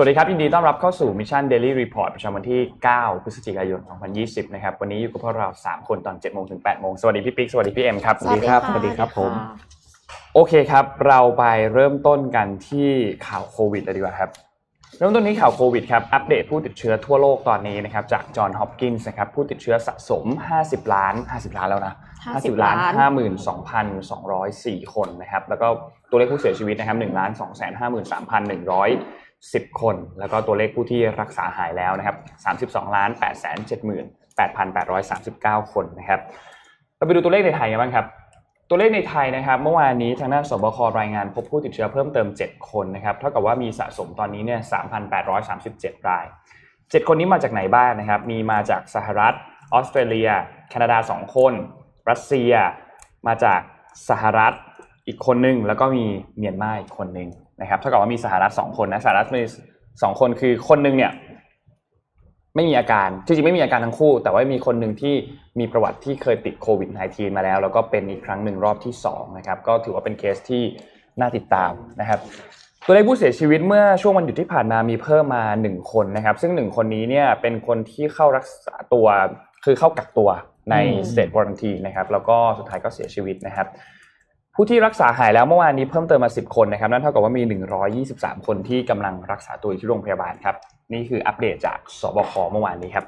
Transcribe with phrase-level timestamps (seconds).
[0.00, 2.60] วัสดีครับ ยินดีต้อนรับเข้าสู่ Mission Daily Report ประจำวันที่
[2.92, 3.80] 9 พฤศจิกายน
[4.16, 9.32] 2020 นะครับ วันนี้อยู่กับพวกเรา 3 คนตอน 7 โมงถึง 8 โมง สวัสดีพี่ปิ๊ก สวัสดีพี่เอ็มครับ สวัสดีครับ สวัสดีครับผม
[10.34, 12.90] โอเคครับ เราไปเริ่มต้นกันที่
[13.26, 14.30] ข่าวโควิดเลยดีกว่าครับ
[14.98, 20.24] เริ่มต้นที่ข่าวโควิดครับ อัปเดตผู้ติดเชื้อทั่วโลกตอนนี้นะครับ จากจอห์นฮอปกินส์นะครับ ผู้ติดเชื้อสะสม
[20.60, 21.94] 50 ล้าน 50 ล้านแล้วนะ
[22.26, 23.12] 50 ล้านล้าน
[24.12, 25.66] 52,204 คนนะครับ แล้วก็
[26.10, 27.18] ตัวเลขผู้เสียชีวิตนะครับ1
[29.40, 32.16] ล้าน253,100 10 คน แล้วก็ตัวเลขผู้ที่รักษาหายแล้วนะครับ
[32.88, 33.22] 32ล้าน8
[33.70, 33.78] 7
[34.38, 36.20] 8,839 คนนะครับ
[36.96, 38.06] เราไปดูตัวเลขในไทยกันบ้างครับ
[38.68, 44.60] ตัวเลขในไทยนะครับ เมื่อวานนี้ทางด้านสบครายงานพบผู้ติดเชื้อเพิ่มเติม 7 คนนะครับเท่ากับว่ามีสะสมตอนนี้เนี่ย
[45.34, 46.26] 3,837 ราย
[46.66, 49.34] 7 คนนี้มาจากไหนบ้างนะครับ มีมาจากสหรัฐ
[49.72, 50.30] ออสเตรเลีย
[50.70, 51.52] แคนาดา 2 คน
[52.10, 52.52] รัสเซีย
[53.26, 53.60] มาจาก
[54.08, 54.52] สหรัฐ
[55.06, 56.04] อีกคนหนึ่งแล้วก็มี
[56.38, 57.28] เมียนมาอีกคนหนึ่ง
[57.60, 59.42] นะครับเท่ากับว่ามีสหรัฐ2คนนะสหรัฐมี
[60.02, 61.12] สองคนคือคนหนึ่งเนี่ย
[62.54, 65.14] ไม่มีอาการจริงๆไม่มีอาการทั้งคู่ แต่ว่ามีคนหนึ่งที่
[65.58, 70.62] มีประวัติที่เคยติดโควิด -19 มาแล้ว แล้วก็เป็นอีกครั้งหนึ่งรอบที่2นะครับก็ถือว่าเป็นเคสที่
[71.20, 72.20] น่าติดตามนะครับ
[72.86, 79.06] ตัวเลขผู้เสียชีวิตเมื่อช่วงวันหยุดที่ผ่านมามีเพิ่มมา 1 คนนะครับ ซึ่ง 1 คนนี้เนี่ยเป็นคนที่เข้ารักษาตัว
[79.64, 80.30] คือเข้ากักตัว
[80.70, 80.76] ใน
[81.10, 83.66] state quarantine นะครับแล้วก็สุดท้ายก็เสียชีวิตนะครับ
[84.62, 87.42] ผู้ที่รักษาหายแล้วเมื่อวานนี้เพิ่มเติมมา 10 คนนะครับนั่นเท่ากับว่ามี
[87.94, 90.56] 123 คนที่กำลังรักษาตัวอยู่ที่โรงพยาบาลครับ
[90.92, 93.04] นี่คืออัปเดตจากสบคเมื่อวานนี้ครับ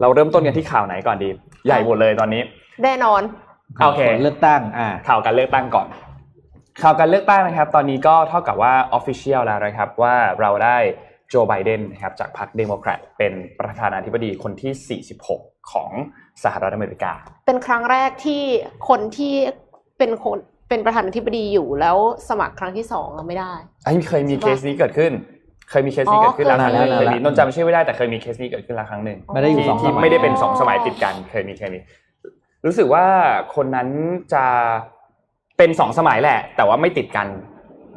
[0.00, 1.30] เราเริ่มต้นกันที่ข่าวไหนก่อนดี
[1.66, 2.42] ใหญ่หมดเลยตอนนี้
[2.84, 3.22] แน่นอน
[3.84, 5.86] โอเคผลเลือกตั้งอ่าข่าวการเลือกตั้งก่อน
[6.82, 10.76] ข่าวการเลือกตั้งนะครับ ตอนนี้ก็เท่ากับว่า Official แล้วนะครับว่าเราได้
[11.28, 15.00] โจไบเดนนะครับจากพรรคเดโมแครตเป็นประธานาธิบดีคนที่
[15.40, 15.90] 46 ของ
[16.44, 17.12] สหรัฐอเมริกา
[17.46, 18.42] เป็นครั้งแรกที่
[18.88, 19.34] คนที่
[20.00, 20.38] เป็นคน
[20.70, 21.96] เป็นประธานาธิบดีอยู่แล้ว
[22.28, 23.52] สมัครครั้งที่สองอะไม่ได้
[23.84, 25.12] ไอ้ยเคยมีเคสนี้เกิดขึ้น
[25.70, 31.78] เคยมีเคสนี้เกิดขึ้นแล้วครั้งหนึ่งอ๋อเคเคยมีนนท์จำชื่อไม่ได้แต่เคยมีเคสนี้เกิดขึ้นแล้วครั้งหนึ่งไม่ได้อยู่สองสที่มัยไม่ได้เป็นสองสมัยติดกันเคยมีเคยมี
[32.66, 33.04] รู้สึกว่า
[33.54, 33.88] คนนั้น
[34.34, 34.44] จะ
[35.58, 37.28] เป็นสองสมัยแหละ แต่ว่าไม่ติดกัน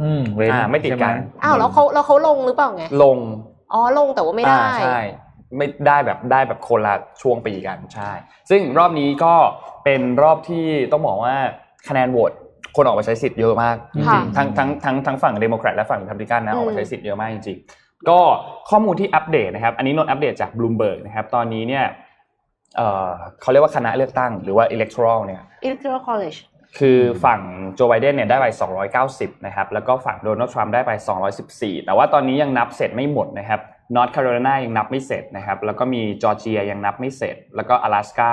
[0.02, 3.18] อืมเว้นอ่าไม่ติดกันใช่หอ้าวแล้วเขาแล้วเขาลงหรือเปล่าไงลง
[3.74, 5.00] อ๋อลงแต่ว่าไม่ได้อ่าใช่
[5.58, 8.12] ไม่ได้แบบได้แบบคนละช่วงปีกันใช่
[8.50, 9.34] ซึ่งรอบนี้ก็
[9.84, 11.36] เป็นรอบที่ต้องบอกว่า
[11.88, 12.32] คะแนนโหวต
[12.76, 18.20] คนออกมาใช้สิทธิ์เยอะมากจค่ะริงๆทั้งทั้งทั้งทั้งฝั่งเดโมแครตและฝั่งริพับลิกันนะอืมออกมาใช้สิทธิ์เยอะมากจริงๆก็
[18.70, 21.86] ข้อมูลที่อัปเดตนะครับ อันนี้นนท์อัปเดตจากบลูมเบิร์กนะครับตอนนี้เนี่ย
[22.78, 23.10] เอ่อ
[23.42, 26.38] เขาเรียกว่าคณะเลือกตั้งหรือว่า electoral เนี่ย Electoral College
[26.80, 27.42] คือฝั่ง
[27.76, 28.48] โจไบเดนเนี่ยได้ไป
[28.96, 30.92] 290 นะครับ แล้วก็ฝั่งโดนัลด์ทรัมป์ได้ไป
[31.40, 33.62] 214 แต่ว่าตอนนี้ยังนับเสร็จไม่หมดนะครับ
[33.96, 38.32] นอร์ทแคโรไลนายังนับไม่เสร็จนะครับ แล้วก็มีจอร์เจียยังนับไม่เสร็จ แล้วก็อลาสกา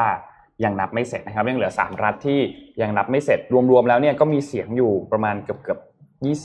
[0.65, 2.39] ยังนับไม่เสร็จนะครับยังเหลือ 3 รัฐที่
[2.83, 3.39] ยังนับไม่เสร็จ
[3.71, 5.79] รวมๆแล้วเนี่ยก็มีเสียงอยู่ประมาณเกือบเกือบ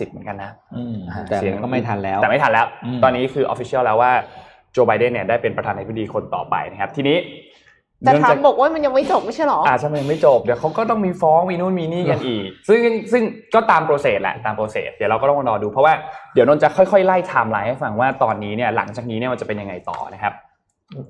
[0.07, 4.11] 20เหมือนกันนะอืมอ่าแต่เสียงมันก็ไม่ทันแล้ว แต่ไม่ทันแล้วอืมตอนนี้คือ official แล้วว่า
[4.73, 7.17] โจไบเดนเนี่ยได้เป็นประธานาธิบดีคนต่อไปนะครับ ทีนี้
[8.01, 12.79] แต่เนื่องจากทรัจามป์บอกว่ามันยังไม่จบไม่ใช่หรออาจจะยังไม่จบ เดี๋ยวเขาก็ต้องมีฟ้องมีนู่นมีนี่กันอีก ซึ่ง
[13.11, 15.93] ซึ่งก็ตาม process แหละตาม process เดี๋ยวเราก็ต้องมารอดู เพราะว่า
[16.33, 20.33] เดี๋ยวนนท์จะค่อยๆไล่ไทม์ไลน์ให้ฟังว่าตอนนี้เนี่ยหลังจากนี้เนี่ยมันจะเป็นยังไงต่อนะครับ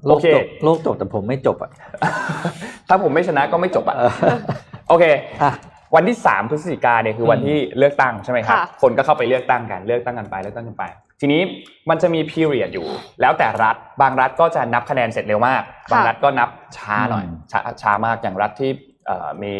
[0.05, 1.71] โอเคโลกจบโลกจบแต่ผมไม่จบอะ
[2.89, 4.11] ถ้าผมไม่ชนะก็ไม่จบอะเออ
[4.89, 5.03] โอเค
[5.43, 5.51] อะ
[5.95, 10.83] วันที่ 3 พฤศจิกาเนี่ยคือวันที่เลือกตั้งใช่ไหมครับค่ะคนก็เข้าไปเลือกตั้งกัน เลือกตั้งกันไปเลือกตั้งกันไป
[11.21, 11.41] ทีนี้
[11.89, 12.87] มันจะมี period อยู่
[13.21, 18.71] แล้วแต่รัฐ บางรัฐก็จะนับคะแนนเสร็จเร็วมาก บางรัฐก็นับช้าหน่อยอืมช้าช้ามากอย่างรัฐที่
[19.05, 19.53] เอ่อมี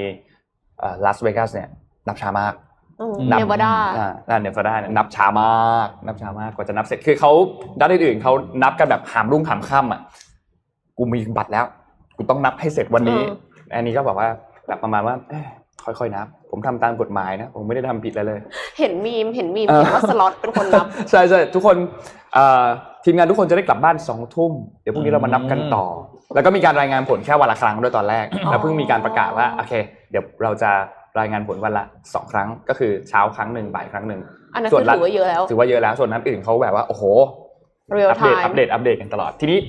[1.06, 1.70] ลาสเวกัสเนี่ย
[2.08, 2.54] นับช้ามาก
[3.02, 7.32] อืมนับเนวาดาอ่านั่นเนวาดาเนี่ยนับช้ามาก นับช้ามากกว่าจะนับเสร็จ คือเขา
[7.80, 8.34] ด้านอื่นๆเขา
[8.64, 10.02] นับกันแบบหามรุ่งหามค่ำอะ
[10.98, 11.66] กูมีบัตรแล้ว
[12.18, 13.22] กูต้องนับให้เสร็จวันนี้
[13.74, 14.28] อันนี้ก็แบบว่า
[14.68, 15.46] แบบประมาณว่าเอ้ย
[15.84, 18.40] ค่อยๆนับ ผมทำตามกฎหมายนะ ผมไม่ได้ทำผิดอะไรเลย
[18.80, 21.78] เห็นมีมเห็นมีมเออเขียนว่าสล็อตเป็นคนนับ ใช่ใช่ทุกคน
[22.34, 22.66] เอ่อ
[23.04, 24.52] ทีมงานทุกคนจะได้กลับบ้านสองทุ่ม
[24.82, 25.86] เดี๋ยวพรุ่งนี้เรามานับกันต่อ
[26.36, 29.74] แล้วก็มีการรายงานผลแค่วันละครั้งด้วยตอนแรก แล้วเพิ่งมีการประกาศว่าโอเค
[30.12, 30.72] เดี๋ยวเราจะ
[31.20, 34.22] รายงานผลวันละสองครั้ง ก็คือเช้าครั้งหนึ่งบ่ายครั้งหนึ่ง
[34.54, 37.04] อันนั้นส่คืวนอรัฐถือว่าเยอะแล้วถือว่าเยอะแล้วส่วนนั้นอื่นเขาแบบว่าโอ้โห
[37.96, 39.60] real อัปเดต time อัปเดตอัปเดตกันตลอดทีนี้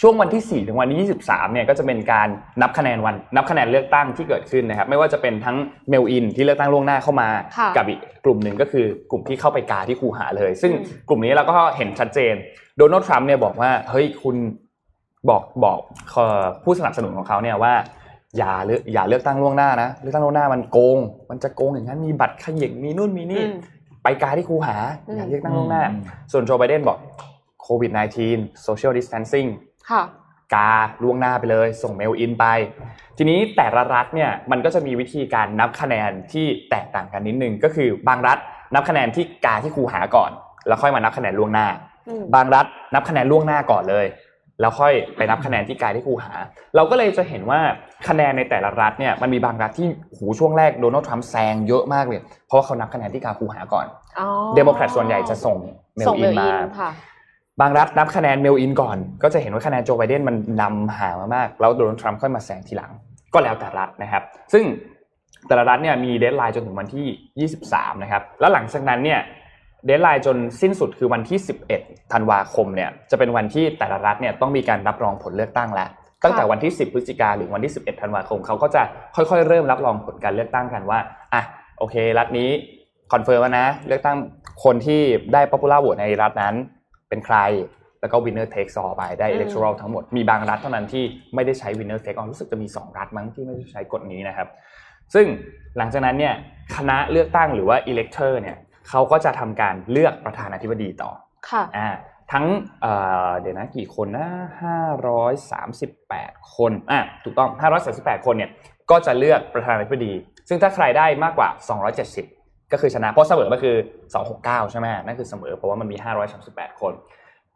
[0.00, 2.28] ช่วงวันที่ 4 ถึงวันที่ 23 เนี่ยก็จะเป็นการ
[2.62, 5.56] นับคะแนนวันนับคะแนนเลือกตั้งที่เกิดขึ้นนะครับ ไม่ว่าจะเป็นทั้ง
[5.88, 7.28] เมลอินที่เลือกตั้งล่วงหน้าเข้ามา
[7.58, 12.34] ค่ะกับอีกกลุ่มหนึ่งก็คือกลุ่มที่เข้าไปกาที่คูหาเลย ซึ่งอืมกลุ่มนี้เราก็เห็นชัดเจน
[12.78, 14.36] โดนัลด์ทรัมป์เนี่ยบอกว่าเฮ้ยคุณ
[15.30, 15.78] บอกบอก
[16.10, 17.74] เอ่อผู้สนับสนุนของเขาเนี่ยว่า
[18.38, 20.98] อย่าเลือกอย่าเลือกตั้งล่วงหน้านะเลือกตั้งล่วงหน้ามันโกง
[21.30, 23.56] มันจะโกงอย่างนั้นมีบัตรเขย่งมีนู่นมีนี่อืม
[24.02, 24.76] ไปกาที่คูหา
[25.08, 26.02] อืมอย่าเลือกตั้งล่วงหน้าอืม
[26.32, 26.98] ส่วนโจไบเดนบอก
[27.62, 27.92] โควิด
[28.28, 29.67] -19 social distancing ค่ะ
[30.54, 30.70] กา
[31.02, 32.46] ล่วงหน้าไปเลย ส่ง mail-in ไป
[33.18, 38.38] ทีนี้แต่ละรัฐเนี่ยมันก็จะมีวิธีการนับคะแนนที่แตกต่างกันนิดนึงก็คือบางรัฐ
[38.74, 40.30] นับคะแนนที่กาที่คูหาก่อน
[40.66, 41.68] แล้วค่อยมานับคะแนนล่วงหน้า
[42.08, 44.06] อืมบางรัฐนับคะแนนล่วงหน้าก่อนเลย
[44.60, 46.32] แล้วค่อยไปนับคะแนนที่กาที่คูหา
[46.76, 47.60] เราก็เลยจะเห็นว่า
[48.08, 53.86] คะแนนในแต่ละรัฐเนี่ยมันมีบางรัฐที่โหช่วงแรกโดนัลด์ทรัมป์แซงเยอะมากเลยเพราะว่าเขานับคะแนนที่กาคูหาก่อน
[54.18, 55.58] อ๋อเดโมแครตส่วนใหญ่จะส่ง
[55.96, 56.90] เมลส่ง mail-in mail-in ค่ะ
[57.60, 62.92] บางรัฐนับคะแนน mail-in ก่อน ก็จะเห็นว่าคะแนนโจไบเดนมันนำห่างมากแล้วโดนัลด์ทรัมป์ค่อยมาแซงทีหลัง
[63.34, 64.22] ก็แล้วแต่รัฐนะครับ
[64.52, 64.64] ซึ่ง
[65.48, 69.20] แต่ละรัฐเนี่ยมี deadline จนถึงวันที่ 23 นะครับ แล้วหลังจากนั้นเนี่ย
[69.86, 71.38] deadline จนสิ้นสุดคือวันที่
[71.74, 75.88] 11 ธันวาคมเนี่ยจะเป็นวันที่แต่ละรัฐเนี่ยต้องมีการรับรองผลเลือกตั้งแล้ว
[76.24, 78.82] ตั้งแต่วันที่ 10 พฤศจิกาหรือวันที่ 11 ธันวาคมเขาก็จะ
[79.16, 80.98] ค่อยๆ เริ่มรับรองผลการเลือกตั้งกันว่า
[81.34, 81.42] อะ
[81.78, 82.50] โอเค รัฐนี้
[83.12, 84.16] confirm แล้วนะ เลือกตั้ง
[84.64, 85.00] คนที่
[85.32, 86.54] ได้ popular vote ในรัฐนั้น
[87.08, 87.36] เป็นใคร
[88.00, 94.48] แล้วก็ winner takes all ไปได้อืม electoral ทั้งหมดมีบางรัฐเท่านั้นที่ไม่ได้ใช้ winner take all รู้สึกจะมี 2 รัฐมั้งที่ไม่ได้ใช้กฎนี้นะครับ
[95.14, 95.26] ซึ่ง
[95.76, 96.34] หลังจากนั้นเนี่ย
[96.76, 98.56] คณะเลือกตั้งหรือว่า elector เนี่ย
[98.88, 101.10] เขาก็จะทำการเลือกประธานาธิบดีต่อ
[101.50, 101.88] ค่ะอ่า
[102.32, 102.46] ทั้ง
[102.80, 102.92] เอ่
[103.28, 104.28] อเดี๋ยวนะกี่คนนะ
[105.58, 107.50] 538คนอะถูกต้อง
[107.88, 108.50] 538คนเนี่ย
[108.90, 110.12] ก็จะเลือกประธานาธิบดี
[110.48, 111.48] ซึ่งถ้าใครได้มากกว่า
[111.94, 112.37] 270
[112.72, 113.76] ก็คือชนะ เพราะเสมอก็คือ
[114.24, 115.96] 269 ใช่ไหมนั่นคือเสมอเพราะว่ามันมี
[116.38, 116.92] 538 คน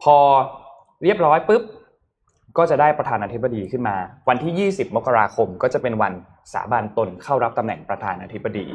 [0.03, 0.17] พอ
[1.03, 1.62] เรียบร้อยปุ๊บ
[2.59, 3.97] ก็จะได้ประธานาธิบดีขึ้นมา
[4.29, 6.12] วันที่ 20 มกราคมก็จะเป็นวัน
[6.53, 8.67] สาบานตนเข้ารับตำแหน่งประธานาธิบดี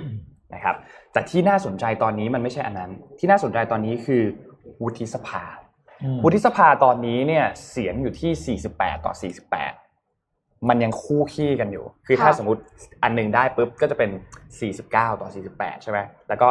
[0.54, 0.76] นะครับ
[1.14, 4.24] แต่ที่น่าสนใจตอนนี้มันไม่ใช่อันนั้น ที่น่าสนใจตอนนี้คือ
[4.82, 5.44] วุฒิสภา
[6.04, 9.14] อืมวุฒิสภาตอนนี้เนี่ยเสียงอยู่ที่ 48 ต่อ
[9.54, 9.87] 48
[10.70, 12.62] มันยังคู่ขี้กันอยู่ คือถ้าค่ะสมมติ
[13.04, 14.10] อันหนึ่งได้ปุ๊บก็จะเป็น
[14.66, 16.00] 49 ต่อ 48 ใช่ไหม
[16.30, 16.50] แล้วก็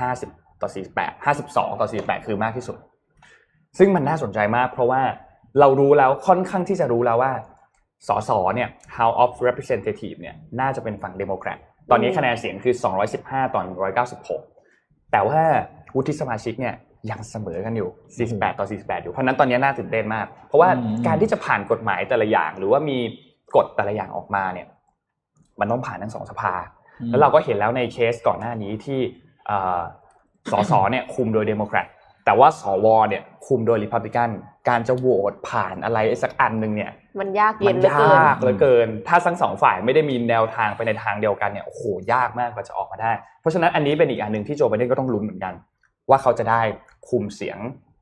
[0.00, 2.76] 50 ต่อ 48 52 ต่อ 48 คือมากที่สุด
[3.78, 5.02] ซึ่งมันน่าสนใจมาก เพราะว่า
[5.60, 7.32] เรารู้แล้วค่อนข้างที่จะรู้แล้วว่า
[8.08, 11.58] สสเนี่ย House of Representative เนี่ยน่าจะเป็นฝั่งเดโมแครต
[11.90, 12.74] ตอนนี้อืมคะแนนเสียงคือ
[13.14, 13.60] 215 ต่อ
[14.36, 15.40] 196 แต่ว่า
[15.94, 16.74] วุฒิสมาชิกเนี่ย
[17.10, 22.98] ยังเสมอกันอยู่ 48 ต่อ 48 อยู่ เพราะฉะนั้นตอนนี้น่าตื่นเต้นมาก เพราะว่าอืมการที่จะผ่านกฎหมายแต่ละอย่าง หรือว่ามี
[23.56, 24.66] กฎแต่ละอย่างออกมาเนี่ย
[25.60, 26.52] มันต้องผ่านทั้งสองสภา
[27.10, 29.00] แล้วเราก็เห็นแล้วในเคสก่อนหน้านี้ที่
[29.46, 29.80] เอ่อ
[30.50, 31.86] สสเนี่ยคุมโดยเดโมแครต
[32.24, 34.30] แต่ว่าสวเนี่ยคุมโดยริพับลิกัน
[34.68, 36.90] การจะโหวตผ่านอะไรสักอันหนึ่งเนี่ย
[37.20, 41.82] มันยากเย็นมันเหลือเกินยากเหลือเกิน ถ้าทั้งสองฝ่ายไม่ได้มีแนวทางไปในทางเดียวกันเนี่ยโอ้โห
[42.12, 45.54] ยากมากกว่าจะออกมาได้ เพราะฉะนั้นอันนี้เป็นอีกอันหนึ่งที่โจไบเดนก็ต้องลุ้นเหมือนกัน
[46.10, 46.60] ว่าเขาจะได้
[47.08, 47.58] คุมเสียง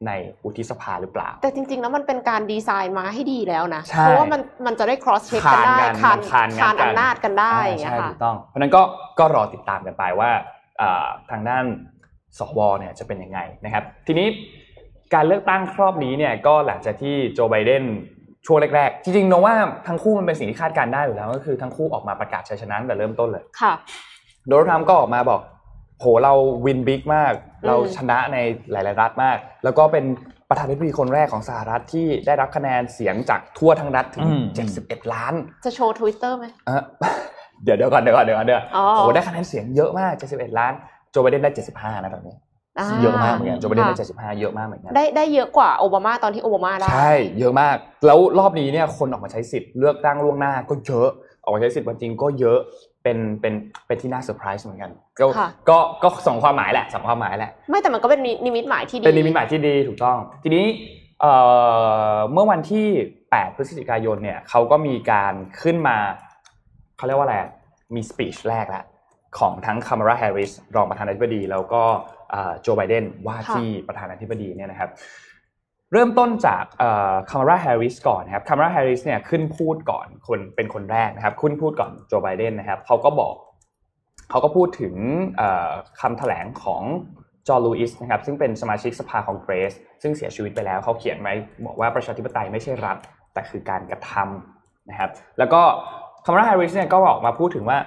[0.06, 0.10] ใน
[0.44, 8.82] วุฒิสภาหรือเปล่า แต่จริง ๆ แล้วมันเป็นการดีไซน์มาให้ดีแล้วนะใช่เพราะว่ามันมันจะได้ cross check กันได้คาคานนกันมันคานคานกันอำนาจกันได้อย่างอ่าเงี้ยใช่ค่ะถูกต้อง เพราะฉะนั้นก็
[9.18, 10.30] ก็รอติดตามกันไปว่า
[10.78, 11.64] เอ่อทางด้าน
[12.38, 14.28] สวเนี่ยจะเป็นยังไงนะครับ ทีนี้
[15.14, 17.84] การเลือกตั้งครอบนี้เนี่ยก็หลังจากที่โจไบเดน
[18.46, 19.54] ช่วงแรกๆ จริงๆนว่า
[19.88, 23.74] ทั้งคู่มันเป็นสิ่งที่คาดการณ์ได้อยู่แล้วก็คือทั้งคู่ออกมาประกาศชัยชนะตั้งแต่เริ่มต้นเลยค่ะ
[24.48, 25.40] โดนัลด์ทรัมป์ก็ออกมาบอก
[26.04, 26.34] โหเรา
[26.66, 28.36] วินบิ๊กมากอืมเราชนะใน
[28.70, 30.04] หลาย ๆ รัฐมาก แล้วก็เป็น
[30.48, 34.42] ประธานาธิบดีคนแรกของสหรัฐที่ได้รับคะแนนเสียงจากทั่วทั้งรัฐถึงอืม
[34.78, 36.82] 71 ล้าน จะโชว์ทวิตเตอร์ไหมเอ่อ
[37.64, 40.72] เดี๋ยวเดี๋ยวก่อนเดี๋ยวก่อนเดี๋ยวก่อนเดี๋ยวอ๋อโอ้โหได้คะแนนเสียงเยอะมาก 71 ล้าน
[41.10, 42.36] โจไบเดนได้ 75 นะตอนนี้
[43.02, 47.76] เยอะมากเหมือนกันโจไบเดนได้ค่ะ75 เยอะมากเหมือนกันได้ได้เยอะกว่าโอบามาตอนที่โอบามาได้ใช่เยอะมาก
[48.06, 51.08] แล้วรอบนี้เนี่ยคนออกมาใช้สิทธิ์เลือกตั้งล่วงหน้าก็เยอะ
[51.42, 52.58] ออกมาใช้สิทธิ์วันจริงก็เยอะ
[53.04, 53.54] เป็นเป็น
[53.86, 60.64] เป็นที่น่าเซอร์ไพรส์เหมือนกันก็ค่ะก็ก็สองความหมายแหละสองความหมายแหละไม่แต่มันก็เป็นนิมิตหมายที่ดีเป็นนิมิตหมายที่ดีมิตหมายที่ดีถูกต้อง ทีนี้
[61.20, 61.32] เอ่
[62.14, 62.86] อเมื่อวันที่
[63.22, 65.96] 8 พฤศจิกายนเนี่ยเขาก็มีการขึ้นมา
[66.96, 67.36] เขาเรียกว่าอะไร
[67.94, 68.84] มี speech แรกแล้ว
[69.38, 71.82] ของทั้งคามาลาแฮร์ริสรองประธานาธิบดี แล้วก็
[72.62, 74.90] โจไบเดนว่าที่ประธานาธิบดีเนี่ยนะครับ
[75.92, 76.64] เริ่มต้นจาก
[77.30, 83.34] คามาลาแฮร์ริสก่อนนะครับคามาลาแฮร์ริสเนี่ยขึ้นพูดก่อนคนเป็นคนแรกนะครับขึ้นพูดก่อนโจไบเดนนะครับเขาก็บอก
[84.30, 84.94] เขาก็พูดถึง
[86.00, 86.82] คำแถลงของ
[87.48, 89.72] จอห์นลูอิสนะครับซึ่งเป็นสมาชิกสภาคองเกรส
[90.02, 91.34] ซึ่งเสียชีวิตไปแล้วเขาเขียนไว้
[91.66, 92.96] บอกว่าประชาธิปไตยไม่ใช่รัฐ
[93.34, 95.62] แต่คือการกระทำนะครับแล้วก็
[96.24, 97.78] คามาลาแฮร์ริสเนี่ยก็ออกมาพูดถึงว่า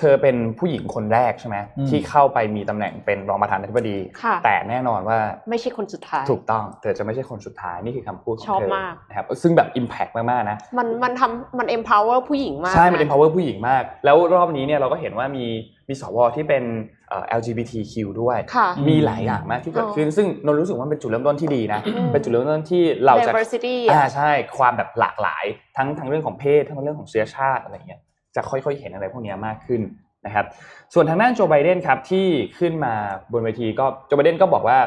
[0.00, 5.18] เธอเป็นผู้หญิงคนแรกใช่ไหมอืมที่เข้าไปมีตำแหน่งเป็นรองประธานาธิบดีค่ะแต่แน่นอนว่า
[5.50, 15.46] ไม่ใช่คนสุดท้าย ถูกต้องเธอจะไม่ใช่คนสุดท้ายนี่คือคำพูดของชอบเธอมากนะครับซึ่งแบบ impact มากๆนะมันมันทำมัน empower ผู้หญิงมากใช่มันะ empower ผู้หญิงมาก แล้วรอบนี้เนี่ยเราก็เห็นว่ามี
[15.88, 16.64] มีสวที่เป็น
[17.08, 25.44] เอ่อ LGBTQ ด้วยค่ะมีหลายอย่างมากที่เกิดขึ้น ซึ่งนนรู้สึกว่ามันเป็นจุดเริ่มต้นที่ดีนะอืมเป็นจุดเริ่มต้นที่เราจะ diversity อ่าอะใช่ความแบบหลากหลาย
[25.76, 28.00] ทั้งทั้งเรื่องของเพศทั้งเรื่องของเชื้อชาติอะไรเงี้ย
[28.36, 29.82] จะค่อยๆเห็นอะไรพวกนี้มากขึ้น
[30.26, 30.46] นะครับ
[30.94, 32.26] ส่วนทางด้านโจไบเดนครับที่
[32.58, 32.94] ขึ้นมา
[33.32, 34.78] บนเวทีก็โจไบเดนก็บอกว่า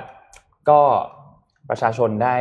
[0.69, 0.81] ก็
[1.69, 2.35] ประชาชนได้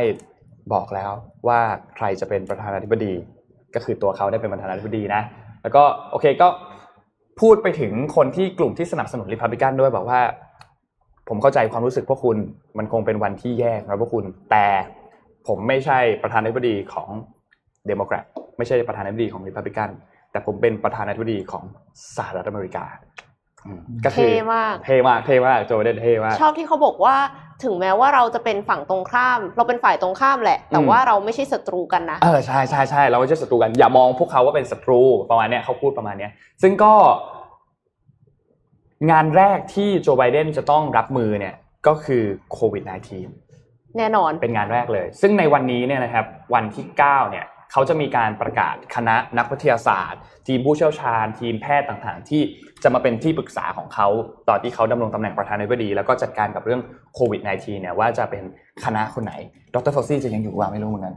[0.73, 1.11] บอกแล้ว
[1.47, 1.59] ว่า
[1.95, 3.13] ใครจะเป็นประธานาธิบดี
[3.75, 5.21] ก็คือตัวเขาได้เป็นประธานาธิบดีนะ
[5.63, 6.47] แล้วก็โอเคก็
[7.41, 10.21] พูดไปถึงคนที่กลุ่มที่สนับสนุนริพับลิกันด้วยบอกว่า
[11.29, 12.37] ผมเข้าใจความรู้สึกพวกคุณ
[12.77, 14.67] มันคงเป็นวันที่แย่สำหรับพวกคุณ แต่
[15.47, 17.09] ผมไม่ใช่ประธานาธิบดีของ
[17.87, 18.23] เดโมแครต
[18.57, 19.89] ไม่ใช่ประธานาธิบดีของริพับลิกัน
[20.35, 21.63] แต่ผมเป็นประธานาธิบดีของ
[22.17, 22.85] สหรัฐอเมริกา
[23.65, 27.15] อืมก็คือเท่มากเท่มากเท่มากโจไบเดนเท่มากชอบที่เขาบอกว่า
[27.63, 36.93] ถึงแม้ว่าเราจะเป็นฝั่งตรงข้าม เราเป็นฝ่ายตรงข้ามแหละ แต่อืมว่าเราไม่ใช่ศัตรูกันนะเออใช่ใช่ใช่เราไม่ใช่ศัตรูกันอย่ามองพวกเขาว่าเป็นศัตรูประมาณเนี้ยเขาพูดประมาณเนี้ย ซึ่งก็
[39.11, 41.55] งานแรกที่โจไบเดนจะต้องรับมือเนี่ย
[41.87, 42.23] ก็คือ
[42.53, 42.83] โควิด
[43.39, 52.41] -19 แน่นอนเป็นงานแรกเลย ซึ่งในวันนี้เนี่ยนะครับ วันที่ 9 เนี่ย เขาจะมีการประกาศคณะนักวิทยาศาสตร์ ทีมผู้เชี่ยวชาญ ทีมแพทย์ต่างๆ ที่
[52.83, 54.07] จะมาเป็นที่ปรึกษาของเขา
[54.49, 56.81] ตอนที่เขาดำรงตำแหน่งประธานาธิบดี แล้วก็จัดการกับเรื่อง
[57.15, 58.43] โควิด -19 เนี่ยว่าจะเป็น
[58.85, 59.33] คณะคนไหน
[59.73, 61.15] ดรฟอซี่จะยังอยู่ว่าไม่รู้เหมือนกัน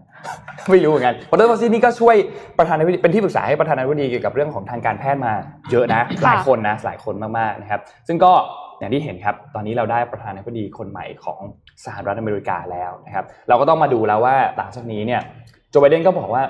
[0.71, 2.17] ไม่รู้เหมือนกัน ดรฟอซี่นี่ก็ช่วย
[2.59, 5.33] ประธานาธิบดีเป็นที่ปรึกษาให้ประธานาธิบดีเกี่ยวกับเรื่องของทางการแพทย์มา
[5.71, 8.33] เยอะนะ หลายคนนะหลายคนมากๆนะครับ ซึ่งก็
[8.78, 11.40] อย่างที่เห็นครับ ตอนนี้เราได้ประธานาธิบดีคนใหม่ของ
[11.85, 15.21] สหรัฐอเมริกาแล้วนะครับ เราก็ต้องมาดูแล้วว่าหลังจากนี้เนี่ย
[15.70, 16.42] โจไบเดนก็บอกว่า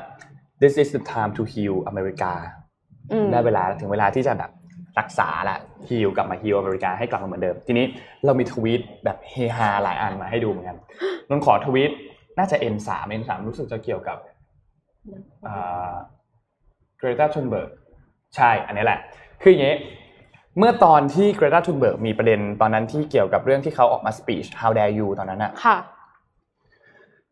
[0.63, 2.33] this is the time to heal อเมริกา
[3.13, 4.51] อืมได้เวลาถึงเวลาที่จะแบบ
[4.99, 5.59] รักษาละ
[5.89, 7.87] ฮิลกลับมาฮิลอเมริกาให้กลับมาเหมือนเดิม ทีนี้
[8.25, 10.77] เรามีทวีตแบบเฮฮาหลายอันมาให้ดูเหมือนกัน
[11.29, 11.93] นนขอทวีต
[12.39, 12.89] น่าจะ N3
[13.21, 14.19] N3 รู้สึกจะเกี่ยวกับ
[16.99, 17.71] เกรตาทุนเบิร์ก
[18.37, 18.99] ใช่ อันนี้แหละ
[19.43, 19.77] คืออย่างนี้
[20.59, 25.77] เมื่อตอนที่เกรตาทุนเบิร์กมีประเด็นตอนนั้นที่เกี่ยวกับเรื่องที่เขาออกมา speech how dare you ตอนนั้นอะค่ะ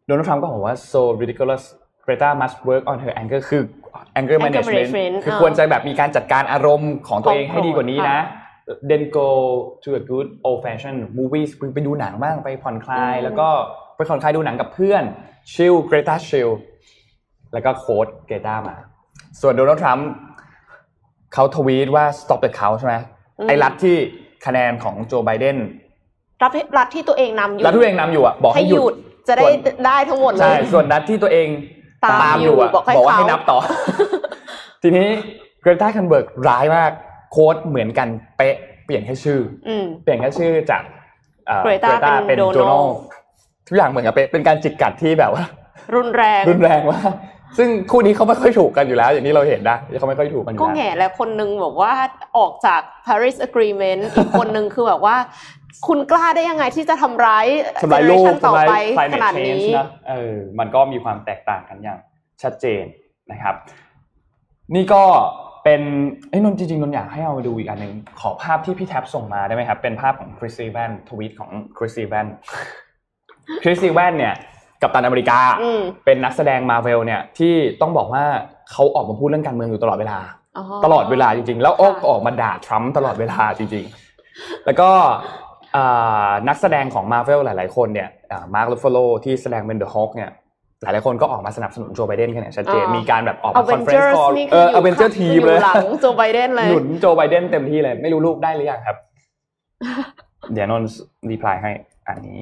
[0.07, 1.63] โดนัลด์ทรัมป์ก็บอกว่า so ridiculous
[2.05, 3.63] Greta must work on her anger คือ
[4.21, 8.25] anger management management คือเออควรจะแบบมีการจัดการอารมณ์ของตัวเองของให้ดีกว่านี้นะค่ะ
[8.91, 9.29] then go
[9.85, 13.49] to a good old fashioned movies ไปดูหนังบ้างไปผ่อนคลายอืมแล้วก็
[13.97, 15.03] ไปผ่อนคลายดูหนังกับเพื่อน
[15.53, 16.51] chill Greta chill
[17.53, 18.77] แล้วก็โค้ด Greta มา
[19.41, 20.09] ส่วนโดนัลด์ทรัมป์
[21.35, 22.95] เขาทวีตว่า stop the count ใช่ไหม
[23.49, 23.97] ไอ้รัฐที่
[24.47, 25.57] คะแนนของโจไบเดน
[26.43, 28.95] รัฐรัฐที่ตัวเองนำอยู่รัฐที่ตัวเองนำอยู่อะบอกให้ให้หหยุยุดด
[29.29, 31.49] จะได้ส่วนได้ทั้งหมดเลใช่ยส่วนนัดที่ตัวเอง
[32.05, 33.59] ตามอยู่อะอยู่บอกให้บอกว่าให้เขานับต่อ
[34.83, 35.09] ทีนี้
[35.61, 36.91] เกรตาคันเบิร์กร้ายมาก
[37.33, 40.83] โค้ดเหมือนกันเป๊ะเปลี่ยนแค่ชื่ออืมเปลี่ยนแค่ชื่อจาก
[41.47, 42.91] เอ่อ Greta เป็นโจ Donald
[43.69, 45.45] ทุกอย่างเหมือนกับเป๊ะเป็นการจิกกัดที่แบบว่า
[45.95, 47.13] รุนแรงรุนแรงมาก
[47.59, 51.93] ซึ่งคู่นี้เขาไม่ค่อยถูกกันอยู่แล้ว อย่างที่เราเห็นนะเขาไม่ค่อยถูกกันอยู่ก็แล้วแง่แล้วคนนึงบอกว่า
[52.39, 55.17] ออกจาก Paris Agreement อีกคนนึงคือแบบว่า
[55.87, 57.47] คุณกล้าได้ยังไงที่จะทำร้าย
[57.83, 61.99] ทำลายโลก generation ต่อทำลายไป climate ขนาด change นี้นะเออมันก็มีความแตกต่างกันอย่าง
[62.43, 62.85] ชัดเจน
[63.31, 63.55] นะครับ
[64.75, 65.03] นี่ก็
[65.65, 65.83] เป็น
[66.31, 72.27] ไอ้ยนนท์จริงๆนนท์อยากให้เอามาดูอีกอันหนึ่งขอภาพที่พี่แท็บส่งมาได้ไหมครับ เป็นภาพของคริสอีแวนส์ทวีตของคริสอีแวนส์
[73.63, 74.35] คริสอีแวนส์เนี่ย
[74.83, 78.25] กัปตันอเมริกาอืมเป็นนักแสดงมาเวลเนี่ยที่ต้องบอกว่า
[78.71, 80.19] เขาออกมาพูดเรื่องการเมืองอยู่ตลอดเวลา
[80.57, 83.85] อ๋อตลอดเวลาจริง ๆ แล้วโอ้ค่ะออกมาด่าทรัมป์ตลอดเวลาจริง
[84.25, 85.46] ๆ แล้วก็อ่า
[86.48, 88.10] นักแสดงของมาเวลหลายๆคนเนี่ย
[88.54, 90.30] มาร์คลูฟโลที่แสดงเป็นเดอะฮอคเนี่ย
[90.82, 94.46] หลายๆคนก็ออกมาสนับสนุนโจไบเดนกันอย่างชัดเจน อ่ามี มีการแบบออก เอา มา เว คอน น เฟร เจ น อ ซ์ ร์ คอล นี่
[94.52, 98.98] เอ คือ อ อยู่ เวนเจอร์ทีม อยู่ เลย หลังโจไบเดนเลย หนุนโจไบเดนเต็มที่เลย ไม่รู้ลูกได้หรือยังครับ
[100.54, 101.72] เดี๋ยวนนท์รีプライให้
[102.08, 102.40] อันนี้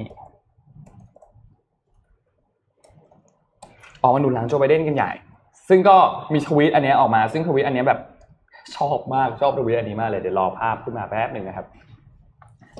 [4.02, 5.10] ออกมาหนุนหลังโจไบเดนกันใหญ่
[5.68, 5.96] ซึ่งก็
[6.32, 8.00] มีทวีตอันเนี้ยออกมา ซึ่งทวีตอันเนี้ยแบบ
[8.76, 11.66] ชอบมากชอบทวีตอันนี้มากเลยเดี๋ยวรอภาพขึ้นมาแป๊บหนึ่งนะครับ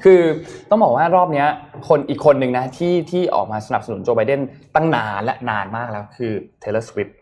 [0.04, 0.22] คือ
[0.70, 1.48] ต้องบอกว่ารอบเนี้ย
[1.88, 4.40] คนอีกคนหนึ่งนะที่ที่ออกมาสนับสนุนโจไบเดน
[4.76, 7.14] ตั้งนานและนานมากแล้วคือ Taylor Swift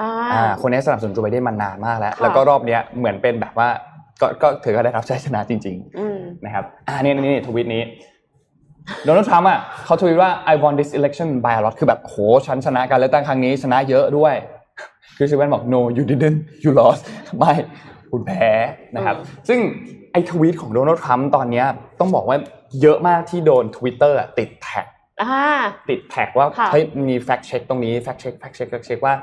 [0.00, 3.68] อ่าอ่าคนนี้สนับสนุนโจไบเดนมานานมากแล้วค่ะแล้วก็รอบเนี้ยเหมือนเป็นแบบว่า
[4.20, 7.82] ก็ก็ถือก็ได้รับชัยชนะจริงอืมๆนะครับอ่านี่นี่นี่ทวีตนี้
[9.04, 12.14] โดนัลด์ทรัมป์อะเขาทวีตว่า I won this election by a lot คือแบบโห
[12.46, 14.34] ฉันชนะการเลือกตั้งครั้งนี้ชนะเยอะด้วย
[15.16, 17.02] คือชิเวนบอก no you didn't you lost
[17.38, 17.52] ไม่
[18.10, 18.50] คุณแพ้
[18.94, 19.16] นะครับ
[19.48, 19.58] ซึ่ง
[20.12, 21.66] ไอ้ทวีตของโดนัลด์ทรัมป์ตอนเนี้ย
[22.00, 22.36] ต้องบอกว่า
[22.80, 24.86] เยอะมากที่โดน Twitter อะติดแท็ก
[25.22, 25.42] อ่า
[25.88, 29.14] ติดแท็กว่าค่ะเฮ้ยมีแฟกเช็คตรงนี้แฟกเช็คแฟกเช็คแฟกเช็คว่า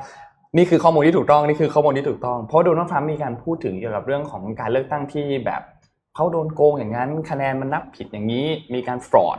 [0.58, 5.62] นี่คือข้อมูลที่ถูกต้องนี่คือข้อมูลที่ถูกต้องเพราะโดนัลด์ทรัมป์มีการพูดถึงเกี่ยวกับเรื่องของการเลือกตั้งที่แบบ
[6.15, 9.38] เขาโดนโกงอย่างนั้นคะแนนมันนับผิดอย่างนี้มีการฟรอด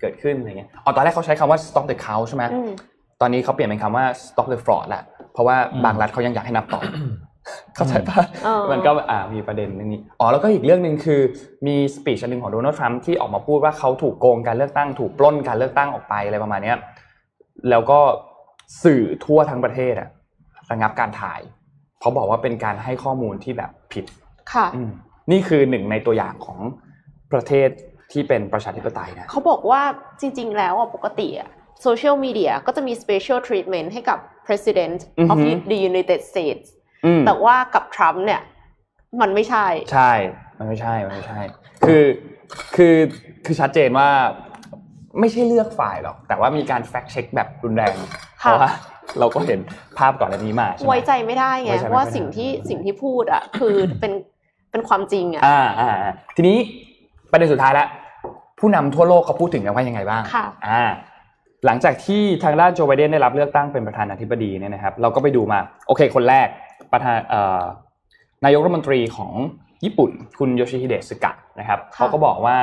[0.00, 2.70] เกิดขึ้นอะไรเงี้ยอ๋อตอนแรกเขาใช้คำว่า stop the count ใช่ไหมอืม
[3.20, 5.02] ตอนนี้เขาเปลี่ยนเป็นคำว่า stop the fraud แล้ว
[5.32, 6.80] เพราะว่าบางรัฐเขายังอยากให้นับต่อ
[7.74, 11.20] เข้าใจปะเออมันก็อ่ามีประเด็นเรื่องนี้อ๋อแล้วก็อีกเรื่องหนึ่งคือ
[11.66, 16.78] มีสปีชอันหนึ่งของโดนัลด์ทรัมป์ที่ออกมาพูดว่าเขาถูกโกงการเลือกตั้งถูกปล้นการเลือกตั้งออกไปอะไรประมาณเนี้ย
[17.70, 18.00] แล้วก็
[18.84, 20.08] สื่อทั่วทั้งประเทศอะ
[20.70, 21.40] ระงับการถ่าย
[21.98, 24.04] เพราะบอกว่าเป็นการให้ข้อมูลที่แบบผิด
[24.52, 24.90] ค่ะอืม
[25.30, 26.58] นี่คือหนึ่งในตัวอย่างของ
[27.32, 27.68] ประเทศ
[28.12, 29.82] ที่เป็นประชาธิปไตยนะเขาบอกว่า
[30.20, 31.48] จริง ๆ แล้วอะปกติอะ
[31.82, 36.75] โซเชียลมีเดียก็จะมี special treatment ให้กับ president อือ of ฮึ the United States อืม
[37.26, 38.40] แต่ว่ากับทรัมป์เนี่ย
[39.20, 40.12] มันไม่ใช่ ใช่
[40.58, 41.40] มันไม่ใช่ มันไม่ใช่
[41.84, 42.04] คือ
[42.76, 42.94] คือ
[43.44, 44.08] คือชัดเจนว่า
[45.20, 47.94] ไม่ใช่เลือกฝ่ายหรอก แต่ว่ามีการแฟกเช็คแบบรุนแรง
[48.38, 48.70] เพค่ะราะว่า
[49.18, 49.60] เราก็เห็น
[49.98, 54.12] ภาพก่อนอันนี้มาใช่ไหมไว้ใจไม่ได้ไงไว้ใจไม่ได้ว่าสิ่งที่สิ่งที่พูดอะคือเป็น
[54.70, 56.56] เป็นความจริงอะอ่าอ่าอ่าทีนี้
[57.30, 57.88] ประเด็นสุดท้ายแล้ว
[58.58, 60.82] ผู้นำทั่วโลกเขาพูดถึงกันว่ายังไงบ้างค่ะอ่า
[61.66, 66.46] หลังจากที่ทางด้านโจไบเดนได้รับเลือกตั้งเป็นประธานาธิบดีเนี่ยนะครับ เราก็ไปดูมา โอเค คนแรก
[66.92, 67.62] ประธานเอ่อ
[68.44, 69.32] นายกรัฐมนตรีของ
[69.84, 72.58] ญี่ปุ่นคุณโยชิฮิเดะสึกะนะครับค่ะเขาก็บอกว่า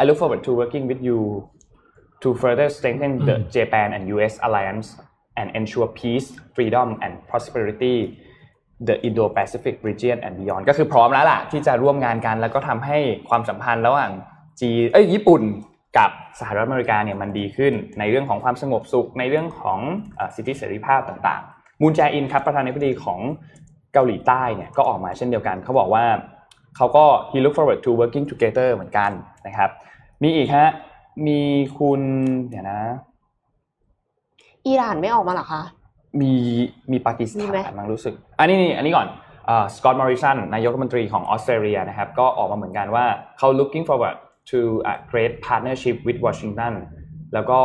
[0.00, 1.18] I look forward to working with you
[2.22, 4.88] to further strengthen the Japan and US alliance
[5.40, 6.26] and ensure peace,
[6.56, 7.96] freedom and prosperity
[8.88, 12.98] the Indo-Pacific region and beyond ก็คือพร้อมแล้วล่ะที่จะร่วมงานกันแล้วก็ทำให้
[13.28, 14.10] ความสัมพันธ์ระหว่าง
[14.60, 15.42] จีนเอ้ยญี่ปุ่น
[15.98, 19.78] กับสหรัฐอเมริกาเนี่ยมันดีขึ้นในเรื่องของความสงบสุขในเรื่องของ
[20.16, 23.20] เอ่อสิทธิเสรีภาพต่างๆ มูนแจอินครับประธานาธิบดีของ
[23.94, 26.04] เกาหลีใต้เนี่ยก็ออกมาเช่นเดียวกัน เขาบอกว่า
[26.76, 29.10] เขาก็ he look forward to working together เหมือนกัน
[29.46, 29.70] นะครับ
[30.22, 30.68] มีอีกฮะ
[31.26, 31.40] มี
[31.78, 32.00] คุณ
[32.48, 32.80] เดี๋ยวนะ
[34.66, 35.62] อิหร่านไม่ออกมาเหรอคะ
[36.20, 36.32] มี
[36.92, 39.08] มีปากีสมีถาไหมนมั้งรู้สึก อันนี้นี่อันนี้ก่อน
[39.76, 43.04] สกอตต์มอริสันนายกรัฐมนตรีของออสเตรเลียนะครับ ก็ออกมาเหมือนกันว่า
[43.38, 44.16] เขา looking forward
[44.50, 44.58] to
[44.92, 46.72] a great partnership with Washington
[47.34, 47.60] แล้วก็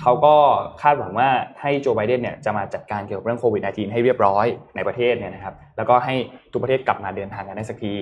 [0.00, 0.34] เขาก็
[0.82, 1.28] คาดหวังว่า
[1.60, 4.46] ให้โจไบเดนเนี่ยจะมาจัดการเกี่ยวกับเรื่องโควิด -19 ให้เรียบร้อย
[4.76, 6.14] ในประเทศเนี่ยนะครับ แล้วก็ให้
[6.52, 7.94] ทุกประเทศกลับมาเดินทางกันได้สักที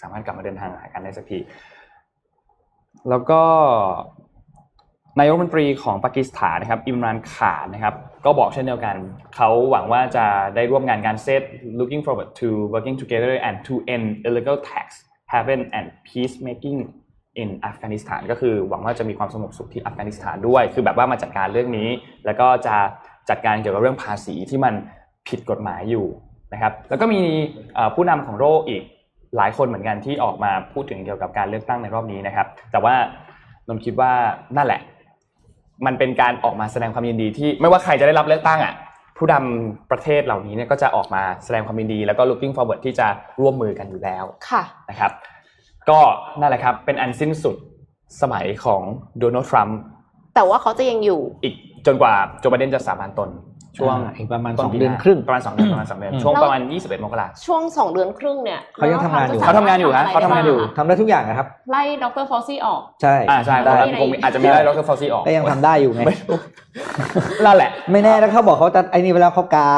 [0.00, 1.38] สามารถกลับมาเดินทางหากันได้สักที
[3.10, 3.42] แล้วก็
[5.18, 8.96] นายกรัฐมนตรีของปากีสถานนะครับ อิมรานขานนะครับ ก็บอกเช่นเดียวกัน
[9.36, 11.42] เขาหวังว่าจะได้ร่วมงานการเซต
[11.78, 14.86] looking forward to working together and to end illegal tax
[15.32, 16.78] haven and peacemaking
[17.42, 21.88] in Afghanistan ก็คือหวังว่าจะมีความสงบสุขที่อัฟกานิสถานด้วย คือแบบว่ามาจัดการเรื่องนี้
[22.26, 22.76] แล้วก็จะ
[23.30, 24.74] จัดการเกี่ยวกับเรื่องภาษีที่มัน
[25.28, 26.06] ผิดกฎหมายอยู่
[26.52, 27.22] นะครับ แล้วก็มี
[27.74, 28.82] เอ่อผู้นำของโลกอีก
[29.36, 32.94] หลายคนเหมือนกันที่ออกมาพูดถึงเกี่ยวกับการเลือกตั้งในรอบนี้นะครับ แต่ว่า
[33.68, 34.12] นนท์คิดว่า
[34.56, 34.80] นั่นแหละ
[35.86, 38.74] มันเป็นการออกมาแสดงความยินดีที่ไม่ว่าใครจะได้รับเลือกตั้งอะ
[39.18, 43.06] ผู้นำประเทศเหล่านี้เนี่ยก็จะออกมาแสดงความยินดี แล้วก็ looking forward ที่จะ
[43.40, 45.12] ร่วมมือกันอยู่แล้วค่ะนะครับ
[45.90, 46.00] ก็
[46.40, 47.56] นั่นแหละครับเป็นอันสิ้นสุด
[48.22, 48.82] สมัยของ
[49.18, 49.78] โดนัลด์ทรัมป์
[50.34, 51.54] แต่ว่าเขาจะยังอยู่ อีก
[51.86, 53.30] จนกว่าโจไบเดนจะสาบานตน
[53.78, 66.38] ช่วงอ่าอีกประมาณต้สองปีเดือนหาครึ่งประมาณสองเดือนประมาณสองเดือนอืมช่วงแล้วประมาณ21มกราคมช่วงสองเดือนครึ่งเนี่ยเขายังทำงานอยู่เขาทำงานอยู่ฮะเขาทำงานอยู่ทำได้ทุกอย่างนะครับไล่ดรฟอสซี่ออกใช่อ่าใช่ได้ตอนนั้นคงมีอาจจะมีได้ดรฟาวซีออกก็ยังทำได้อยู่ไงไม่รู้
[67.44, 69.68] นั่นแหละ ไม่แน่แล้วเขาบอกเขาจะไอ้นี่ไปแล้วเขากา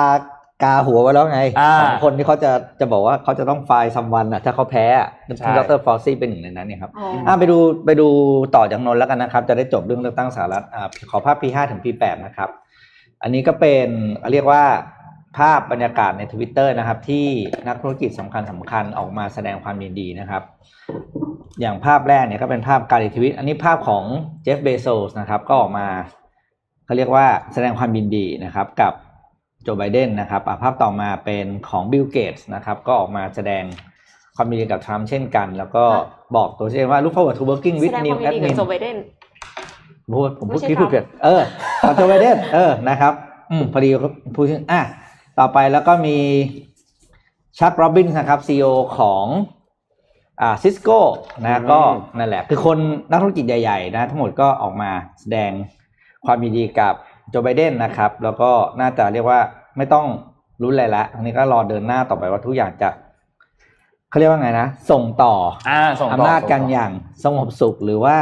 [0.63, 8.09] กาหัวไว้แล้วไงอ่าสองคนที่เขาจะจะบอกว่าเขาจะต้อง fire someone อะถ้าเขาแพ้อะใช่ดรฟาวชี่เป็นหนึ่งในนั้นเนี่ยครับอ๋อออ่าไปดูไปดู
[8.57, 12.51] ต่อจากนนท์แล้วกันนะครับ จะได้จบเรื่องเลือกตั้งสหรัฐอ่าขอภาพ P5 ถึง P8 นะครับ
[13.23, 13.89] อันนี้ก็เป็น
[14.33, 14.63] เรียกว่า
[15.39, 17.27] ภาพบรรยากาศในทวิตเตอร์นะครับ ที่
[17.69, 20.43] นักธุรกิจสำคัญสำคัญออกมาแสดงความยินดีนะครับ
[21.61, 24.05] อย่างภาพแรกเนี่ยก็เป็นภาพการ retweet อันนี้ภาพของ
[24.43, 25.87] เจฟเบโซสนะครับ ก็ออกมา
[26.85, 28.93] เขาเรียกว่าแสดงความยินดีนะครับกับ
[29.63, 33.65] โจไบเดนนะครับอะภาพต่อมาเป็นของบิลเกตส์นะครับก็ออกมาแสดง
[34.37, 35.85] ความยินดีกับทรัมป์เช่นกัน แล้วก็
[36.37, 38.97] บอกตัวเองว่า look forward to working แส with ดงค new วามยินดีกับ admin โจไบเดน
[40.15, 41.43] พูดผมพูดไม่ใช่ที่พูดครับเผิดเออ
[41.87, 43.13] กับโจไบเดนเออนะครับ
[43.51, 44.81] อืมพอดีเขาพูดถึงอะ
[45.39, 46.17] ต่อไปแล้วก็มี
[47.59, 48.67] ชักโรบินนะครับซีอ
[48.99, 49.27] ของ
[50.41, 50.99] อ่า Cisco
[51.43, 51.81] นะอืมก็
[52.19, 52.79] นั่นแหละ คือคน
[53.11, 54.91] นักธุรกิจใหญ่ ๆ นะ ทั้งหมดก็ออกมา
[55.21, 55.51] แสดง
[56.27, 56.95] ความยินดีกับ
[57.31, 59.41] โจไบเดนนะครับ แล้วก็น่าจะเรียกว่า
[59.77, 60.07] ไม่ต้อง
[60.63, 62.91] ลุ้นอะไรละอันนี้ก็รอเดินหน้าต่อไปว่าทุกอย่างจะ
[64.11, 65.35] เขาเรียกว่าไงนะ ส่งต่อ
[65.69, 66.91] อ่าส่งต่อำนาจกันส่งต่ออย่าง
[67.25, 68.17] สงบสุขหรือว่า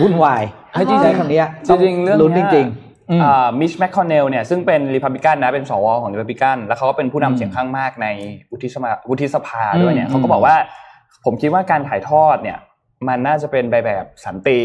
[0.00, 3.20] วุ่นวายเฮ้ยจริงๆใช้คำนี้จริงๆเรื่องลุ้นเนี้ยจริงๆอืม
[3.60, 8.06] มิชแมคคอนเนลเนี่ยซึ่งเป็นริพับลิกันนะเป็นสวของริพับลิกันแล้วเขาก็เป็นผู้นำอืมเสียงข้างมากใน
[8.50, 10.56] วุฒิสภาวุฒิสภาด้วยเนี่ยอืมเขาก็บอกว่า
[11.24, 12.58] ผมคิดว่าการถ่ายทอดเนี่ย
[13.08, 14.58] มันน่าจะเป็นไปแบบสันติ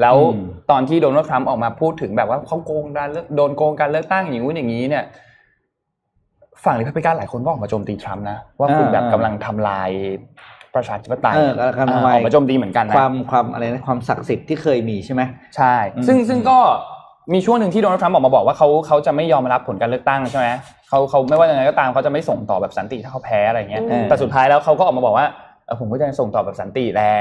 [0.00, 5.04] แล้วอืมตอนที่โดนัลด์ทรัมป์ออกมาพูดถึงแบบว่าเขาโกงการเลือกโดนโกงการเลือกตั้งอย่างงู้นอย่างนี้เนี่ย
[6.64, 9.90] ฝั่งริพับลิกันหลายคนก็ออกมาโจมตีทรัมป์นะว่าคุณอ่าแบบกำลังทำลาย
[10.74, 15.22] ประชาธิปไตยเออกำลังทำลายออกมาโจมตีเหมือนกันนะความความอะไรนะความศักดิ์สิทธิ์ที่เคยมีใช่ไหม
[15.56, 16.58] ใช่อืมซึ่งซึ่งก็
[17.32, 20.46] มีช่วงหนึ่งที่โดนัลด์ทรัมป์ออกมาบอกว่าเขาเขาจะไม่ยอมรับผลการเลือกตั้งใช่ไหม
[20.88, 25.26] เขาเขาไม่ว่ายังไงก็ตามเขาจะไม่ส่งต่อแบบสันติถ้าเขาแพ้อะไรเงี้ยอืมแต่สุดท้ายแล้วเขาก็ออกมาบอกว่า
[25.66, 27.12] เออผมก็จะส่งต่อแบบสันติแหละ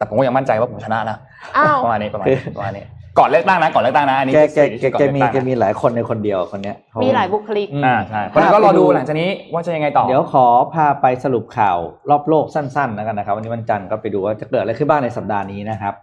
[0.00, 1.16] แต่ผมก็ยังมั่นใจว่าผมชนะนะ
[1.56, 2.84] อ้าวประมาณนี้ประมาณนี้ประมาณนี้
[3.18, 11.78] ก่อนเลือกตั้งนะก่อนเลือกตั้งนะอันนี้แกคือแกสิ่งแกที่แกมีก่อนแกเลือกตั้งมีหลายคนในคนเดียวคนเนี้ยเขมีหลายบุคลิกอืมอ่าใช่เพราะฉะนั้นก็รอดูหลังจากนี้ว่าจะยังไงต่อ เดี๋ยวขอพาไปสรุปข่าว
[12.10, 15.94] รอบโลกสั้นๆแล้วกันนะครับ วันนี้วันจันทร์ก็ไปดูว่าจะเกิดอะไรขึ้นบ้างในสัปดาห์นี้นะครับ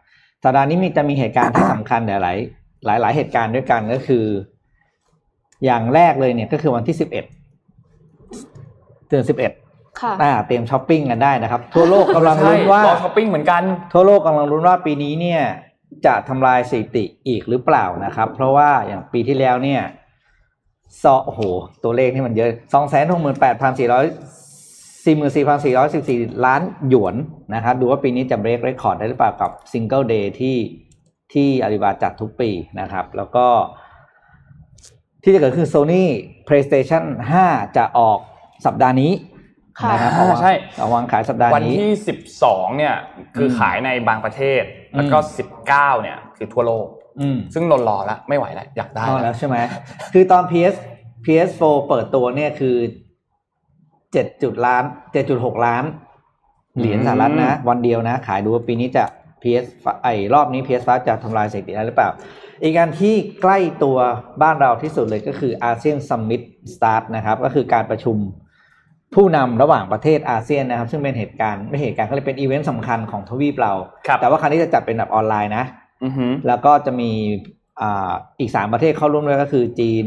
[0.43, 2.21] สัปดาห์นี้มีจะมีเหตุการณ์ที่สำคัญหลาย
[2.85, 4.25] หลายหลายๆเหตุการณ์ด้วยกันก็คือ
[5.65, 7.25] อย่างแรกเลยเนี่ยก็คือวันที่สิบเอ็ด
[9.09, 9.51] เดือนสิบเอ็ด
[10.01, 13.61] ค่ะอ่าเตรียมช้อปปิ้งกันได้นะครับ ทั่วโลกกำลังลุ้นว่าใช่รอช้อปปิ้งเหมือนกัน
[13.93, 15.41] ทั่วโลกกำลังลุ้นว่าปีนี้เนี่ย
[16.05, 19.81] จะทำลายสถิติอีกหรือเปล่านะครับ เพราะว่าอย่างปีที่แล้วเนี่ย
[21.01, 21.41] ซอโอ้โห
[21.83, 24.05] ตัวเลขนี่มันเยอะสองแสนหกหมื่นแปดพันสี่ร้อย
[25.05, 27.15] สี่หมื่นสี่พันสี่ร้อยสิบสี่ล้านหยวน
[27.55, 30.57] นะครับ ดูว่าปีนี้จะ break record ได้หรือเปล่ากับ Single Day ที่
[31.33, 33.47] ที่อาลีบาจัดทุกปีนะครับ แล้วก็
[35.23, 36.03] ที่จะเกิดขึ้น Sony
[36.47, 37.03] PlayStation
[37.41, 38.19] 5 จะออก
[38.65, 39.11] สัปดาห์นี้
[39.81, 42.95] ค่ะนะครับอ่าใช่เอาวางขายสัปดาห์วันนี้ที่สิบสองเนี่ย
[43.35, 44.63] คืออมขายในบางประเทศ
[44.95, 46.87] แล้วก็อืมสิบเก้าเนี่ย คือทั่วโลก
[47.19, 49.57] อืมซึ่งนนรอแล้วไม่ไหวแล้ว อยากได้อ๋อแล้แล้ววใช่ไหม
[50.13, 50.75] คือตอน PS
[51.25, 52.75] PS4 เปิดตัวเนี่ยคือ
[54.13, 55.83] เจ็ดจุดล้านเจ็ดจุดหกล้าน
[56.77, 59.03] เหรียญสหรัฐนะ วันเดียวนะ ขายดูว่าปีนี้จะ
[59.41, 59.65] PS
[60.03, 62.09] ไอรอบนี้ PS5 จะทำลายสถิติได้หรือเปล่า
[62.63, 63.97] อีกอันที่ใกล้ตัว
[64.41, 66.41] บ้านเราที่สุดเลยก็คืออาเซียน summit
[66.75, 68.17] start นะครับ ก็คือการประชุม
[69.15, 73.73] ผู้นำระหว่างประเทศอาเซียนนะครับ ซึ่งเป็นเหตุการณ์ไม่เหตุการณ์ก็เลยเป็นอีเวนต์สำคัญของทวีปเรา
[74.07, 75.65] ครับแต่ว่าครั้งนี้จะจัดเป็นแบบออนไลน์นะ
[76.03, 77.11] อือหือแล้วก็จะมี
[77.81, 80.05] อ่าอีกสามประเทศเข้าร่วมด้วยก็คือจีน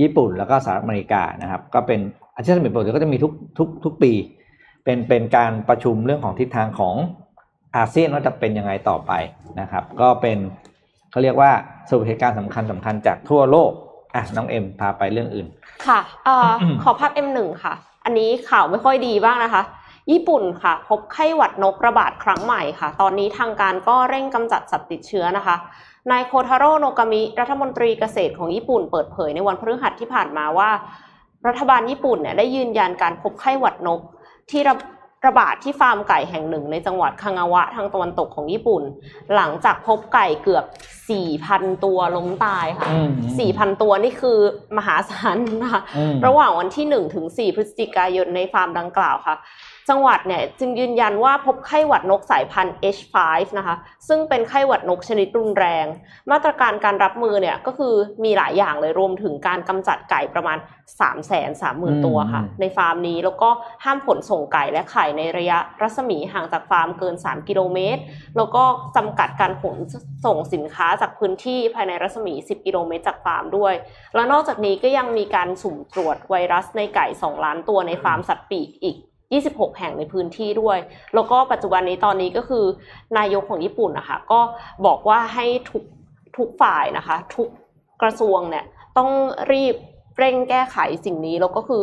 [0.00, 2.00] ญี่ปุ่นแล้วก็สหรัฐอเมริกานะครับ ก็เป็น
[2.34, 4.12] อาเซียนสมิตปกติก็จะมีทุกทุกทุกปี
[4.84, 6.94] เป็นเป็นการประชุมเรื่องของทิศทางของ
[7.76, 9.12] อาเซียนว่าจะเป็นยังไงต่อไป
[9.60, 10.38] นะครับ ก็เป็น
[11.10, 11.50] เขาเรียกว่า
[11.88, 13.72] สรุปเหตุการณ์สำคัญสำคัญจากทั่วโลก
[14.14, 15.46] อะน้องเอ็มพาไปเรื่องอื่น
[15.86, 17.74] ค่ะเอ่ออมขอภาพ M1 ค่ะ
[18.06, 19.62] อันนี้ข่าวไม่ค่อยดีบ้างนะคะ
[20.10, 25.56] ญี่ปุ่นค่ะ พบไข้หวัดนกระบาดครั้งใหม่ค่ะ ตอนนี้ทางการก็เร่งกำจัดสัตว์ติดเชื้อนะคะ
[26.10, 30.70] นายโคทาโร่โนกามิ รัฐมนตรีเกษตรของญี่ปุ่นเปิดเผยในวันพฤหัสที่ผ่านมาว่า
[31.46, 34.00] รัฐบาลญี่ปุ่นเนี่ยได้ยืนยันการพบไข้หวัดนก
[34.50, 34.60] ที่
[35.26, 38.82] ระระบาดที่ฟาร์มไก่แห่งหนึ่งในจังหวัดคังาวะทางตะวันตกของญี่ปุ่น
[39.34, 40.64] หลังจากพบไก่เกือบ
[41.24, 43.10] 4,000 ตัวล้มตายค่ะอืม
[43.52, 44.38] 4,000 ตัวนี่คือ
[44.76, 49.36] มหาศาลนะคะอืมระหว่างวันที่ 1 ถึง 4 พฤศจิกายนในฟาร์มดังกล่าวค่ะ
[49.88, 53.16] จังหวัดเนี่ยจึงยืนยันว่าพบไข้หวัดนกสายพันธุ์ H5
[53.58, 53.76] นะคะ
[54.08, 55.86] ซึ่งเป็นไข้หวัดนกชนิดรุนแรง
[56.30, 57.94] มาตรการการรับมือเนี่ยก็คือ
[58.24, 60.58] มีหลายอย่างเลยรวมถึงการกำจัดไก่ประมาณ
[61.00, 63.50] 3 3 0 0 0 0 0ตัวค่ะอืมในฟาร์มนี้แล้วก็
[63.84, 68.02] ห้ามขนส่งไก่และไข่ในระยะรัศมีห่างจากฟาร์มเกิน 3 กิโลเมตร
[68.36, 68.64] แล้วก็
[68.96, 69.76] จำกัดการขน
[70.24, 73.74] ส่งสินค้าจากพื้นที่ภายในรัศมี 10 กิโลเมตรจากฟาร์มด้วย
[74.14, 78.98] แล้วนอกจากนี้ก็ยังมีการสุ่มตรวจไวรัสในไก่ 2 ล้านตัวในฟาร์มสัตว์ปีกอีก
[79.34, 80.78] 26 แห่งในพื้นที่ด้วย
[81.14, 82.64] แล้วก็ปัจจุบันนี้ตอนนี้ก็คือ
[83.18, 84.40] นายกของญี่ปุ่นนะคะก็
[84.86, 85.84] บอกว่าให้ทุก
[86.36, 87.48] ทุกฝ่ายนะคะ ทุก
[88.02, 88.64] กระทรวงเนี่ย
[88.96, 89.10] ต้อง
[89.52, 89.76] รีบ
[90.18, 91.82] เร่งแก้ไขสิ่งนี้ แล้วก็คือ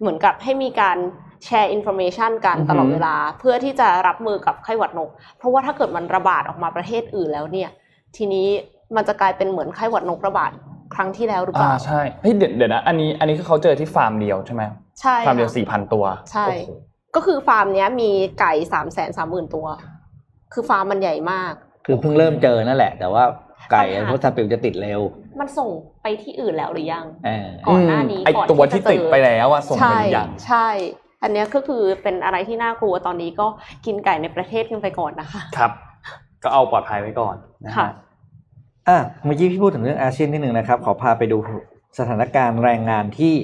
[0.00, 0.98] เหมือนกับให้มีการ
[1.44, 7.70] แชร์ information กันอือฮึตลอดเวลา เพื่อที่จะรับมือกับไข้หวัดนก เพราะว่าถ้าเกิดมันระบาดออกมาประเทศอื่นแล้วเนี่ย
[8.16, 8.48] ทีนี้
[8.96, 10.50] มันจะกลายเป็นเหมือนไข้หวัดนกระบาด
[10.94, 14.62] ครั้งที่แล้วหรือเปล่าอ่าใช่เฮ้ยเดี๋ยวเดี๋ยวนะอันนี้อันนี้คือเขาเจอที่ฟาร์มเดียวใช่ไหม
[15.00, 16.70] ใช่ฟาร์มเดียวค่ะสี่พันตัว ใช่โอ้โห
[17.14, 19.66] ก็คือฟาร์มเนี้ยมีไก่สามแสนสามหมื่นตัว
[20.52, 21.52] คือฟาร์มมันใหญ่มาก
[21.86, 23.24] คือเพิ่งเริ่มเจอนั่นแหละ แต่ว่า
[23.72, 25.00] ไก่ปัญหาพวกสัตว์ปีกจะติดเร็ว
[25.40, 25.68] มันส่ง
[26.02, 30.68] ไปที่อื่นแล้วหรือยังเออก่อนหน้านี้ไอก่อนตัวที่ที่จะเจอติดไปแล้วอะส่งไปใช่หรือยังใช่
[31.22, 33.46] อันเนี้ยก็คือเป็นอะไรที่น่ากลัวตอนนี้ก็
[33.86, 35.72] กินไก่ในประเทศกันไปก่อนนะคะ ครับ
[36.42, 37.88] ก็เอาปลอดภัยไว้ก่อนนะฮะค่ะ
[38.88, 41.38] อะเมื่อกี้พี่พูดถึงเรื่องอาเซียนนิดนึงนะครับ ขอพาไปดู
[41.98, 43.34] สถานการณ์แรงงานที่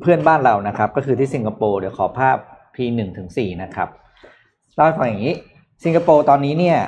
[0.00, 2.36] เพื่อนบ้านเรานะครับ ก็คือที่สิงคโปร์เดี๋ยวขอภาพ
[2.74, 3.88] P หนึ่งถึงสี่นะครับ
[4.74, 5.34] เล่าให้ฟังอย่างนี้
[5.84, 6.78] สิงคโปร์ตอนนี้เนี่ย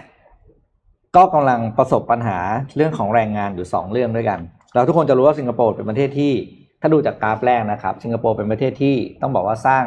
[1.17, 2.39] ก็กำลังประสบปัญหา
[2.77, 4.41] เรื่องของแรงงานอยู่สองเรื่องด้วยกัน
[4.75, 6.33] เราทุกคนจะรู้ว่าสิงคโปร์เป็นประเทศที่
[6.81, 9.85] ถ้าดูจากกราฟแรกนะครับ สิงคโปร์เป็นประเทศที่ต้องบอกว่าสร้าง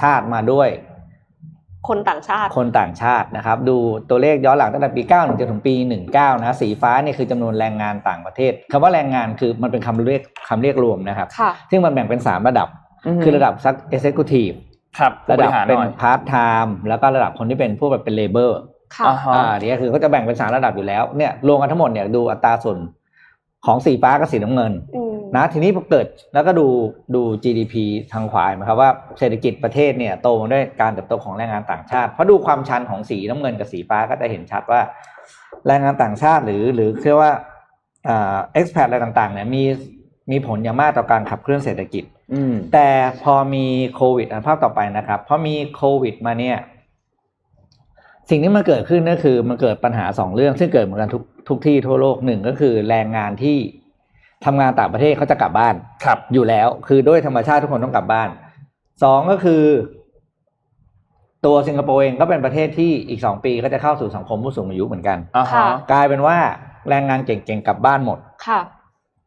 [0.00, 0.68] ชาติมาด้วย
[1.88, 3.76] คนต่างชาติ คนต่างชาตินะครับ ดู
[4.10, 5.74] ตัวเลขย้อนหลังตั้งแต่ปี 91จนถึงปี
[6.08, 12.68] 19 นะสีฟ้าเนี่ยคือจำนวนแรงงานต่างประเทศคำว่าแรงงานคือมันเป็นคำเรียกคำเรียกรวมนะครับค่ะซึ่งมันแบ่งเป็น 3 ระดับ
[13.06, 14.56] อือฮึคือระดับซัก executive
[14.98, 18.58] ครับระดับผู้หาเป็นหน่อยพาร์ทไทม์แล้วก็ระดับคนที่เป็นผู้แบบเป็น labor
[18.96, 22.78] ค่ะอ่าฮะอ่าเนี่ยคือเขาจะแบ่งเป็นสามระดับอยู่แล้วเนี่ยรวมกันทั้งหมดเนี่ยดูอัตราส่วน
[23.66, 25.05] ของสีฟ้ากับสีน้ำเงินอืม
[25.36, 26.66] นะทีนี้พอเกิดแล้วก็ดู
[27.14, 27.74] ดู GDP
[28.12, 34.80] ทางขวาเห็นไหมครับว่าเศรษฐกิจประเทศเนี่ยโตมาด้วยการเติบโตของแรงงานต่างชาติเพราะดูความชันของสีน้ำเงินกับสีฟ้าก็จะเห็นชัดว่า
[35.66, 37.32] แรงงานต่างชาติหรือหรือเรียกว่า
[38.08, 39.62] อ่า expat อะไรต่างๆเนี่ยมี
[40.30, 42.88] มีผลอย่างมากต่อการขับเคลื่อนเศรษฐกิจอืมแต่
[43.22, 46.56] พอมีโควิดอะภาพต่อไปนะครับพอมีโควิดมาเนี่ย
[48.30, 53.56] สิ่งที่มันเกิดขึ้นก็คือมันเกิดปัญหาสองเรื่องซึ่งเกิดเหมือนกันทุกทุกที่ทั่วโลกหนึ่งก็คือแรงงานที่
[54.46, 58.28] ทำงานต่างประเทศเขาจะกลับบ้านครับอยู่แล้ว คือด้วยธรรมชาติทุกคนต้องกลับบ้าน
[59.02, 59.62] สองก็คือ
[61.46, 66.36] ตัวสิงคโปร์เองก็เป็นประเทศที่อีกสองปีก็จะเข้าสู่สังคมผู้สูงอายุเหมือนกันอ่าฮะค่ะกลายเป็นว่า
[66.88, 68.60] แรงงานเก่งๆกลับบ้านหมดค่ะ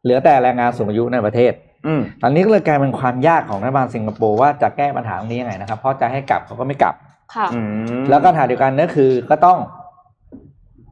[0.03, 1.53] เหลือแต่แรงงานสูงอายุในประเทศ
[1.87, 6.95] อืมตอนนี้ก็เลยกลายเป็นความยากของรัฐบาลสิงคโปร์ว่าจะแก้ปัญหาตรงนี้ยังไงนะครับ เพราะจะให้กลับเขาก็ไม่กลับ
[7.35, 7.59] ค่ะอื
[7.99, 9.59] มแล้วก็ปัญหาเดียวกันก็คือก็ต้อง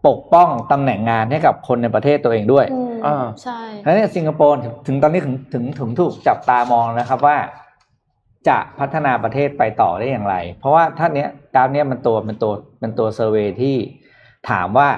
[0.08, 2.66] ปกป้องตำแหน่งงานให้กับคนในประเทศตัวเองด้วย
[2.98, 7.38] อืมอ่าใช่แล้วเนี่ยสิงคโปร์ถึงถึงตอนนี้ถึงถึงถึงถูกจับตามองนะครับว่า
[8.48, 13.76] จะพัฒนาประเทศไปต่อได้อย่างไร เพราะว่าท่านเนี้ยกราฟเนี้ยมันตัวเป็นตัวเป็นตัว survey ที่
[14.50, 14.90] ถามว่า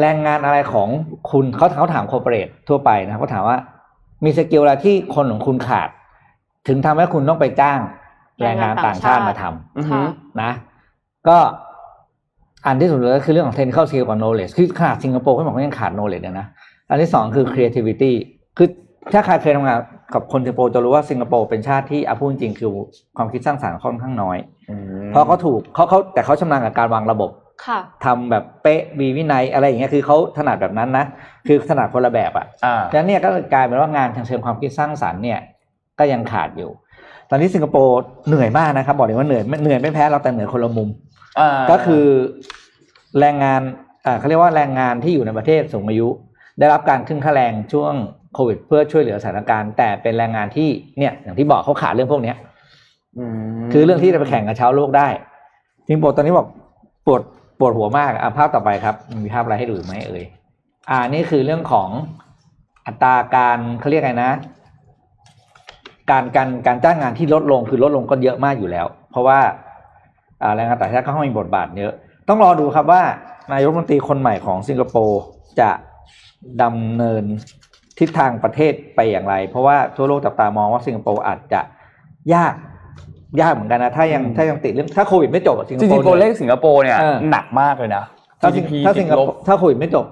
[0.00, 0.88] แรงงานอะไรของ
[1.30, 3.58] คุณเขาเขาถาม corporate ทั่วไปนะเขาถามว่า
[4.24, 5.88] มี skill อะไรที่คนของคุณขาด
[6.68, 7.78] ถึงทำให้คุณต้องไปจ้าง
[8.42, 10.04] แรงงานต่างชาติมาทำอือฮึค่ะ
[10.42, 10.50] นะ
[11.28, 11.38] ก็
[12.66, 16.46] อันที่สุดเลยก็คือเรื่องของ technical skill กับ knowledge คือขนาดสิงคโปร์ก็บอกว่ายังขาด knowledge เลยนะ
[16.90, 18.12] อันที่สองคือ creativity
[18.56, 18.68] คือ
[19.12, 19.78] ถ้าใครเคยทำงาน
[20.14, 22.70] กับคนสิงคโปร์จะรู้ว่าสิงคโปร์เป็นชาติที่อาพูดจริงๆคือ
[23.16, 24.38] ความคิดสร้างสรรค์ค่อนข้างน้อย
[24.70, 27.30] อืมเพราะเขาถูกเขาเขาแต่เขาชำนาญกับการวางระบบ
[27.66, 31.04] ค่ะทำแบบเป๊ะมีวินัยอะไรอย่างเงี้ยคือเขาถนัดแบบนั้นนะ
[31.46, 35.40] คือถนัดคนละแบบอะอ่าดังนั้นเนี่ยก็กลายเป็นว่างานทางเชิงความคิดสร้างสรรค์เนี่ย
[35.98, 36.70] ก็ยังขาดอยู่
[37.30, 40.88] ตอนนี้สิงคโปร์เหนื่อยมากนะครับ บอกเลยว่าเหนื่อยเหนื่อยไม่แพ้เราแต่เหนื่อยคนละมุม
[41.40, 42.04] อ่าก็คือ
[43.20, 43.60] แรงงาน
[44.06, 46.08] อ่าเขาเรียกว่าแรงงานที่อยู่ในประเทศสูงอายุ
[46.58, 47.92] ได้รับการขึ้นค่าแรงช่วง
[48.34, 52.36] โควิด เพื่อช่วยเหลือสถานการณ์แต่เป็นแรงงานที่เนี่ย อย่างที่บอกเขาขาดเรื่องพวกเนี้ย
[53.60, 55.08] มคือเรื่องที่จะไปแข่งกับชาวโลกได้
[55.86, 56.48] สิงคโปร์ตอนนี้บอก
[57.06, 57.22] ปวด
[57.58, 60.24] ปวดหัวมากอะภาพต่อไปครับ มีภาพอะไรให้ดูอีกไหมเอ่ย
[60.90, 61.88] อ่านี่คือเรื่องของ
[62.86, 64.32] อัตราการเขาเรียกไงนะ
[66.10, 69.38] การการการจ้างงานที่ลดลงคือลดลงก็เยอะมากอยู่แล้ว เพราะว่า
[70.42, 71.92] อ่าแรงงานต่างชาติเขามีบทบาทเยอะ
[72.28, 73.02] ต้องรอดูครับว่า
[73.52, 75.22] นายกรัฐมนตรีคนใหม่ของสิงคโปร์
[75.60, 75.70] จะ
[76.62, 77.24] ดำเนิน
[77.98, 81.60] ทิศทางประเทศไปอย่างไร เพราะว่าทั่วโลกจับตามองว่าสิงคโปร์อาจจะ
[82.34, 82.54] ยาก
[83.40, 88.04] ยากเหมือนกันนะ ถ้ายังถ้ายังติดเรื่องถ้าโควิดไม่จบอะสิงคจโปริร์งๆตัวเลขสิงคโปร์เนี่ยเออหนักมากเลยนะ
[88.40, 90.06] ถ้าสิง GDP ถ้าสิงคติดโปลบร์ถ้าโควิดไม่จบ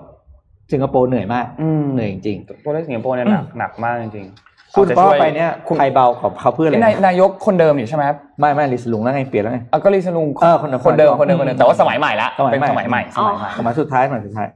[0.73, 14.49] สิงคโปร์เหนื่อยมากอืมเหนื่อยจริงตัวเลขสิงคโปร์เนี่ยหนักหนักมากจริงๆๆคุณเอาใจป้อช่วยไปเนี่ยคุณใครเบาของเขาเพื่ออะไรนี่นายนะนายกคนเดิมอยู่ใช่ไหมครับไม่ไม่ลิสลุงแล้วไงเปลี่ยนแล้วไงอะก็ลีซลุงเออคนเดิมคนเดิมคคนนเดิเดิมมคนเดิมแต่ว่าสมัยใหม่ละสมัยเป็นใหม่สมัยใหม่สอ๋อมัยใหม่สมัยสุดท้ายสมัยสุดท้าย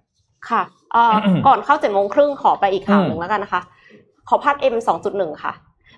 [0.49, 0.76] ค่ะเอ่อ
[1.47, 3.63] ก่อนเข้าเจ็ดโมงครึ่งขอไปอีกข่าวอืมหนึ่งแล้วกันนะคะ
[4.29, 5.53] ขอภาพ M สองจุดหนึ่งค่ะ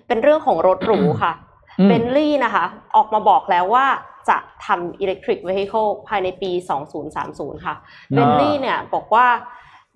[0.07, 1.33] เป็นเรื่องของรถหรูค่ะ
[1.79, 3.85] อืมเบนลี่นะคะ ออกมาบอกแล้วว่า
[4.29, 6.51] จะทำ electric vehicle ภายในปี
[7.07, 7.75] 2030 ค่ะ
[8.09, 9.27] เบนลี่เนี่ยบอกว่า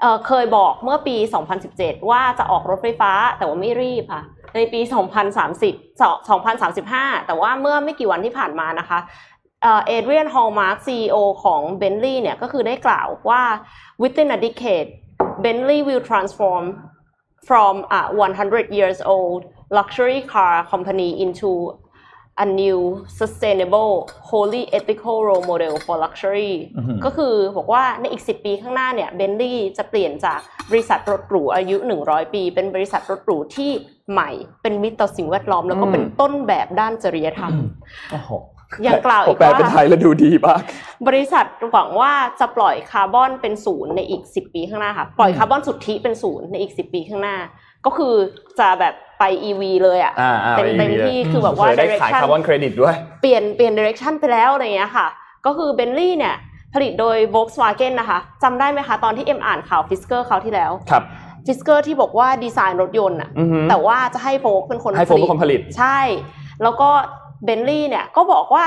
[0.02, 1.16] เอ่อเคยบอกเมื่อปี
[1.64, 4.24] 2017 ว่าจะออกรถไฟฟ้าแต่ว่าไม่รีบค่ะ
[4.56, 4.80] ในปี
[5.44, 9.00] 2030 2035 แต่ว่าเมื่อไม่กี่วันที่ผ่านมานะคะ
[9.64, 13.44] เอ่อเอเดรียนฮอลมาร์ก CEO ของ Bentley เนี่ยก็คือได้กล่าวว่า
[14.02, 14.90] within a decade
[15.44, 16.64] Bentley will transform
[17.48, 19.42] from a 100 years old
[19.78, 21.52] luxury car company into
[22.44, 22.80] a new
[23.20, 23.94] sustainable
[24.30, 30.40] wholly ethical role model for luxury อือหือก็คือบอกว่าในอีก 10 ปีข้างหน้าเนี่ยเบนลี่จะเปลี่ยนจาก
[30.72, 33.72] บริษัทรถหรูอายุ 100 ปี เป็นบริษัทรถหรูที่
[34.12, 37.52] ใหม่ เป็นมิตรต่อสิ่งแวดล้อม แล้วก็อืมเป็นต้นแบบด้านจริยธรรม
[38.12, 38.32] โอ้โห
[38.88, 40.62] ยังกล่าวอีกแปลว่าเป็นไทยแล้วดูดีมาก
[41.08, 47.38] บริษัทหวังว่าจะปล่อยคาร์บอนเป็นศูนย์ในอีก 10 ปีข้างหน้าค่ะ ปล่อยคาร์บอนสุทธิเป็นศูนย์ในอีก 10 ปีข้างหน้า
[47.86, 48.14] ก็คือ
[48.60, 55.08] จะแบบไป EV เลยอะอ่าอ่าเต็ม EV เต็มที่คือแบบว่าเผื่อได้ขาย direction คาร์บอนเครดิตด้วย เปลี่ยนเปลี่ยน direction ไปแล้วอะไรอย่างเงี้ยค่ะ
[55.46, 56.36] ก็คือเบนลี่เนี่ย
[56.74, 61.04] ผลิตโดย Volkswagen นะคะจำได้ไหมคะตอนที่เอ็มอ่านข่าว Fisker คราวที่แล้วครับ
[61.46, 66.00] Fisker ที่บอกว่าดีไซน์รถยนต์อะอือหือแต่ว่าจะให้ Volk เป็นคนให้โฟมเป็นคนผลิตใช่
[66.64, 66.90] แล้วก็
[67.46, 68.66] เบนลี่เนี่ยก็บอกว่า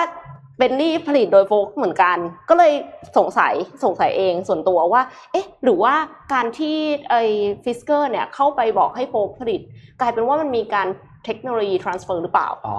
[0.59, 2.17] เบนลี่ผลิตโดย Volk เหมือนกัน
[2.49, 2.73] ก็เลย
[3.17, 5.95] สงสัยสงสัยเองส่วนตัวว่า เอ๊ะ หรือว่า
[6.33, 6.77] การที่
[7.11, 7.23] ไอ้
[7.65, 9.61] Fisker เนี่ยเข้าไปบอกให้ Volk ผลิต
[10.01, 10.89] กลายเป็นว่ามันมีการ
[11.25, 12.77] เทคโนโลยี transfer หรือเปล่าอ๋อ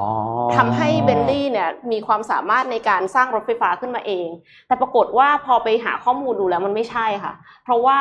[0.55, 4.27] ทำให้เบนลี่เนี่ยมีความสามารถในการสร้างรถไฟฟ้าขึ้นมาเอง
[4.67, 7.33] แต่ปรากฏว่าพอไปหาข้อมูลดูแล้วมันไม่ใช่ค่ะ
[7.63, 7.97] เพราะว่า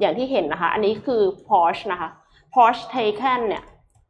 [0.00, 2.08] อย่างที่เห็นนะคะ อันนี้คือ Porsche นะคะ
[2.54, 3.62] Porsche Taycan เนี่ย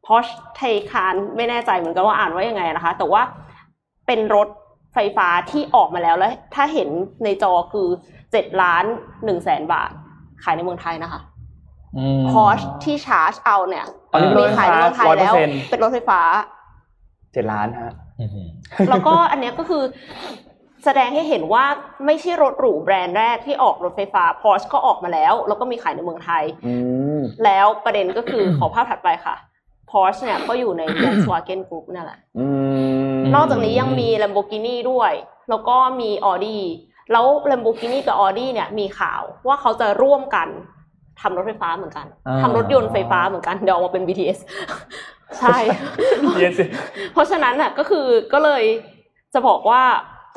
[0.05, 3.21] Porsche Taycan ไม่แน่ใจเหมือนกันว่าอ่านว่ายังไงนะคะ แต่ว่า
[4.07, 4.47] เป็นรถ
[4.93, 6.89] ไฟฟ้าที่ออกมาแล้วแล้ว ถ้าเห็น
[7.23, 7.87] ในจอคือ
[8.23, 9.91] 7ล้าน1แสนบาท
[10.43, 11.21] ขายในเมืองไทยนะคะ
[11.97, 16.21] อืม Porsche ที่ชาร์จเอาเนี่ยอันนี้เป็นรมีถไฟขายฟ้าในเมืองไทยร้อยเปอแล้ร์วเซ็นต์เป็นรถไฟฟ้า
[17.33, 18.47] เจ็ดล้านฮะอื้อหือ
[18.89, 19.83] แล้วก็อันเนี้ยก็คือ
[20.85, 21.65] แสดงให้เห็นว่า
[22.05, 26.73] ไม่ใช่รถหรูแบรนด์แรกที่ออกรถไฟฟ้า Porsche ก็ออกมาแล้ว แล้วก็มีขายในเมืองไทยอื
[27.19, 29.35] มแล้วประเด็นก็คือขอภาพถัดไปค่ะ
[29.91, 32.47] Porsche เนี่ยก็อยู่ใน Volkswagen Group นั่นแหละอื
[33.15, 35.11] มนอกจากนี้ยังมี Lamborghini ด้วย
[35.49, 36.59] แล้วก็มี Audi
[37.11, 40.47] แล้ว Lamborghini กับ Audi เนี่ยมีข่าวว่าเขาจะร่วมกัน
[41.21, 44.39] ทำรถไฟฟ้าเหมือนกันอ่าทำรถยนต์ไฟฟ้าเหมือนกัน เดี๋ยวออกมาเป็น BTS
[45.39, 45.57] ใช่
[46.39, 46.65] เย็นสิ
[47.13, 48.63] เพราะฉะนั้นน่ะก็คือก็เลย
[49.33, 49.83] จะบอกว่า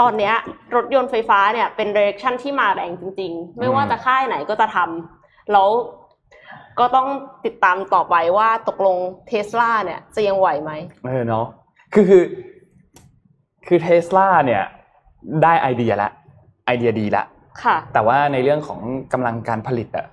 [0.01, 0.35] ตอนเนี้ย
[0.77, 5.69] รถยนต์ไฟฟ้าเนี่ยเป็น direction ที่มาแรงจริง ๆ ไม่ว่าจะค่ายไหนก็จะทำแล้ว
[6.81, 7.09] ก็ต้อง
[7.47, 8.97] ติดตามต่อไปว่าตกลง
[9.29, 10.73] เทสลาเนี่ยจะยังไหวไหม
[11.07, 11.47] เออเนาะ
[11.95, 12.25] คือคือ
[13.67, 14.63] คือเทสลาเนี่ย
[15.43, 16.11] ได้ไอเดียละ
[16.67, 17.25] ไอเดียดีละ
[17.63, 18.81] ค่ะ แต่ว่าในเรื่องของ
[19.13, 20.07] กำลังการผลิตอะ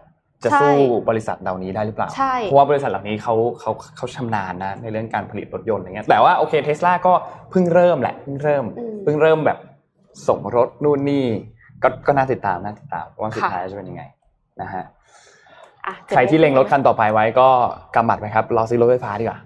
[0.43, 0.75] จะใช่สู้
[1.09, 7.13] บริษัทเหล่านี้ได้หรือเปล่าใช่เพราะว่าบริษัทเหล่านี้เขาเขาเขาชำนาญนะในเรื่องการผลิตรถยนต์อะไรเงี้ย แต่ว่าโอเคเทสลาก็
[7.51, 9.57] เพิ่งเริ่มแหละเพิ่งเริ่มอืมเพิ่งเริ่มแบบ
[10.27, 11.25] ส่งรถนู่นนี่
[11.83, 14.03] ก็ก็น่าติดตามน่าติดตามว่าสุดค่ะท้ายจะเป็นยังไง
[14.61, 14.94] นะฮะอะ
[16.09, 17.47] ใครที่เล็งรถคันต่อไปไว้ก็
[17.95, 19.39] กำหมัดไปครับรอซื้อรถไฟฟ้าดีกว่า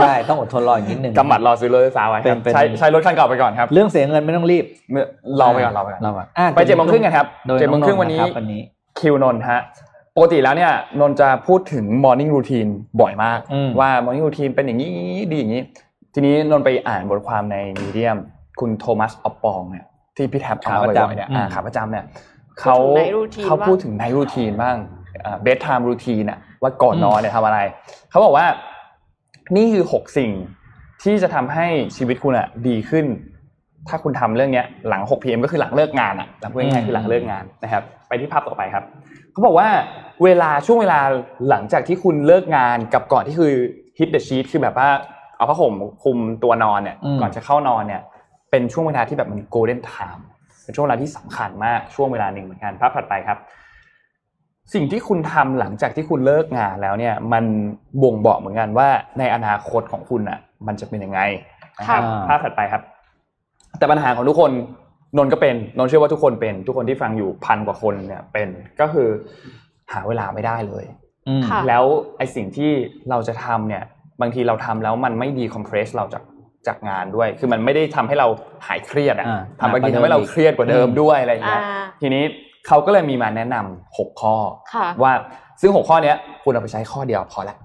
[0.00, 5.04] ใช่ต้องอดทนรออีกนิดนึงกำหมัดรอซื้อรถไฟฟ้าไว้ครับเป็นเป็นใช้ใช้รถคันเก่าไปก่อนครับเรื่องเสียเงินไม่ต้องรีบเมื่อ
[5.40, 8.60] รอไปก่อนรอไปก่อนรอก่อนอะไปเจ็ดโมงครึ่งกันครับโดยเจ็ดโมงครึ่งองๆวันนี้ะครับวันนี้
[8.98, 9.60] คิวนนท์ฮะ
[10.16, 14.90] ปกติแล้วเนี่ยนนท์จะพูดถึง morning routine บ่อยมากอืมว่า morning routine เป็นอย่างนี้
[15.32, 15.62] ดีอย่างนี้
[16.14, 18.16] ทีนี้นนท์ไปอ่านบทความใน Medium
[18.60, 22.04] คุณ Thomas Oppong เนี่ยที่พี่แท็บเอามาบ่อยๆเนี่ยอ่าขาประจำเนี่ย
[22.60, 24.76] เขาพูดถึง night routine เขาพูดถึง night routine บ้าง
[25.42, 27.58] bedtime routine อะว่าก่อนนอนเนี่ยทำอะไร
[28.10, 28.46] เขาบอกว่า
[29.56, 30.32] นี่คือหกสิ่ง
[31.02, 33.06] ที่จะทำให้ชีวิตคุณอะดีขึ้น
[33.88, 38.84] ถ้าคุณทำเรื่องเนี้ยหลัง 6 pm ก็คือหลังเลิกงานอะหลังพูดง่ายๆคือหลังเลิกงานนะครับ ไปที่ภาพต่อไปครับ
[39.32, 39.68] เขาบอกว่า
[40.24, 41.00] เวลาช่วงเวลา
[41.48, 43.52] หลังจากที่คุณเลิกงานกับก่อนที่คือ
[43.98, 44.88] hit the sheet คือแบบว่า
[45.36, 48.02] เอาผ้าห่มคลุมตัวนอนเนี่ยอืมก่อนจะเข้านอนเนี่ย
[48.50, 50.22] เป็นช่วงเวลาที่แบบมัน golden time
[50.64, 53.38] เป็นช่วงเวลาที่สำคัญมากช่วงเวลาหนึ่งเหมือนกันภาพถัดไปครับ
[54.74, 57.44] สิ่งที่คุณทำหลังจากที่คุณเลิกงานแล้วเนี่ยมัน
[58.02, 61.20] บ่งบอกเหมือนกันว่าในอนาคตของคุณอะ มันจะเป็นยังไง
[61.78, 62.82] นะครับค่ะภาพถัดไปครับ
[63.78, 64.50] แต่ปัญหาของทุกคน
[65.16, 68.48] นนท์ก็เป็นนนท์เชื่อว่าทุกคนเป็น ทุกคนที่ฟังอยู่พันกว่าคนเนี่ยเป็น
[68.80, 69.08] ก็คือ
[69.92, 70.84] หาเวลาไม่ได้เลย
[71.28, 71.84] อืมค่ะแล้ว
[72.18, 72.70] ไอสิ่งที่
[73.10, 73.82] เราจะทำเนี่ย
[74.20, 76.22] บางทีเราทำแล้วมันไม่ดีคอมเพรสเราจาก
[76.66, 78.28] จากงานด้วย คือมันไม่ได้ทำให้เรา
[78.66, 81.62] หายเครียดอะอ่าทำบางทีหนักกว่าทำให้เราเดิมอีกเครียดกว่าเดิมอืมด้วยอะไรอย่างอ่าเงี้ย
[82.00, 82.24] ทีนี้
[82.66, 84.34] เขาก็เลยมีมาแนะนำหกข้อ
[84.74, 85.12] ค่ะว่า
[85.60, 87.56] ซึ่งหกข้อเนี้ยคุณเอาไปใช้ข้อเดียวพอละ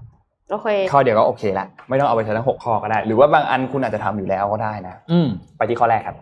[0.50, 6.16] โอเคข้อเดียวก็โอเคละไม่ต้องเอาไปใช้ทั้งหกข้อก็ได้ หรือว่าบางอันคุณอาจจะทำอยู่แล้วก็ได้นะ อืมไปที่ข้อแรกครับ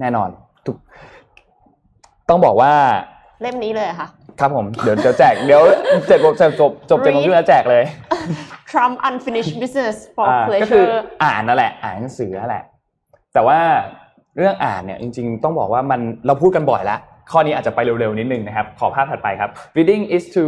[0.00, 0.28] แน่นอน
[0.66, 0.76] ทุก
[2.28, 2.72] ต้องบอกว่า
[3.42, 4.08] เล่มนี้เลยเหรอค่ะ
[4.40, 5.62] ครับผมเดี๋ยวจะแจกเดี๋ยว
[6.08, 7.84] เจ็ดโมงจบจบจบเจ็ดโมงครึ่งแล้วแจกเลย
[8.70, 12.64] Trump unfinished business for อ่าก็คือ pleasure อ่านนั่นแหละ อ่านหนังสือนั่นแหละ
[13.34, 13.58] แต่ว่า
[14.36, 20.44] เรื่องอ่านเนี่ยจริง ๆ ต้องบอกว่ามันเราพูดกันบ่อยแล้ว ข้อนี้อาจจะไปเร็วๆนิดนึงนะครับ ขอภาพถัดไปครับ reading is to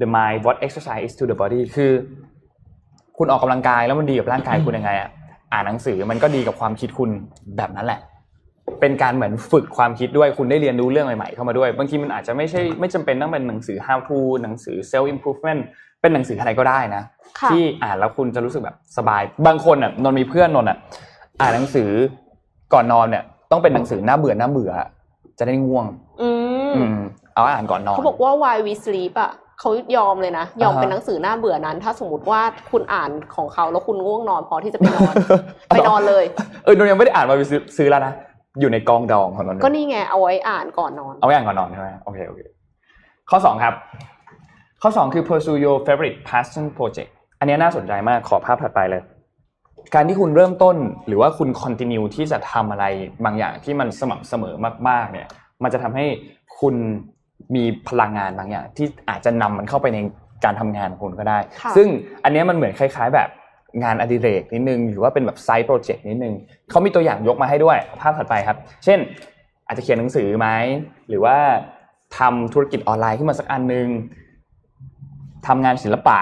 [0.00, 1.92] the mind what exercise is to the body คือ
[3.18, 5.10] คุณออกกำลังกายแล้วมันดีกับร่างกายคุณยังไงอะ
[5.52, 7.10] อ่านหนังสือมันก็ดีกับความคิดคุณ
[7.56, 8.00] แบบนั้นแหละ
[8.80, 15.60] เป็นการเหมือนฝึกความคิดด้วยคุณได้เรียนรู้เรื่องใหม่ๆเข้ามาด้วย บางทีมันอาจจะไม่ใช่ไม่จำเป็นต้องเป็นหนังสือ how to หนังสือ self improvement
[16.00, 17.02] เป็นหนังสืออะไรก็ได้นะ
[17.38, 20.78] ค่ะที่อ่านแล้วคุณจะรู้สึกแบบสบาย บางคนอะนนท์มีเพื่อนนนท์อะ
[21.40, 21.88] อ่านหนังสือ
[22.74, 24.72] ก่อนนอนเนี่ยต้องเป็นหนังสือหน้าเบื่อหน้าเบื่อ
[25.38, 25.86] จะได้ง่วง
[26.22, 26.30] อื
[26.70, 26.96] มอืม
[27.34, 35.14] เอาอ่านก่อนนอนเขาบอกว่า why we sleep อะเขายอมเลยนะ ยอมอ่าฮะเป็นหนังสือหน้าเบื่อนั้น ถ้าสมมติว่าคุณอ่านของเขาแล้วคุณง่วงนอนพอที่จะไปนอน
[35.68, 36.24] ไปนอนเลย
[36.64, 38.12] เออนนท์ยังไม่ได้อ่านมาไปซื้อซื้อแล้วนะ
[38.60, 42.40] อยู่ในกองดองของนนท์ก็นี่ไงเอาไว้อ่านก่อนนอน เอาไว้อ่านก่อนนอนใช่ไหมโอเคโอเค
[43.30, 43.74] ข้อสองครับ
[44.82, 49.02] ข้อสองคือ pursue your favorite passion project อันนี้น่าสนใจมากขอภาพถัดไปเลย
[49.94, 52.84] การที่คุณเริ่มต้นหรือว่าคุณ continue ที่จะทำอะไร
[53.24, 54.54] บางอย่างที่มันสม่ำเสมอ
[54.88, 55.28] มากๆเนี่ย
[55.62, 56.06] มันจะทำให้
[56.60, 56.74] คุณ
[57.54, 59.98] มีพลังงานบางอย่าง ที่อาจจะนำมันเข้าไปใน
[60.44, 61.88] การทำงานของคุณก็ได้ค่ะซึ่ง
[62.24, 63.28] อันเนี้ยมันเหมือนคล้าย ๆ แบบ
[63.82, 66.34] งานอดิเรกนิดนึง หรือว่าเป็นแบบไซต์โปรเจกต์นิดนึง
[66.70, 68.98] เขามีตัวอย่างยกมาให้ด้วย ภาพถัดไปครับ เช่น
[69.66, 70.48] อาจจะเขียนหนังสือไหม
[71.08, 71.36] หรือว่า
[72.18, 73.88] ทำธุรกิจออนไลน์ขึ้นมาสักอันนึง
[75.46, 76.18] ทำงานศิลปะ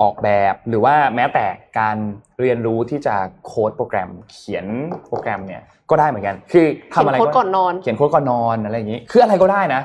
[0.00, 1.46] ออกแบบหรือว่าแม้แต่
[1.78, 1.96] การ
[2.42, 3.14] เรียนรู้ที่จะ
[3.46, 4.66] โค้ดโปรแกรมเขียน
[5.06, 9.80] โปรแกรมเนี่ยก็ได้เหมือนกัน คือทำอะไรเขียนโค้ดก่อนนอน เขียนโค้ดก่อนนอนอะไรอย่างนี้ คืออะไรก็ได้นะ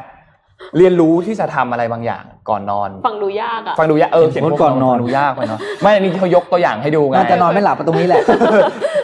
[0.78, 8.24] เรียนรู้ที่จะทำอะไรบางอย่างก่อนนอน ฟังดูยากอะฟังดูยากเออเขียนโค้ดก่อนนอนดูยากไปเนาะไม่อันนี้เขายกตัวอย่างให้ดูไงน่าจะนอนไม่หลับตรงนี้แหละ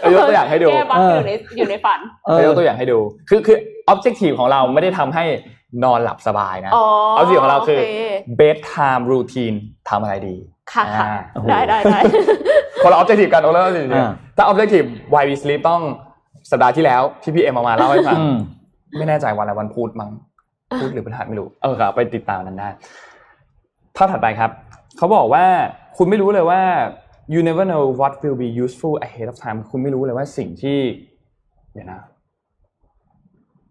[0.01, 3.57] เออยกตัวอย่างให้ดูแก้บั๊กเอออยู่ในอยู่ในฝันเอเขาอยกตัวอย่างให้ดู คือคือ
[3.93, 5.23] objective ของเราไม่ได้ทำให้
[5.83, 6.85] นอนหลับสบายนะอ๋อ
[7.15, 7.87] เอาสิ่งของเราคือโอเค
[8.39, 9.55] bedtime routine
[9.89, 10.35] ทำอะไรดี
[10.73, 11.99] ค่ะค่ะอ่าโอ้โหได้ได้ได้
[12.83, 15.81] คนละ objective กันคนละ objective อ่าถ้า objective why we sleep ต้อง
[16.51, 18.35] สัปดาห์ที่แล้วที่พี่เอ็มเอามาเล่าให้ฟังอืม
[18.97, 20.11] ไม่แน่ใจวันอะไรวันพุธมั้ง
[20.79, 22.69] พุธหรือพฤหัสไม่รู้เออครับไปติดตามนั้นได้
[23.95, 24.51] ภาพถัดไปครับ
[24.97, 25.45] เขาบอกว่า
[25.97, 26.61] คุณไม่รู้เลยว่า
[27.33, 30.79] you never know what will be useful ahead of time คุณไม่รู้เลยว่าสิ่งที่
[31.73, 32.01] เดี๋ยวนะ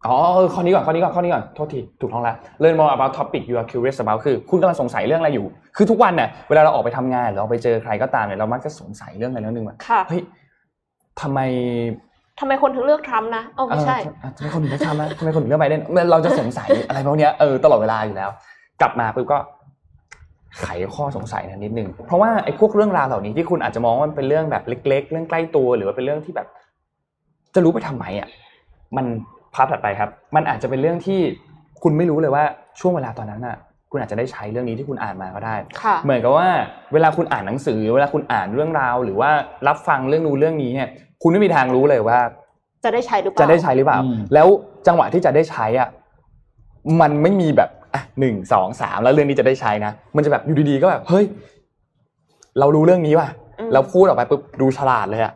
[0.07, 5.47] อ๋อเออข้อนี้ก่อนข้อนี้ก่อนข้อนี้ก่อนโทษทีถูกต้องแล้ว learn more about topic you are curious about คือคุณกำลังสงสัยเรื่องอะไรอยู่
[5.77, 10.23] คือทุกวันเนี่ยเวลาเราออกไปทำงานหรือเราไปเจอใครก็ตามเนี่ยเรามักจะสงสัยเรื่องอะไรเรื่องหนึงว่าค่ะเฮ้ย
[11.21, 11.41] ทำไม
[12.41, 18.31] ทำไมคนถึงเลือกทรัมป์นะเอ๋อไม่ใช่เออทำไมคนถึงเลือกทรัมป์นะทำไมคนถึงเลือกไบเดนเราจะสงสัยอะไรพวกเนี้ยเออตลอดเวลาอยู่แล้ว
[18.81, 19.39] กลับมาปุ๊บก็
[20.61, 26.49] ไขข้อสงสัยนะนิดนึง เพราะว่าไอ้พวกเรื่องราวเหล่านี้ที่คุณอาจจะมองว่ามันเป็นเรื่องแบบเล็ก ๆ เรื่องใกล้ตัว หรือว่าเป็นเรื่องที่แบบ
[27.55, 28.29] จะรู้ไปทำไมอะ
[28.97, 29.07] มัน
[29.55, 31.21] ภาพถัดไปครับ มันอาจจะเป็นเรื่องที่
[31.83, 32.45] คุณไม่รู้เลยว่า
[32.81, 33.57] ช่วงเวลาตอนนั้นอะ
[33.91, 36.49] คุณอาจจะได้ใช้เรื่องนี้ที่คุณอ่านมาก็ได้ค่ะเหมือนกับว่า
[36.93, 39.31] เวลาคุณอ่านหนังสือ เวลาคุณอ่านเรื่องราว หรือว่า
[39.69, 40.89] รับฟังเรื่องนู้นเรื่องนี้เนี่ย
[41.23, 42.19] คุณไม่มีทางรู้เลยว่า
[42.85, 44.49] จะได้ใช้หรือเปล่าจะได้ใช้หรือเปล่าอืมแล้ว
[44.87, 45.89] จังหวะที่จะได้ใช้อะ
[47.01, 51.25] มันไม่มีแบบอะหนึ่งสองสามแล้วเรื่องนี้จะได้ใช้นะ มันจะแบบอยู่ดีๆก็แบบเฮ้ย
[52.59, 53.29] เรารู้เรื่องนี้ว่ะ
[53.59, 55.33] อืมเราพูดออกไปปุ๊บดูฉลาดเลยอะ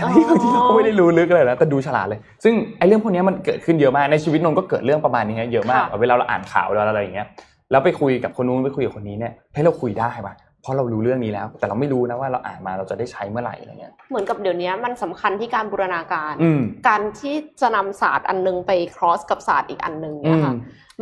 [0.00, 7.26] ทั้งที่อ๋อบางทีเราก็ไม่ได้รู้ลึกเลยนะแต่ดูฉลาดเลย ซึ่งไอ้เรื่องพวกนี้มันเกิดขึ้นเยอะมากในชีวิตนนท์ก็เกิดเรื่องประมาณนี้เยอะมากเวลาเราอ่านข่าวเวลาอะไรอย่างเงี้ย
[7.70, 20.54] แล้วไปคุยกับคนนู้นไปคุยกับคนนี้เนี่ยให้เราคุยได้ป่ะเพราะเรารู้เรื่องนี้แล้ว แต่เราไม่รู้นะว่าเราอ่านมาเราจะได้ใช้เมื่อไหร่อะไรเงี้ยเหมือนกับเดี๋ยวนี้มันสำคัญที่การบูรณาการอืมการที่จะนำศาสตร์อันนึงไป cross กับศาสตร์อีกอันนึงอืเนี่ยมค่ะ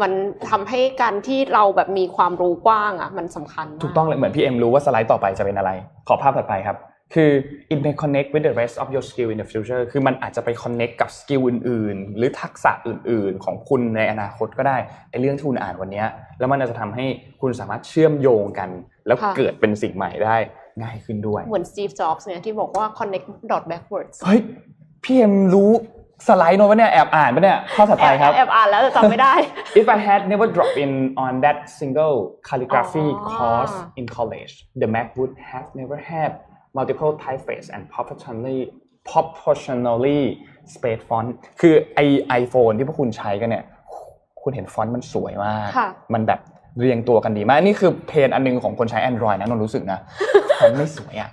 [0.03, 0.12] มัน
[0.51, 5.70] ทำให้การที่เราแบบมีความรู้กว้างอะมันสำคัญมากถูกต้องเลยเหมือนพี่เอ็มรู้ว่าสไลด์ต่อไปจะเป็นอะไร
[6.09, 6.76] ขอภาพถัดไปครับ
[7.14, 7.30] คือ
[7.72, 11.09] it may connect with the rest of your skill in the future คือมันอาจจะไป connect กับ
[11.18, 14.76] skill อื่นๆ หรือทักษะอื่นๆ ของคุณในอนาคตก็ได้
[15.11, 16.06] ไอ้เรื่องที่คุณอ่านวันเนี้ย
[16.38, 17.06] แล้วมันอาจจะทำให้
[17.40, 18.70] คุณสามารถเชื่อมโยงกัน
[19.06, 20.36] แล้วค่ะเกิดเป็นสิ่งใหม่ได้
[20.82, 24.40] ง่ายขึ้นด้วย เหมือน Steve Jobs เนี่ยที่บอกว่า connect dot backwards เฮ้ย
[25.04, 25.72] พี่เอ็มรู้
[26.26, 29.34] สไลด์โน้ตวะเนี่ยแอบอ่านปะเนี่ยข้อถัดแอไปบครับแอบอ่านแล้วแต่จำไม่ได้
[29.80, 30.92] If I had never dropped in
[31.24, 32.16] on that single
[32.48, 33.36] calligraphy Oh.
[33.38, 34.52] course in college,
[34.82, 36.30] the Mac would have never had
[36.77, 38.61] multiple typeface and proportionally
[39.11, 40.23] proportionally
[40.75, 41.29] spaced font
[41.61, 43.64] คือไอไอโฟนที่พวกคุณใช้กันเนี่ย
[44.43, 46.41] คุณเห็นฟอนต์มันสวยมากค่ะมันแบบ
[46.79, 50.01] เรียงตัวกันดีมาก นี่คือเพนอันหนึงของคนใช้ Android นะนนท์รู้สึกนะ
[50.59, 51.31] ฟอนต์ไม่สวยอะ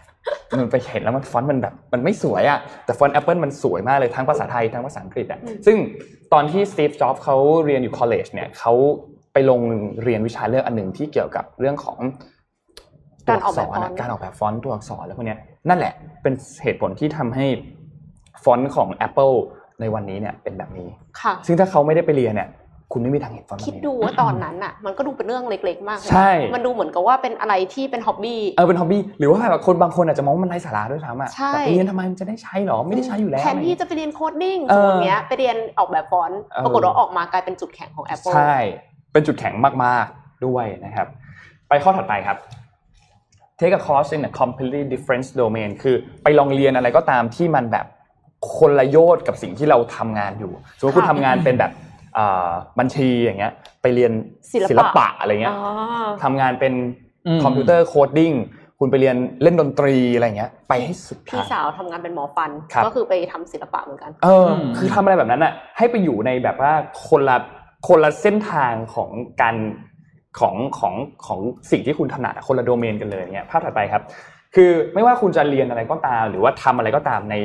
[0.57, 5.77] นนท์ไปเห็นแล้วมันฟอนต์มันแบบมันไม่สวยอะแต่ฟอนต์ Apple มันสวยมากเลยทั้งภาษาไทยทั้งภาษาอังกฤษอะอืมซึ่ง
[6.33, 8.73] ตอนที่ Steve Jobs เขาเรียนอยู่ college เนี่ยเขา
[9.33, 9.61] ไปลง
[10.03, 12.34] เรียนวิชาเรื่องอันหนึ่งที่เกี่ยวกับเรื่องของตัว
[13.29, 17.45] การออัอกกแบษบรฟอนอะต์การออกแบบฟอนต์ตัวอักษรแล้วพวกเนี้ยนั่นแหละเป็นเหตุผลที่ทำให้
[18.43, 19.35] ฟอนต์ของ Apple
[19.79, 20.87] ในวันนี้เนี่ยเป็นแบบนี้
[21.21, 22.49] ค่ะซึ่งถ้าเขาไม่ได้ไปเรียนเนี่ย
[22.93, 38.55] คุณไม่มีทางเห็นฟอนต์แบบนี้คิดดูว่าตอนนั้นอะมันก็ดูเป็นเรื่องเล็กๆ มากเลยนะใช่มันดูเหมือนกับว่าเป็นอะไรที่เป็น hobby เออเป็น hobby หรือว่าแบบคนบางคนอาจจะมองว่ามันไร้สาระด้วยซ้ำอะใช่แต่ไปเรียนทำไมมันจะได้ใช้หรอไม่ได้ใช้อยู่แล้วแทนที่จะไปเรียน coding เออสมมติเนี้ยไปเรียนออกแบบฟอนต์เออปรากฏว่าออกมากลายเป็นจุดแข็งของ Apple ใช่
[39.13, 39.53] เป็นจุดแข็ง
[39.83, 41.07] มากๆด้วยนะครับ
[41.69, 42.37] ไปข้อถัดไปครับ
[43.59, 47.85] take a course in a completely different domain คือไปลองเรียนอะไรก็ตามที่มันแบบ
[48.57, 51.71] คนละโยชน์กับสิ่งที่เราทำงานอยู่สมมติคุณค่ะทำงานเป็นแบบ
[52.17, 52.49] อ่า
[52.79, 54.11] บัญชีอย่างเงี้ย ไปเรียน
[54.51, 55.69] ศิลปะศิลปะอะไรเงี้ยอ๋อ
[56.23, 56.73] ทำงานเป็น
[57.27, 58.33] อืมคอมพิวเตอร์ coding
[58.79, 66.73] คุณไปเรียนเล่นดนตรีอะไรเงี้ย ไปให้สุดพี่ทางสาวทำงานเป็นหมอฟันครับก็คือไปทำศิลปะเหมือนกัน เอออมคือทำอะไรแบบนั้นอะให้ไปอยู่ในแบบว่า
[67.07, 67.37] คนละ
[67.87, 69.09] คนละเส้นทางของ
[69.41, 69.55] การ
[70.39, 70.93] ของของ
[71.25, 71.39] ของ
[71.71, 74.03] สิ่งที่คุณถนัดอะคนละโดเมนกันเลยเนี่ยภาพถัดไปครับ
[74.55, 77.35] คือไม่ว่าคุณจะเรียนอะไรก็ตาม หรือว่าทำอะไรก็ตามใน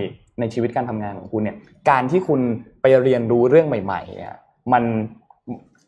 [0.40, 1.56] ในชีวิตการทำงานของคุณเนี่ย
[1.90, 2.40] การที่คุณ
[2.82, 4.36] ไปเรียนรู้เรื่องใหม่ๆเนี่ย
[4.72, 4.82] มัน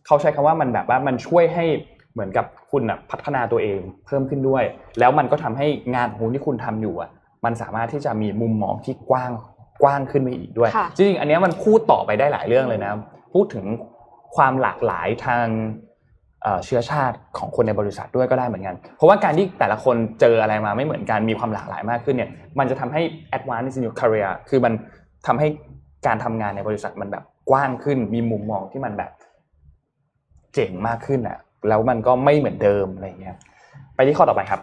[0.06, 1.64] เขาใช้คำว่ามันแบบว่ามันช่วยให้
[2.12, 4.64] เหมือนกับคุณอะพัฒนาตัวเองเพิ่มขึ้นด้วย
[4.98, 7.10] แล้วมันก็ทำให้งานของคุณที่คุณทำอยู่อะ
[7.44, 9.32] มันสามารถที่จะมีมุมมองที่กว้าง
[9.82, 12.92] กว้างขึ้นไปอีกด้วยค่ะจริงๆ อันเนี้ยมันพูดต่อไปได้หลายเรื่องเลยนะ
[13.34, 13.66] พูดถึง
[14.36, 15.46] ความหลากหลายทาง
[16.42, 23.02] เอ่อเชื้อชาติของคนในบริษัทด้วยก็ได้เหมือนกัน เพราะว่าการที่แต่ละคนเจออะไรมาไม่เหมือนกัน มีความหลากหลายมากขึ้นเนี่ย มันจะทำให้
[23.36, 24.72] advance in your career คือมัน
[25.26, 25.48] ทำให้
[26.06, 29.10] การทำงานในบริษัทมันแบบกว้างขึ้น มีมุมมองที่มันแบบ
[30.54, 31.38] เจ๋งมากขึ้นอะ
[31.68, 33.36] แล้วมันก็ไม่เหมือนเดิมอะไรเงี้ย
[33.96, 34.60] ไปที่ข้อต่อไปครับ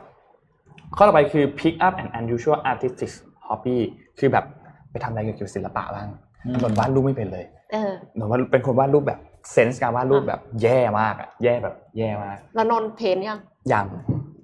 [0.97, 3.11] ข้อต่อไปคือ pick up an unusual artistic
[3.47, 3.77] hobby
[4.19, 4.45] คือแบบ
[4.91, 6.07] ไปทำอะไรเกี่ยวกับศิลปะบ้าง
[6.45, 9.19] อืมนนท์วาดรูปไม่เป็นเลยเออหนูว่าเป็นคนวาดรูปแบบ
[9.51, 13.39] เซนส์การวาดรูปแบบแย่มากอะแย่แบบแย่มากแล้วนนท์เพนยัง
[13.69, 13.85] อย่าง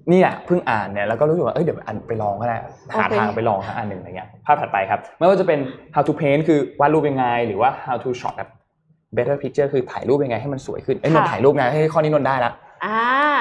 [0.08, 2.56] เนี่ยเพิ่งอ่านเนี่ยแล้วก็รู้สึกว่าเอ้ยเดี๋ยวอันไปลองก็ได้
[2.92, 5.58] หาโอเคทางไปลองทั้งอันหนึ่งอะไรเงี้ยภาพถัดไปครับไม่ว่าจะเป็น
[5.94, 8.50] how to paint คือวาดรูปยังไง หรือว่า how to shot แบบ
[9.16, 12.52] better picture คือถ่ายรูปยังไงให้มันสวยขึ้นเอ้ยนนท์ค่ะถ่ายรูปไงให้ข้อนี้นนท์ได้ละ
[12.84, 12.98] อ่า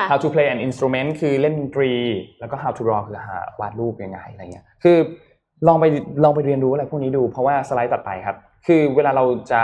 [0.10, 1.92] how to play an instrument คือเล่นดนตรี
[2.40, 4.98] แล้วก็ how to draw คือหาวาดรูปยังไงอะไรเงี้ยคือ
[5.68, 5.86] ลองไป
[6.24, 8.36] ลองไปเรียนรู้อะไรพวกนี้ดูเพราะว่าสไลด์ตัดไปครับ
[8.68, 9.62] คือเวลาเราจะ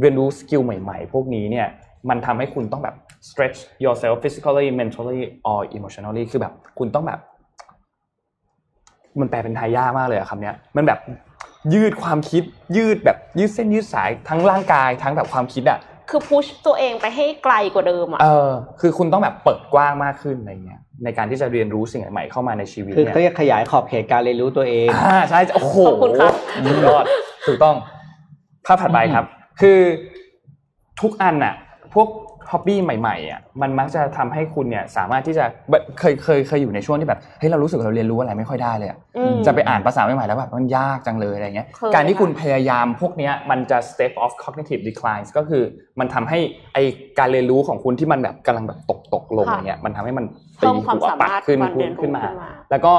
[0.00, 1.66] เรียนรู้สกิลใหม่ๆ พวกนี้เนี่ย
[2.08, 2.94] มันทำให้คุณต้องแบบ
[3.28, 5.20] stretch yourself physically mentally
[5.50, 7.20] or emotionally คือแบบคุณต้องแบบ
[9.20, 10.98] มันแปลเป็นไทยยากมากเลยอะคำเนี้ยมันแบบ
[11.74, 12.42] ยืดความคิด
[12.76, 15.78] ยืดแบบยืดเส้นยืดสายทั้งร่างกายทั้งแบบความคิดอะ
[16.10, 26.32] คือพุชตัวเองไปให้ไกลกว่าเดิมอะเออคือคุณต้องแบบเปิดกว้างมากขึ้นอะไรเงี้ยในการที่จะเรียนรู้สิ่งใหม่ๆเข้ามาในชีวิตคือเนี่ยเขาเรียกขยายขอบเขตการเรียนรู้ตัวเองอ่าใช่โอ้โหขอบคุณครับ
[26.66, 27.04] สุดยอด
[27.46, 27.76] ถูกต้อง
[28.66, 29.24] ภาพถัดไปครับ
[29.60, 29.80] คือ
[31.00, 31.54] ทุกอันน่ะ
[31.94, 32.08] พวก
[32.50, 45.62] ฮ็อบบี้ใหม่ๆอะมันมักจะทำให้คุณเนี่ยสามารถที่จะแบบเคยเคยเคยอยู่ในช่วงที่แบบเฮ้ยเรารู้สึกว่าเราเรียนรู้อะไรไม่ค่อยได้เลยอะอืมจะไปอ่านภาษาใหม่ๆแล้วแบบมันยากจังเลยอะไรเงี้ยเคยการที่ค่ะคุณพยายามพวกเนี้ยมันจะ step of cognitive declines ก็คือ
[46.00, 46.38] มันทำให้
[46.74, 46.78] ไอ
[47.18, 50.24] การเรียนรู้ของคุณที่มันแบบกำลังแบบตกตกลงอย่างเงี้ยมันทำให้มัน
[50.56, 52.94] เพิ่มความตีหัสามารถปัดขึ้นการเรียนรู้ขึ้นมาขึ้นมา แล้วก็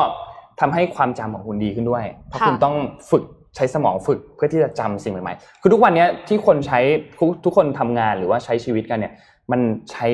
[0.61, 2.75] ทำให้ความจำของคุณดีขึ้นด้วย เพราะค่ะคุณต้อง
[3.11, 3.23] ฝึก
[3.57, 6.79] ใช้สมองฝึกเพื่อที่จะจำสิ่งใหม่ๆ คือทุกวันเนี้ยที่คนใช้
[7.19, 9.13] ทุกทุกคนทำงานหรือว่าใช้ชีวิตกันเนี่ย
[9.51, 9.59] มัน
[9.91, 10.07] ใช้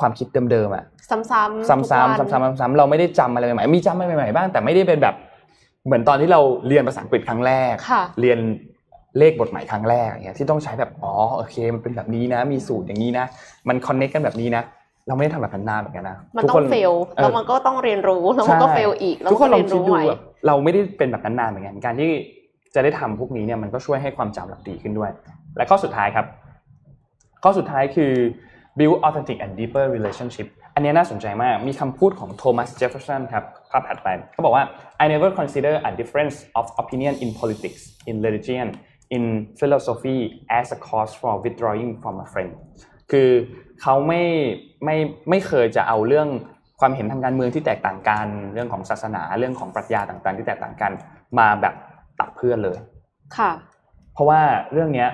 [0.00, 1.30] ความคิดเดิมๆอะซ้ำๆ
[1.68, 5.14] ซ้ำๆซ้ำๆซ้ำๆเราไม่ได้จำอะไรใหม่ๆมีจำอะไรใหม่ๆบ้างแต่ไม่ได้เป็นแบบ
[5.86, 8.38] เหมือนตอนที่เราเรียนภาษาอังกฤษครั้งแรกค่ะเรียน
[9.18, 13.24] เลขบทใหม่ครั้งแรกอย่างเงี้ยที่ต้องใช้แบบอ๋อโอเค มันเป็นแบบนี้นะ มีสูตรอย่างนี้นะ
[13.68, 14.62] มัน connect กันแบบนี้นะ
[15.06, 22.12] เราไม่ได้ทำแบบนั้นนานเหมือนกันนะมันต้อง fail เออแล้วมันก็ต้องเรียนรู้แล้วมันก็ใช่ fail อีกแล้วทุกคนลก็องเรียนคิดรู้ดูใหม่แบบ เราไม่ได้เป็นแบบนั้นนานเหมือนกันการที่
[22.74, 25.10] จะได้ทำพวกนี้เนี่ยมันก็ช่วยให้ความจำเราดีขึ้นด้วย
[25.56, 26.26] และข้อสุดท้ายครับ
[27.42, 28.12] ข้อสุดท้ายคือ
[28.78, 34.64] build authentic and deeper relationship อันนี้น่าสนใจมาก มีคำพูดของโทมัสเจฟเฟอร์สันครับภาพถัดไปเขาบอกว่า
[35.02, 38.66] I never consider a difference of opinion in politics in religion
[39.16, 39.24] in
[39.60, 40.18] philosophy
[40.58, 42.50] as a cause for withdrawing from a friend
[43.10, 43.30] คือ
[43.82, 44.22] เขาไม่
[44.84, 44.96] ไม่
[45.30, 46.28] ไม่เคยจะเอาเรื่อง
[46.80, 50.92] ความเห็นทางการเมืองที่แตกต่างกันเรื่องของศาสนาเรื่องของปรัชญาต่างๆ ที่แตกต่างกัน
[51.38, 51.74] มาแบบ
[52.20, 52.78] ตัดเพื่อนเลย
[53.36, 53.50] ค่ะ
[54.14, 54.40] เพราะว่า
[54.72, 55.08] เรื่องเนี้ย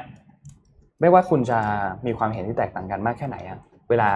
[1.01, 1.59] ไม่ว่าคุณจะ
[2.07, 3.59] มีความเห็นที่แตกต่างกันมากแค่ไหนอะ
[3.91, 4.09] เวลา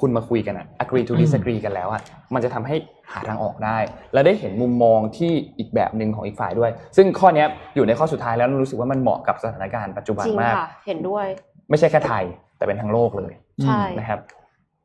[0.00, 2.02] คุณมาคุยกันอะ agree to disagree กันแล้วอะ
[2.34, 2.76] มันจะทำให้
[3.12, 3.78] หาทางออกได้
[4.12, 11.26] และได้เห็นมุมมองที่อีกแบบหนึ่งของอีกฝ่ายด้วย ซึ่งข้อเนี้ยอยู่ในข้อสุดท้ายแล้วรู้สึกว่ามันเหมาะกับสถานการณ์ปัจจุบันจริงมากค่ะเห็นด้วย
[11.70, 12.24] ไม่ใช่แค่ไทย
[12.56, 13.32] แต่เป็นทั้งโลกเลย
[13.64, 14.20] ใช่นะครับ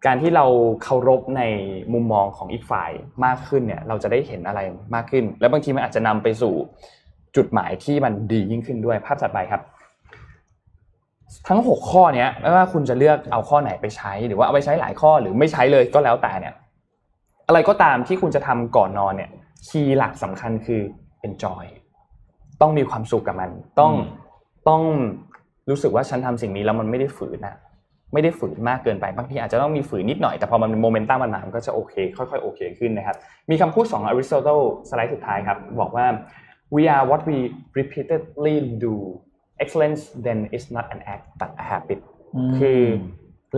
[0.06, 0.45] การที่เรา
[0.84, 1.43] เคารพใน
[1.93, 2.91] มุมมองของอีกฝ่าย
[3.26, 4.60] มากขึ้นเนี่ย เราจะได้เห็นอะไร
[4.95, 6.54] มากขึ้น แล้วบางทีมันอาจจะนำไปสู่
[7.36, 9.62] จุดหมายที่มันดียิ่งขึ้นด้วยภาพถัดไปครับ
[11.47, 16.54] ทั้ง 6 ข้อเนี้ยไม่ว่าคุณจะเลือกเอาข้อไหนไปใช้ หรือว่าเอาไปใช้หลายข้อหรือไม่ใช้เลยก็แล้วแต่เนี่ย
[17.47, 19.30] อะไรก็ตามที่คุณจะทำก่อนนอนเนี่ย
[19.67, 20.82] key หลักสำคัญคือ
[21.28, 21.66] enjoy
[22.62, 23.49] ต้องมีความสุขกับมัน
[23.80, 23.91] ต้อง
[24.70, 24.82] ต้อง
[25.70, 27.56] รู้สึกว่าฉันทำสิ่งนี้แล้วมันไม่ได้ฝืนนะ
[28.14, 33.18] ไม่ได้ฝืนมากเกินไปบางทีอาจจะต้องมีฝืนนิดหน่อยแต่พอมันเป็นโมเมนตัมมันมามันก็จะโอเค ค่อยๆโอเคขึ้นนะครับ
[33.49, 34.59] มีคำพูดของอริสโตเติล
[34.89, 36.05] สไลด์สุดท้ายครับ บอกว่า
[36.76, 37.38] we are what we
[37.80, 38.93] repeatedly do
[39.64, 41.99] excellence then is not an act but a habit
[42.59, 42.82] คือ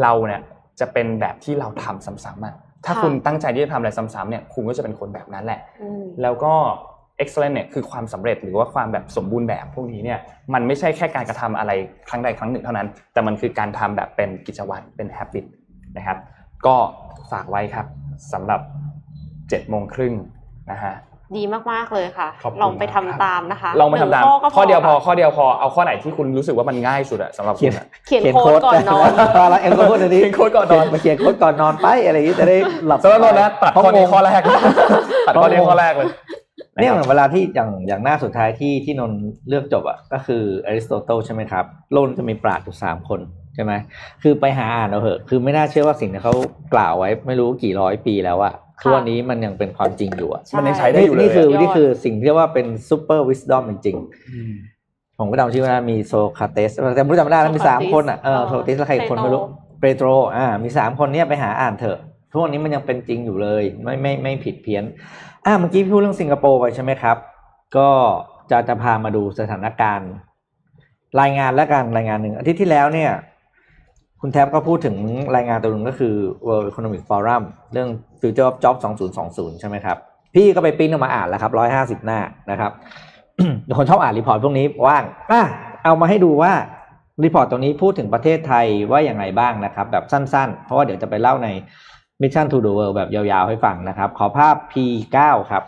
[0.02, 0.42] เราเนี่ย
[0.80, 6.54] จะเป็นแบบที่เราทำซ้ำๆอะถ้าค่ะคุณตั้งใจที่จะทำอะไรซ้ำๆเนี่ยคุณก็จะเป็นคนแบบนั้นแหละอืมแล้วก็
[7.22, 10.20] excellent เนี่ยคือความสำเร็จหรือว่าความแบบสมบูรณ์แบบพวกนี้เนี่ย
[10.54, 11.72] มันไม่ใช่แค่การกระทำอะไร
[12.10, 15.46] ครั้งใดครั้งหนึ่งเท่านั้น แต่มันคือการทำแบบเป็นกิจวัตรเป็น habit
[15.98, 16.18] นะครับ
[16.66, 16.76] ก็
[17.32, 17.86] ฝากไว้ครับ
[18.34, 18.62] สำหรับ
[19.16, 20.14] 7โมงครึ่ง
[20.72, 20.96] นะฮะ
[21.38, 29.10] ดีมากๆเลยค่ะขอบคุณลองไปทำมากครับตามนะคะลองไปทำตามหนึ่ข้อก็ข้อเดียวพอค่ะข้อเดียวพอเอาข้อไหนที่คุณรู้สึกว่ามันง่ายสุดอะสำหรับเขีคุยนณอะเขียนโค้ดก่อนนอน
[29.50, 32.56] แล้วเอ็มก็พูดอันนี้เขียนโค้ดก่อนนอนมาเขียนโค้ดก่อนนอนไปอะไรอย่างนี้จะได้
[32.88, 34.42] หลับสำหรับนนท์นะตัดข้อนี้ข้อแรก
[35.28, 36.10] ตัดข้อนี้ห้องข้อแรกเลย
[36.82, 39.20] เนี่ยะครับเวลาที่อย่างอย่างหน้าสุดท้ายที่ที่นนท์
[39.50, 43.20] เลือกจบอะก็คืออริสโตเติลใช่ไหมครับโลกจะมีปราชญ์อยู่สามคน
[43.56, 43.74] ใช่ไหม
[44.24, 46.34] คือไปหาอ่านเอาเถอะ คือไม่น่าเชื่อว่าสิ่งที่เขา
[46.74, 59.44] กล่าวไว้ไม่รู้กี่ร้อยปีแล้วอะทุกวันนี้มันยังเป็นความจริงอยู่อะมันยังใช้ได้นี่อยู่เลยนี่คืออะนี่คือสิ่งที่เรียกว่าเป็น super wisdom จริงๆผมก็จำชื่อไม่ได้มีโซเครติสแต่ไม่รู้จำไม่ได้แล้วมีสามคนอะเออโซเครติสแล้วใครอีกคนไม่รู้
[59.82, 62.00] เพลโตอ่ามีสามคนเนี้ยไปหาอ่านเถอะ
[62.32, 64.84] ทุกวันนี้มันยังเป็นจริงอยู่เลย ไม่ไม่ไม่ผิดเพี้ยน
[65.46, 67.18] อ่าเมื่อกี้พี่พูดเรื่องสิงคโปร์ไปใช่ไหมครับ
[67.78, 67.90] ก็
[68.52, 70.12] จะจะพามาดูสถานการณ์
[71.22, 73.12] รายงานและการรายงานหนึ่งอาทิตย์ที่แล้วเนี่ย
[74.22, 74.96] คุณแท็บก็พูดถึง
[75.36, 76.14] รายงานตัวหนึ่งก็คือ
[76.48, 77.44] World Economic Forum
[77.74, 77.90] เรื่อง
[78.22, 78.76] Future of Job
[79.18, 79.98] 2020 ใช่ไหมครับ
[80.36, 82.20] พี่ก็ไปปิ้นออกมาอ่านแล้วครับ150หน้า
[82.52, 82.72] นะครับ
[83.64, 85.42] เดี๋ยวคนชอบอ่าน report พวกนี้ว่างอะ
[85.84, 86.52] เอามาให้ดูว่า
[87.24, 91.48] report ตรงนี้พูดถึงประเทศไทยว่าอย่างไรบ้างนะครับ แบบสั้นๆ เพราะว่าเดี๋ยวจะไปเล่าใน
[92.22, 95.18] Mission to the World แบบยาวๆให้ฟังนะครับ ขอภาพ P9
[95.52, 95.64] ครับ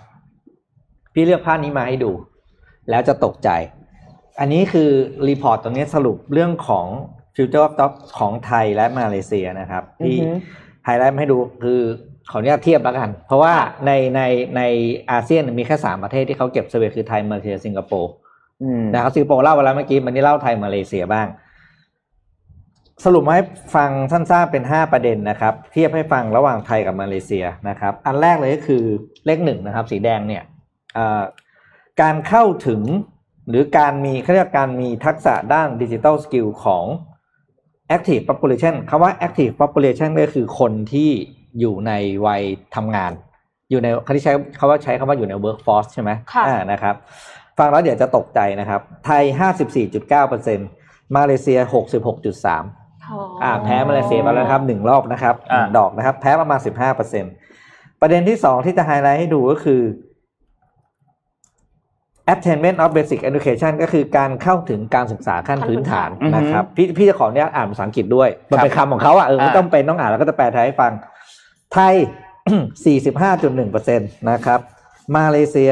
[1.13, 2.11] พี่เลือกภาพนี้มาให้ดู
[2.89, 3.49] แล้วจะตกใจ
[4.39, 4.89] อันนี้คือ
[5.27, 6.85] report ตรงนี้สรุปเรื่องของ
[7.35, 10.35] Future of Job ของไทยและมาเลเซียนะครับ ที่อือฮึ
[10.85, 11.81] ไฮไลท์มาให้ดูคือ
[12.31, 14.21] ขออนุญาตเทียบแล้วกัน เพราะว่าค่ะในใน
[14.57, 14.61] ใน
[15.11, 18.11] อาเซียนมีแค่สามประเทศที่เขาเก็บ survey คือไทยมาเลเซียสิงคโปร์
[18.63, 21.27] อืมนะครับสิงคโปร์เล่าไปแล้วเมื่อกี้มันนี่เล่าไทยมาเลเซียบ้าง
[23.05, 23.43] สรุปมาให้
[23.75, 28.83] ฟังสั้นๆเป็นห้าประเด็นนะครับ เทียบให้ฟังระหว่างไทยกับมาเลเซียนะครับ อันแรกเลยก็คือ
[29.25, 30.43] เลขหนึ่งนะครับ สีแดงเนี่ย
[30.93, 31.21] เอ่อ
[32.01, 32.81] การเข้าถึง
[33.49, 36.85] หรือการมีเขาเรียกว่าการมีทักษะด้านดิจิ t a ลสกิลของ
[37.95, 41.09] active population คำว่า active population ก็คือคนที่
[41.59, 41.91] อยู่ใน
[42.25, 42.43] วัย
[42.75, 43.11] ทำงาน
[43.69, 46.95] อยู่ในเขาที่ใช้คำว่าใช้คำว่าอยู่ใน workforce ใช่ไหมค่ะอ่านะครับ
[47.57, 49.23] ฟังแล้วเดี๋ยวจะตกใจนะครับ ไทย
[50.39, 51.59] 54.9%มาเลเซีย
[52.25, 52.76] 66.3
[53.43, 56.59] อ่าแพ้มาเลเซียไปแล้วนะครับหนึ่งรอบนะครับหอ่านึ่งดอกนะครับ แพ้ประมาณ
[57.25, 59.81] 15%ประเด็นที่สองที่จะไฮไลท์ให้ดูก็คือ
[62.33, 70.91] attainment of basic education ก็คือการเข้าถึงการศึกษาขั้นพื้นฐานอือฮึนะครับ พี่พี่จะขออนุญาตอ่านภาษาอังกฤษด้วย มันเป็นคำของเขาอะเออไม่อ่าต้องเป็นต้องอ่านแล้วก็จะแปลไทยให้ฟัง
[71.73, 71.95] ไทย
[73.15, 74.59] 45.1%นะครับ
[75.15, 75.71] มาเลเซีย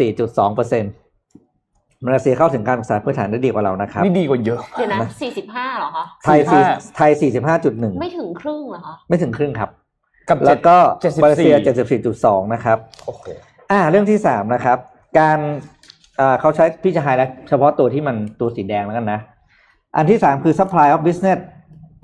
[0.00, 0.99] 74.2%
[2.04, 6.62] มาเลเซียเข้าถึงการศึกษาพื้นฐานได้ดีกว่าเรานะครับ นี่ดีกว่าเยอะ เดี๋ยวนะสี่สิบห้าเหรอคะไทย45สี่
[6.96, 7.10] ไทย
[7.56, 9.70] 45.1ไม่ถึงครึ่งเหรอคะไม่ถึงครึ่งครับ
[10.28, 11.54] กับแล้วก็74มาเลเซีย
[12.04, 13.22] 74.2นะครับโอ้โห
[13.70, 14.78] อ่าเรื่องที่สามนะครับ
[15.18, 15.38] การ
[16.20, 19.20] อ่าเขาใช้พี่จะไฮไลท์เฉพาะตัวที่มันตัวสีแดงแล้วกันนะ
[19.96, 21.38] อันที่สามคือ supply of business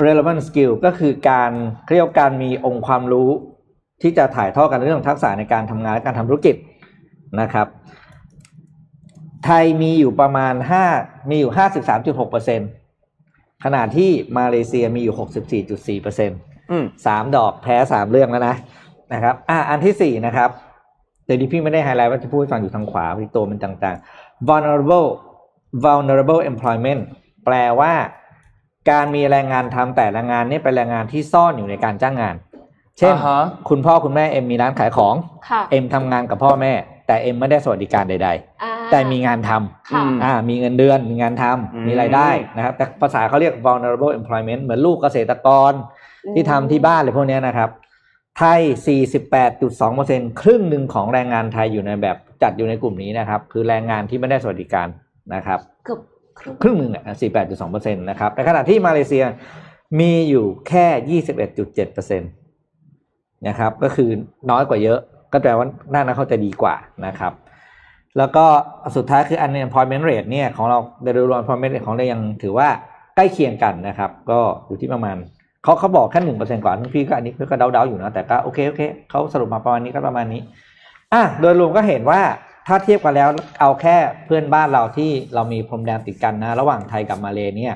[0.06, 1.50] relevant skill ก็คือการ
[1.90, 3.30] เรียกว่าการมีองค์ความรู้
[4.02, 6.56] ที่จะถ่ายทอดกันเรื่องทักษะในการทำงานและการทำธุรกิจ
[7.40, 7.66] นะครับ
[9.44, 10.84] ไทยมีอยู่ประมาณห้า
[11.30, 12.60] มีอยู่ห้าสิบสามจุดหกเปอร์เซ็น
[13.64, 16.30] ขณะที่มาเลเซียมีอยู่หกสิบสี่จุดสี่เปอร์เซ็น
[16.70, 18.56] อืมสามดอกแพ้สามเรื่องแล้วนะ
[19.12, 20.50] นะครับ อ่าอันที่สี่นะครับ
[21.24, 25.08] เดี๋ยวนี้พี่ไม่ได้ไฮไลท์ว่าจะพูดให้ฟังอยู่ทางขวาที่ตัวมันต่างๆ vulnerable
[25.84, 27.00] vulnerable employment
[27.44, 27.92] แปลว่า
[28.90, 32.34] การมีแรงงานทำแต่แรงงานเนี่ยเป็นแรงงานที่ซ่อนอยู่ในการจ้างงาน
[32.98, 35.14] เช่นอ่าฮะคุณพ่อคุณแม่เอ็มมีร้านขายของ
[35.48, 36.72] ค่ะเอ็มทำงานกับพ่อแม่
[37.06, 38.28] แต่เอ็มไม่ได้สวัสดิการใด
[38.62, 45.72] อ่าๆ แต่มีงานทำค่ะอืมอ่ามีเงินเดือนมีงานทำอืมมีรายได้นะครับ แต่ภาษาเขาเรียก vulnerable employment เหมือนลูกเกษตรกร
[46.34, 47.70] ที่ทำที่บ้านเลยพวกเนี้ยนะครับ
[48.38, 48.60] ไทย
[49.30, 54.88] 48.2%ครึ่งหนึ่งของแรงงานไทยอยู่ในแบบจัดอยู่ในกลุ่มนี้นะครับ คือแรงงานที่ไม่ได้สวัสดิการ
[55.34, 56.00] นะครับเกือบ
[56.40, 57.02] ครึ่งครึ่งหนึ่งอะ
[57.54, 59.24] 48.2%นะครับในขณะที่มาเลเซีย
[60.00, 61.20] มีอยู่แค่
[62.18, 64.08] 21.7%นะครับ ก็คือ
[64.50, 64.98] น้อยกว่าเยอะ
[65.32, 66.74] ก็แปลว่าน่าจะเขาจะดีกว่า
[67.06, 67.32] นะครับ
[68.18, 68.44] แล้วก็
[68.96, 72.68] สุดท้ายคือ unemployment rate เนี่ยของเราโดยรวม unemployment rate ของเรายังถือว่า
[73.16, 75.16] ใกล้เคียงกันนะครับ ก็อยู่ที่ประมาณ
[75.62, 80.40] เขาเขาบอกแค่หนึ่งเปอร์เซ็นต์กว่าทั้งพี่ก็อันนี้พี่ก็เดาๆอยู่นะแต่ก็โอเคโอเคเขาสรุปมาประมาณนี้ก็ประมาณนี้
[81.12, 82.20] อะโดยรวมก็เห็นว่า
[82.66, 83.28] ถ้าเทียบกันแล้ว
[83.60, 87.74] เอาแค่เพื่อนบ้านเราที่เรามีพรมแดนติดกันนะ ระหว่างไทยกับมาเลเนี่ย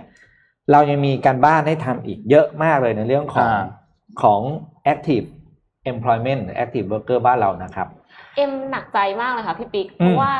[0.73, 3.57] เรายังมีการบ้านให้ทำอีกเยอะมากเลยในเรื่องของอ
[4.23, 4.41] ของ
[4.93, 5.27] active
[5.93, 7.89] employment active worker บ้านเรานะครับ
[8.37, 10.31] เอ็มหนักใจมากเลยค่ะพี่ปิ๊กอืมเพราะว่า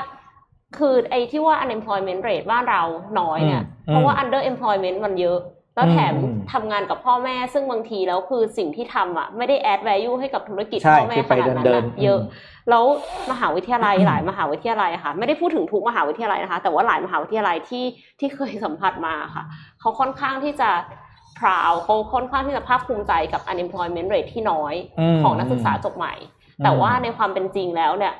[0.79, 2.83] คือไอ้ที่ว่า unemployment rate บ้านเรา
[3.21, 5.39] น้อยเนี่ยอืมเพราะว่า underemployment มันเยอะ
[5.77, 12.85] แล้วแถมอืมทำงานกับพ่อแม่ซึ่งบางทีแล้วคือสิ่งที่ทำอะไม่ได้ add value ให้กับธุรกิจใช่พ่อแม่คือขไปนาดนั้นเดินอะๆเยอะอืมแล้ว
[13.31, 17.85] มหาวิทยาลัยหลายมหาวิทยาลัยอะค่ะ ไม่ได้พูดถึงทุกมหาวิทยาลัยนะคะ แต่ว่าหลายมหาวิทยาลัยที่
[18.21, 19.45] ที่เคยสัมผัสมาค่ะ
[19.81, 20.71] เขาค่อนข้างที่จะ
[21.39, 26.15] proud เขาค่อนข้างที่จะภาคภูมิใจกับ unemployment rate ที่น้อยอืมของนักศึกษาจบใหม่
[26.65, 28.15] แต่ว่าในความเป็นจริงแล้วเนี่ย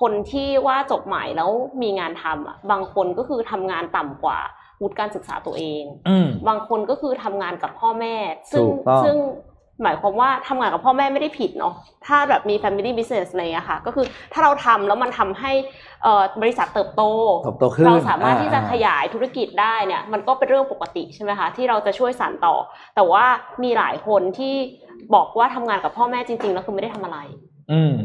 [0.00, 1.50] คนที่ว่าจบใหม่แล้ว
[1.82, 4.38] มีงานทำอะบางคนก็คือทำงานต่ำกว่า
[4.82, 8.14] วุฒิการศึกษาตัวเองอืมบางคนก็คือทำงานกับพ่อแม่
[8.52, 9.16] ซึ่งถูกต้องซึ่ง
[9.82, 11.74] หมายความว่าทำงานกับพ่อแม่ไม่ได้ผิดเนาะ
[12.06, 15.52] ถ้าแบบมี family business อะไรอย่างเงี้ยค่ะ ก็คือถ้าเราทำแล้วมันทำให้
[16.02, 17.02] เอ่อบริษัทเติบโต
[17.44, 22.54] เติบโตขึ้นเราสามารถที่จะอ่าขยายธุรกิจได้เนี่ย มันก็เป็นเรื่องปกติใช่ไหมคะที่เราจะช่วยสานต่อ
[22.94, 23.24] แต่ว่า
[23.62, 24.54] มีหลายคนที่
[25.14, 27.51] บอกว่าทำงานกับพ่อแม่จริงๆแล้วคือไม่ได้ทำอะไรอืม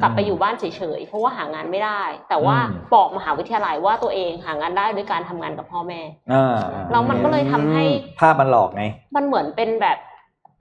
[0.01, 0.63] กลับไปอยู่บ้านเฉ
[0.97, 6.01] ยๆเพราะว่าหางานไม่ได้ แต่ว่าอืมบอกมหาวิทยาลัยว่าตัวเองหางานได้ด้วยการทำงานกับพ่อแม่
[6.34, 6.57] อ่า
[6.91, 7.84] แล้วมันก็เลยทำให้
[8.20, 8.84] ภาพมันหลอกไง
[9.15, 9.97] มันเหมือนเป็นแบบ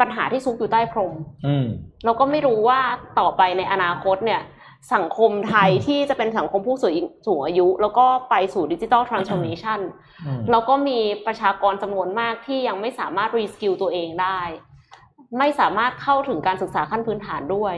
[0.00, 1.12] ปัญหาที่ซุกอยู่ใต้พรม
[1.46, 1.66] อืม
[2.04, 2.80] เราก็ไม่รู้ว่า
[3.18, 4.42] ต่อไปในอนาคตเนี่ย
[4.94, 6.94] สังคมไทยที่จะเป็นสังคมผู้สูง
[7.26, 9.80] สูงอายุ แล้วก็ไปสู่ดิจิทัลทรานส์ o r m a t i o n
[10.26, 14.40] อืมแล้วก็มีประชากรจำนวนมากที่ยังไม่สามารถรีสกิลตัวเองได้
[15.38, 17.74] ไม่สามารถเข้าถึงการศึกษาขั้นพื้นฐานด้วย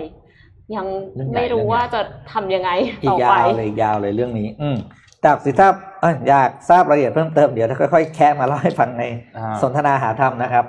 [0.77, 0.87] ยัง
[1.35, 2.01] ไม่รู้ว่าจะ
[2.33, 2.71] ทำยังไง
[3.03, 4.77] อีต่กอไปยาวเลยอีกยาวเลยเรื่องนี้ อืม
[5.25, 9.05] จากสิทราบเอ้ยอยากทราบรายละเอียดเพิ่มเติมเดี๋ยวถ้าค่อยๆแคะมาเล่าให้ฟังใน
[9.37, 10.65] อ่าสนทนาหาธรรมนะครับ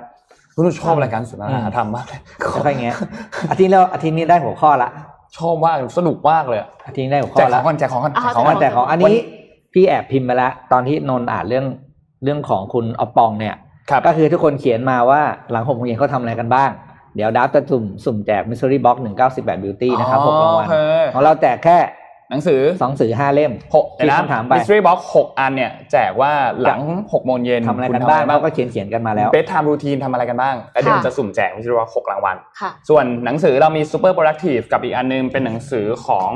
[0.54, 2.20] คุณชอบรายการสนทนาหาธรรมมากเลย
[2.66, 2.96] ค่อยๆเงี้ย
[3.50, 4.90] อาทิตย์แล้วอาทิตย์นี้ได้หัวข้อละ
[5.38, 9.16] ชอบมากสนุกมากเลยอะอาทิตย์นี้ได้หัวข้แจอกขละองกันแจกของกันอ่าแจกขขอองงมักันนแต่ของอันนี้
[9.72, 11.66] พี่แอบพิมพ์ไปแล้วตอนที่นนท์อ่านเรื่อง
[12.24, 13.54] เรื่องของคุณอปปองเนี่ย
[13.90, 15.20] ครับก็คือทุกคนเขียนมาว่า
[15.50, 16.70] หลังหกโมงเย็นเขาทำอะไรกันบ้าง
[17.16, 18.96] เดี๋ยวดับจะสุ่มสุ่มแจก Mystery Box
[19.30, 20.76] 1918 Beauty นะครับหกรางวัลโอเค
[21.14, 21.78] ของเราแจกแค่
[22.30, 26.32] หนังสือสองสื่อห้าเล่มหกเดี๋ยวนะที่คำถามไป mystery box หกอันเนี่ยแจกว่า
[26.62, 26.80] หลัง
[27.12, 36.30] หกโมงเย็นทำอะไรคุณกันบ้างทำเขาก็เขียนเขียนกันมาแล้ว bedtime routine ทำอะไรกันบ้างแล้วเดี๋ยวค่ะจะสุ่มแจก mystery box หกรางวัลค่ะส่วนหนังสือเรามี super productive กับอีกอันนึงเป็นหนังสือของ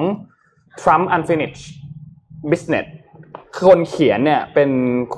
[0.83, 1.65] Trump Unfinished
[2.51, 2.87] Business
[3.67, 4.71] คนเขียนเนี่ยเป็น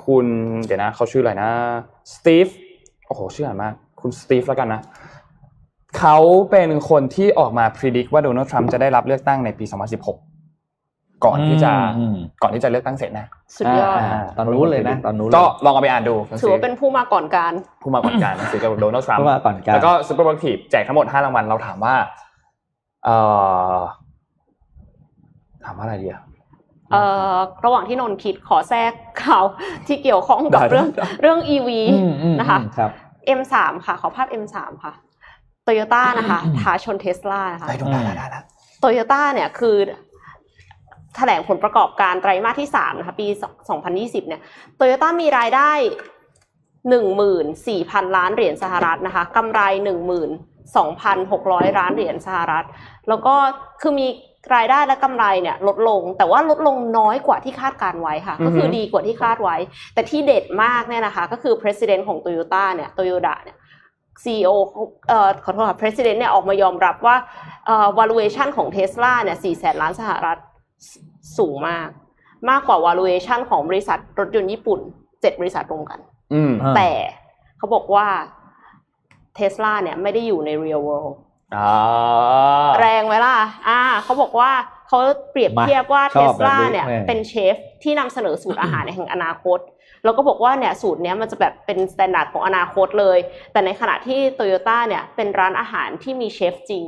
[0.04, 0.26] คุณ
[0.64, 1.50] เดี๋ยวนะเขาชื่ออะไรนะ
[2.14, 2.46] สตีฟ
[3.06, 4.80] โอ้โหชื่ออ่านมากคุณสตีฟแล้วกันนะ
[5.98, 6.16] เขา
[6.50, 13.26] เป็นคนที่ออกมา predict ว่าโดนัลด์ทรัมป์จะได้รับเลือกตั้งในปี 2016 ก่อนที่จะอืมก่อนที่จะเลือกตั้งเสร็จนะ
[13.56, 21.94] สุดยอดาตอนนู้นเลยนะตอนนู้นเลยก็ลองเอาไปอ่านดูหงถือว่าเป็นผู้มาก่อนการ ผู้มาก่อนการหนังสือเกี่ยวกับโดนัลด์ทรัมป์ผู้มาก่อนการแล้วก็ super productive แจกทั้งหมด 5 รางวัลเราถามว่า
[23.04, 23.16] เอ่
[23.74, 23.76] อ
[25.64, 26.22] ถามว่าอะไรดีอะ
[26.92, 27.34] เอ่อ
[27.64, 28.92] ระหว่างที่นนท์คิดขอแทรก
[29.24, 29.44] ข่าว
[29.86, 32.90] ที่เกี่ยวข้องกับได้เรื่องได้เรื่อง EV อืมอืมนะคะอืมครับ
[33.38, 33.54] M3
[33.86, 34.92] ค่ะขอภาพ M3 ค่ะ
[35.66, 38.40] โตโยต้านะคะท้าชนเทสลานะคะได้ดูได้ได้ได้ได้
[38.80, 39.76] โตโยต้าเนี่ยคือ
[41.16, 43.26] แถลงผลประกอบการไตรมาสที่3นะคะปี
[43.78, 44.40] 2020 เนี่ย
[44.76, 45.70] โตโยต้ามีรายได้
[46.94, 49.60] 14,000 ล้านเหรียญสหรัฐนะคะกำไร
[50.70, 52.64] 12,600 ล้านเหรียญสหรัฐ
[53.08, 53.34] แล้วก็
[53.82, 54.06] คือมี
[54.54, 59.56] รายได้และกำไรเนี่ยลดลง แต่ว่าลดลงน้อยกว่าที่คาดการไว้ค่ะ ก็คือดีกว่าที่คาดไว้
[59.94, 64.54] แต่ที่เด็ดมากเนี่ยนะคะ ก็คือ president ของ Toyota เนี่ย Toyota เนี่ย CEO เขา
[65.08, 67.16] เอ่อขอโทษค่ะ president เนี่ยออกมายอมรับว่า
[67.66, 70.38] เอ่อ valuation ของ Tesla เนี่ย4แสนล้านสหรัฐ
[70.88, 70.90] ส
[71.38, 71.88] สูงมาก
[72.50, 75.98] มากกว่า valuation ของบริษัทรถยนต์ญี่ปุ่น7บริษัทรวมกัน
[76.34, 76.90] อืมอ่าแต่
[77.58, 78.06] เขาบอกว่า
[79.38, 81.14] Tesla เนี่ยไม่ได้อยู่ใน real world
[81.54, 83.36] อ่าแรงไหมล่ะ
[83.68, 84.50] อ่าเขาบอกว่า
[84.88, 84.98] เขา
[85.30, 89.58] เปรียบเทียบว่ามาชอบแบบเทสลานี้เนี่ยแม่เป็นเชฟที่นำเสนอสูตรอาหารในแห่งอนาคต
[90.06, 93.18] แล้วก็บอกว่าเนี่ยสูตรเนี้ยมันจะแบบเป็น standard ของอนาคตเลย
[93.52, 96.84] แต่ในขณะที่โตโยต้าเนี่ยเป็นร้านอาหารที่มีเชฟจริง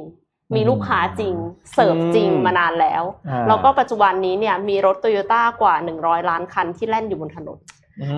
[0.56, 1.34] มีลูกค้าจริง
[1.74, 7.58] เสิร์ฟจริงมานานแล้วอ่าแล้วก็ปัจจุบันนี้เนี่ยมีรถโตโยต้ากว่า 100 ล้านคันที่แล่นอยู่บนถนน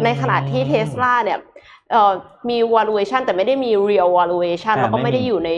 [0.05, 1.39] ในขณะที่เทสลาเนี่ย
[1.93, 2.13] เอ่อ
[2.51, 5.51] มี valuation แต่ไม่ได้มี real valuation อ่าแล้วก็ไม่ได้ไม่มีอยู่ใน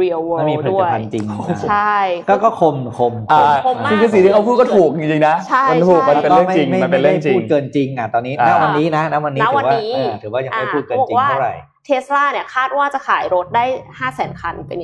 [0.00, 1.24] real ไม่มี world ผลิด้ตวยภัณฑ์จริง
[1.68, 1.96] ใช่
[2.28, 11.54] ก็ก็คมคมอ่าคมมากคือคือสิ่งที่เขาพูดก็ถูกจริงๆนะ ใช่มันถูก ใช่ มันเป็นเรื่องจริงแล้วก็ไมันเป็นเรื่องจริงไม่ได้พูดเกินจริงอะตอนนี้อ่าณวันนี้นะณวันนี้ณถือวันว่านี้เออถือว่ายังไม่พูดเกินจริงอ่าเท่าไหร่
[11.86, 13.64] เทสลาเนี่ยคาดว่าจะขายรถได้
[13.98, 14.78] 5 0 0 0 0 0 คันเป็น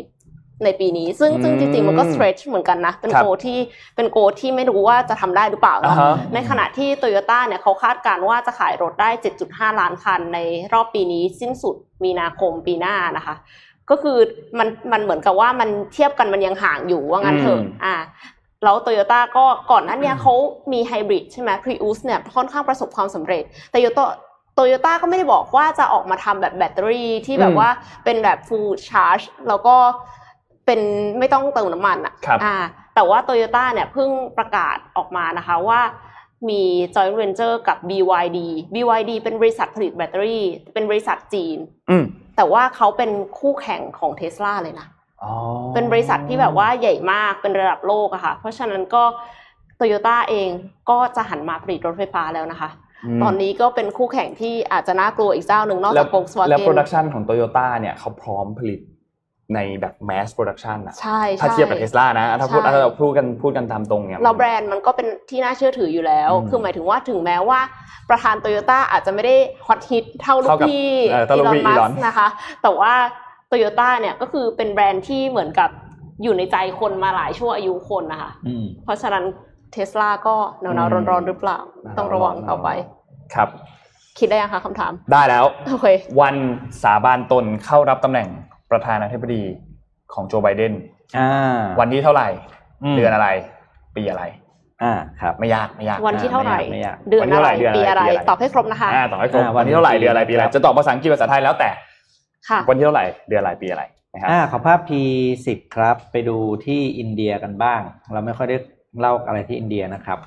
[0.65, 3.59] ในปีนี้ ซึ่งซึ่งจริงๆ มันก็ stretch เหมือนกันนะ เป็นครับโกที่
[3.97, 9.11] เป็นโกที่ไม่รู้ว่าจะทำได้หรือเปล่าเนอะอ่าฮะในขณะที่โตโยต้าเนี่ยเขาคาดการณ์ว่าจะขายรถได้
[9.45, 10.39] 7.5 ล้านคันใน
[10.73, 13.35] รอบปีนี้สิ้นสุดมีนาคมปีหน้านะคะ
[13.91, 14.19] ก็คือ
[14.59, 17.95] มันมันเหมือนกับว่ามันเทียบกันมันยังห่างอยู่ว่างั้นเถอะอืมอ่า
[18.65, 20.35] แล้วโตโยต้าก็ก่อนหน้าเนี้ยเขา
[20.73, 24.01] มีไฮบริดใช่ไหมพรีอุสเนี่ยค่อนข้างประสบความสำเร็จแต่โยโต
[24.55, 27.71] โตโยต้าก็ไม่ได้บอกว่าจะออกมาทำแบบแบตเตอรี่ที่แบบอืมว่า
[28.05, 29.77] เป็นแบบ full charge แล้วก็
[30.67, 30.81] เป็น
[31.19, 32.57] ไม่ต้องเติมน้ำมันอะครับอ่า
[32.95, 35.81] แต่ว่าโตโยต้าเนี่ยเพิ่งประกาศออกมานะคะว่า
[36.49, 36.63] มี
[36.95, 38.39] joint venture กับ BYD
[38.75, 40.45] BYD เป็นบริษัทผลิตแบตเตอรี่
[40.75, 41.59] เป็นบริษัทจีน
[41.91, 42.05] อืม
[42.37, 44.87] แต่ว่าเขาเป็นคู่แข่งของเทสลาเลยนะ
[45.23, 45.33] อ๋อ
[45.75, 49.03] เป็นบริษัทที่แบบว่าใหญ่มากเป็นระดับโลกอะค่ะ เพราะฉะนั้นก็
[49.77, 50.49] โตโยต้าเอง
[50.91, 58.81] ก็จะหันมาผลิตรถไฟฟ้าแล้วนะคะตอนนี้ก็เป็นคู่แข่งที่อาจจะน่ากลัวอีกเจ้าหนึ่งนอกแล้จาก Volkswagen แล้ว productionันของโตโยต้าเนี่ยเขาพร้อมผลิต
[59.55, 67.61] ในแบบ mass production อะใช่ถ้าใช่เทียบกับเทสลานะ ถ้าพูดใช่ถ้าเราพูดกันพูดกันตามตรงเนี่ยเราแบรนด์มันก็เป็นที่น่าเชื่อถืออยู่แล้วอืมคือหมายถึงว่าถึงแม้ว่า
[68.11, 69.37] ประธานโตโยต้าอาจจะไม่ได้
[69.67, 72.29] ฮอตฮิตเท่าลูกเท่ากับพี่เออเท่าลูกพี่มั Elon นะคะ
[72.63, 72.93] แต่ว่า
[73.49, 75.71] โตโยต้าเนี่ยก็คือเป็นแบรนด์ที่เหมือนกับ
[76.23, 79.25] อยู่ในใจคนมาหลายชั่วอายุคนนะคะอืมเพราะฉะนั้น
[79.73, 81.59] เทสลาก็หนาวๆร้อนๆหรือเปล่า
[81.99, 82.69] ต้องระวังต่อไป
[83.35, 83.49] ครับ
[84.19, 85.87] คิดได้ยังคะคำถาม ได้แล้วโอเค
[86.21, 86.37] วัน
[86.83, 88.29] สาบานตนเข้ารับตำแหน่ง
[88.71, 89.43] ประธานาธิบดี
[90.15, 90.73] ของโจไบเดน
[91.19, 92.29] อ่าวันที่เท่าไหร่
[92.93, 93.29] มเดือนอะไร
[93.97, 94.23] ปีอะไร
[94.83, 101.71] อ่าครับ ไม่ยากไม่ยาก วันที่เท่าไหร่ไม่ยากเดือนอะไรวันที่เท่าไหร่ปีอะไรเดือนอะไร ตอบให้ครบนะคะอ่าต่อให้ครบอ่าวัวันนที่เท่าไหร่ปีเดือนอะไรปีอะไรครับจะตอบภาษาอังกฤษภาษาไทยแล้วแต่
[102.49, 106.37] ค่ะวันที่เท่าไหร่เดือนอะไรปีอะไรนะครับอ่าขอภาพ P10 ครับ ไปดู
[106.67, 107.81] ที่อินเดียกันบ้าง
[108.13, 108.57] เราไม่ค่อยได้
[109.01, 110.19] เล่าอะไรที่อินเดียนะครับ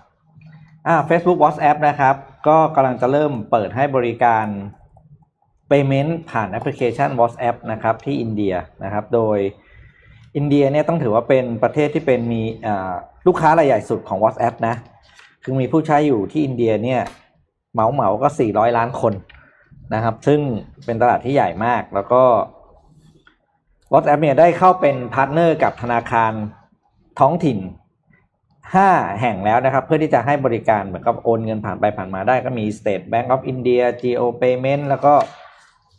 [0.87, 2.15] อ่า Facebook WhatsApp นะครับ
[2.47, 4.45] ก็กำลังจะเริ่มเปิดให้บริการ
[5.69, 8.53] payment ผ่านแอปพลิเคชัน WhatsApp นะครับที่อินเดีย
[8.83, 9.37] นะครับ โดย
[10.37, 12.41] อินเดียเนี่ยต้องถือว่าเป็นประเทศที่เป็นมี
[13.27, 14.75] ลูกค้ารายใหญ่สุดของ WhatsApp นะ
[15.43, 17.01] คือมีผู้ใช้อยู่ที่อินเดียเนี่ย
[17.73, 19.13] เหมาเหมาก็ 400 ล้านคน
[19.93, 20.39] นะครับ ซึ่ง
[20.85, 22.23] เป็นตลาดที่ใหญ่มากแล้วก็
[23.93, 26.31] WhatsApp เนี่ยได้เข้าเป็น partner กับธนาคาร
[27.19, 27.59] ท้องถิ่น
[28.39, 35.13] 5 แห่งแล้วนะครับ เพื่อที่จะให้บริการเหมือนกับโอนเงินผ่านไปผ่านมาได้ก็มี State Bank of India Jio Payment แล้วก็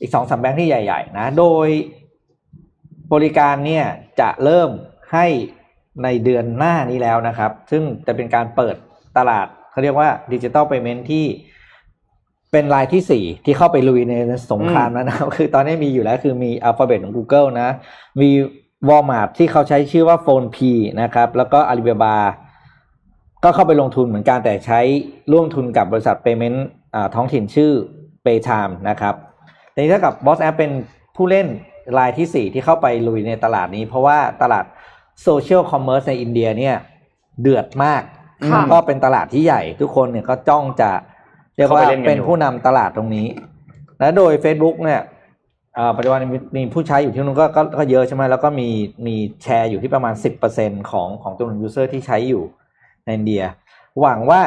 [0.00, 1.68] อีกสองสามแบงค์ที่ใหญ่ ๆ นะ โดย
[3.12, 3.84] บริการเนี่ย
[4.20, 4.70] จะเริ่ม
[5.12, 5.26] ให้
[6.02, 8.76] ในเดือนหน้านี้แล้วนะครับ ซึ่งจะเป็นการเปิด
[9.18, 11.26] ตลาดเขาเรียกว่าดิจิตอลเ a เมนที่
[12.52, 14.14] เป็นรายที่สี่ที่เข้าไปลุยใน
[14.52, 17.68] สงครามแล้วนะครับ คือตอนนี้มีอยู่แล้วคือมี Alphabet ของ Google นะ
[18.20, 18.30] มี
[18.88, 20.58] Walmart ที่เขาใช้ชื่อว่า PhonePe
[21.02, 22.16] นะครับ แล้วก็ Alibaba
[23.44, 24.80] ก็เข้าไปลงทุนเหมือนกันแต่ใช้
[25.32, 26.58] ร่วมทุนกับบริษัท Payment
[27.14, 27.72] ท้องถิ่นชื่อ
[28.24, 29.14] Paytm นะครับ
[29.78, 30.72] แต่นี้เท่ากับ WhatsApp เป็น
[31.16, 31.46] ผู้เล่น
[31.98, 34.64] รายที่ 4 ที่เข้าไปลุยในตลาดนี้ เพราะว่าตลาด
[35.22, 36.76] social commerce ในอินเดียเนี่ย
[37.40, 38.02] เดือดมาก
[38.50, 40.90] ค่ะก็เป็นตลาดที่ใหญ่ ทุกคนเนี่ยก็จ้องจะ
[41.56, 43.26] เรียกว่าเข้าไปเล่นกันอยู่ เป็นผู้นำตลาดตรงนี้
[43.98, 45.00] และโดย Facebook เนี่ย
[45.76, 48.68] อ่าปัจจุบันมีมีผู้ใช้อยู่ที่นู้นก็ก็ก็เยอะใช่ไหมแล้วก็มี
[49.06, 50.14] มีแชร์อยู่ที่ประมาณ
[50.52, 52.42] 10%ของของจำนวน user ที่ใช้อยู่
[53.04, 53.42] ในอินเดีย
[54.00, 54.42] หวังว่า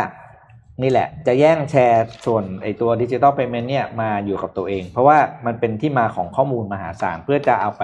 [0.81, 7.83] นี่แหละ จะแย่งแชร์ส่วนไอตัวดิจิ t a ล p a y เมนต์เนี่ยมาอยู่กับตัวเอง เพราะว่ามันเป็นที่มาของข้อมูลมหาศาลเพื่อจะเอาไป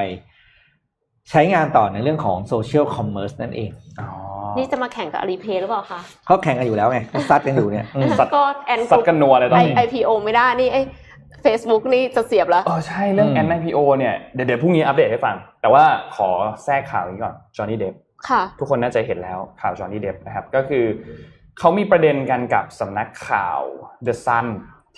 [1.29, 3.71] ใช้งานต่อในเรื่องของ social commerce นั่นเอง
[4.01, 4.09] อ๋อ
[4.57, 10.77] นี่จะมาแข่งกับ Alipay หรือเปล่าคะเขาแข่งกันอยู่แล้วไงเขาซัดกันอยู่เนี่ยอืมซัดก็ Ant ซัดกันนัวเลยตอนนี้ IP O ไม่ได้นี่ไอ
[11.45, 15.83] Facebook นี่จะเสียบแล้วเออใช่เรื่องอืม Ant IPO เนี่ยเดี๋ยวเดี๋ยวพรุ่งนี้อัปเดตให้ฟัง แต่ว่า
[16.15, 16.29] ขอ
[16.63, 17.93] แทรกข่าวนี้ก่อนจอห์นนี่เดฟ
[18.29, 20.85] ค่ะ ทุกคนน่าจะเห็นแล้วข่าวจอห์นนี่เดฟนะครับก็คือ
[21.59, 23.59] เขามีประเด็นกันกับสำนักข่าว
[24.07, 24.45] The Sun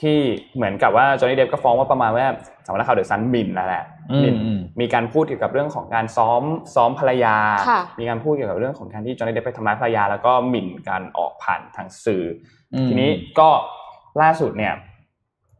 [0.01, 0.19] ที่
[0.55, 2.27] เหมือนกับว่าจอห์นนี่เดฟก็ฟ้องว่าประมาณว่า
[2.65, 6.43] สำนักข่าว The Sun หมิ่นนั่นแหละอืมหมิ่นอืมมีการพูดเกี่ยวกับเรื่องของการซ้อม
[6.75, 7.35] ซ้อมภรรยา
[7.69, 12.23] ค่ะมีการพูดเกี่ยวกับเรื่องของการที่จอห์นนี่เดฟไปทำร้ายภรรยา แล้วก็หมิ่นการออกผ่านทางสื่อ
[12.73, 13.49] อมทีนี้ก็
[14.21, 14.73] ล่าสุดเนี่ย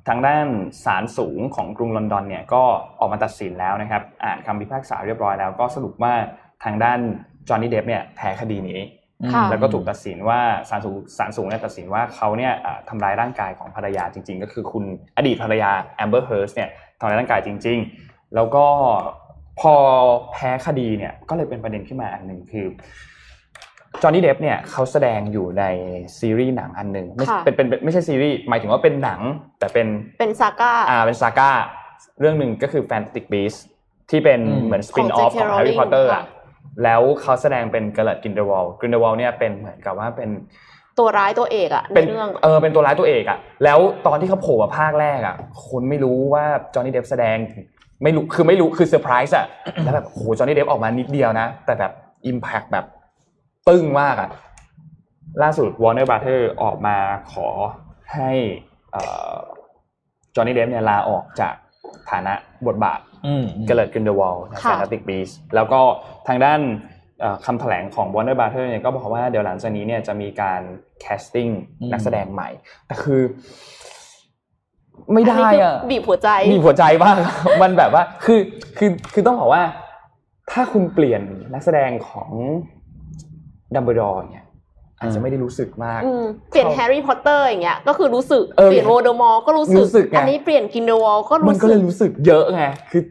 [0.07, 0.45] ทางด้าน
[0.85, 2.63] ศาลสูงของกรุงลอนดอนเนี่ยก็
[2.99, 6.13] ออกมาตัดสินแล้วนะครับ อ่านคำพิพากษาเรียบร้อยแล้ว ก็สรุปว่า
[6.63, 6.99] ทางด้าน
[7.47, 8.98] จอห์นนี่เดปป์เนี่ยแพ้คดีนี้ค่ะ
[9.49, 10.39] แล้วก็ถูกตัดสินว่า
[10.69, 14.83] ศาลสูงศาลสูงเนี่ยตัดสินว่าเขาเนี่ยอ่าทำร้ายร่างกายของภรรยาจริง ๆ ก็คือคุณ
[15.17, 18.65] อดีตภรรยาแอมเบอร์เฮิร์ดเนี่ยทำร้ายร่างกายจริง ๆ แล้วก็
[19.59, 19.73] พอ
[20.31, 22.65] แพ้คดีเนี่ยก็เลยเป็นประเด็นขึ้นมาอันหนึ่งคือ
[24.01, 25.63] จอห์นนี่เดปป์เนี่ยเขาแสดงอยู่ใน
[26.19, 29.19] ซีรีส์หนังอันหนึ่งไม่ค่ะเป็นเป็นเป็นไม่ใช่ซีรีส์หมายถึงว่าเป็นหนัง
[29.59, 29.87] แต่เป็น
[30.19, 31.49] เป็น saga อ่าเป็น saga
[32.19, 33.61] เรื่องหนึ่งก็คือ Fantastic Beasts
[34.09, 35.39] ที่เป็นอืมเหมือนสปินอขอองฟ J.K.
[35.41, 36.23] ของ Harry Rowling Potter ค่ะอะ
[36.83, 40.29] แล้วเขาแสดงเป็นเก l เลตกินเดอร์วอลกินเดอร์วอลเนี่ยเป็นเหมือนกับว่าเป็น
[40.99, 45.35] ตัวร้ายตัวเอกอะในเป็นเรื่องเออเป็นตัวร้ายตัวเอกอะแล้วตอนที่เขาโผล่มาภาคแรกอะ
[45.67, 47.37] คนไม่รู้ว่าจอห์นนี่เดปป์แสดง
[48.03, 49.45] ไม่รู้คือไม่รู้คือเซอร์ไพรส์อะ
[49.83, 51.91] แล้วแบบโอ้โหจอห์นนี่เดปป์ออกมานิดเดียวนะ แต่แบบ
[52.25, 52.85] impact แบบ
[53.67, 54.29] ตึ้งมากอะ
[55.41, 56.97] ล่าสุด Warner Brother ออกมา
[57.31, 57.47] ขอ
[58.13, 58.31] ให้
[60.35, 61.53] จอห์นนี่เดปป์เนี่ยลาออกจาก
[62.11, 62.33] ฐานะ
[62.67, 63.08] บทบาทอืม
[63.67, 65.79] เกลิดกินเดอวอลในค่ะ Fantastic Beasts แล้วก็
[66.27, 66.59] ทางด้าน
[67.21, 70.61] เอ่อคำแถลงของ Warner Brother เนี่ยก็บอกว่าเดี๋ยวหลังจากนี้เนี่ยจะมีการ
[71.01, 71.49] casting
[71.81, 72.49] อืมนักแสดงใหม่
[72.87, 73.21] แต่คือ
[75.13, 77.17] ไม่ได้นนี้คือะบีบหัวใจมีหัวใจมาก
[77.61, 78.39] มันแบบว่า คือ
[78.77, 79.63] คือคือต้องบอกว่า
[80.51, 81.21] ถ้าคุณเปลี่ยน
[81.53, 82.29] นักแสดงของ
[83.75, 84.45] ดัมเบิลดอร์เนี่ย
[84.99, 93.01] อาจจะไม่ได้รู้สึกมากอืมเปลี่ยนแฮร์รี่พอตเตอร์อย่างเงี้ยก็คือรู้สึกเออเปลี่ยนโวลเดอมอร์ก็รู้สึรู้สึกไงอันนี้เปลี่ยนกินเดอวอลก็มันรู้ก็สึเลกยรู้สึกเยอะไงคือ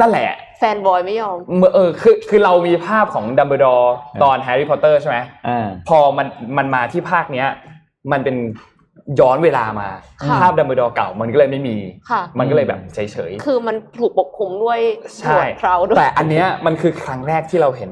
[0.00, 0.28] นั่นแหละ
[0.58, 5.18] แฟนบอยไม่ยอมเมื่อเออคือคือเรามีภาพของดัมเบิลดอร์ตอนแฮร์รี่พอตเตอร์ใช่ไหม
[5.48, 6.26] อ่าพอมัน
[6.58, 7.48] มันมาที่ภาคเนี้ย
[8.12, 8.36] มันเป็น
[9.20, 9.88] ย้อนเวลามา
[10.22, 11.76] ค่ะภาพดัมเบิลดอร์เก่ามันก็เลยไม่มี
[12.10, 12.98] ค่ะมันก็เลยแบบเฉ
[13.30, 17.90] ยคือมันถูกปกคลุมด้วยๆหนใช่วดเคราวด้วแต่ยอันเนี้ยมันคือครั้งแรกที่เราเห็น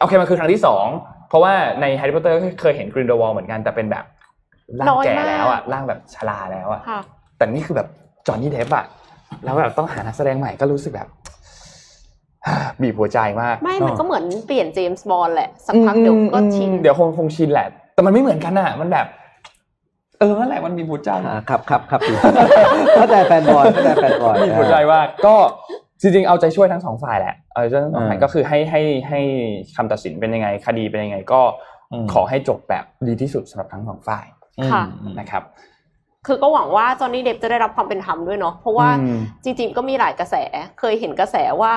[0.00, 4.04] โอเคมันคือครั้งที่สองเพ ราะว่าในแฮร์รี่พอตเตอร์เคยเห็นกรินเดลวัลด์เหมือนกันแต่เป็นแบบ
[4.80, 7.00] ร่างแก่แล้วอะร่างแบบชราแล้วอะค่ะ
[7.36, 7.88] แต่นี่คือแบบ
[8.26, 8.84] จอห์นนี่เดปป์อะ
[9.44, 11.08] แล้วแบบต้องหานักแสดงใหม่ก็รู้สึกแบบ
[12.80, 19.06] บีบหัวใจมากไม่มันก็เหมือนเปลี่ยนเจมส์บอลแหละสักพักเดี๋ยวก็ชินเดี๋ยวคงคงชินแหละ แต่มันไม่เหมือนกันอะมันแบบ
[20.18, 22.16] เออนั่นแหละมันมีหัวใจอ่าครับครับครับอยู่
[22.96, 25.34] เข้าใจแฟนบอลเข้าใจแฟนบอลมีหัวใจว่าก็
[26.04, 29.20] จริงๆเอาใจช่วยทั้งสองฝ่ายแหละเอาใจช่วยทั้งสองฝ่ายอ่าก็คือให้ให้ให้
[29.76, 31.40] คำตัดสินเป็นยังไง คดีเป็นยังไงก็
[31.92, 34.26] อืมขอให้จบแบบดีที่สุดสำหรับทั้งสองฝ่าย
[34.72, 35.42] ค่ะอืมนะครับ
[36.26, 40.36] คือก็หวังว่าจอห์นนี่เดฟจะได้รับความเป็นธรรมด้วยเนาะเพราะว่าอืมจริง ๆ ก็มีหลายกระแส
[40.78, 41.72] เคยเห็นกระแสว่า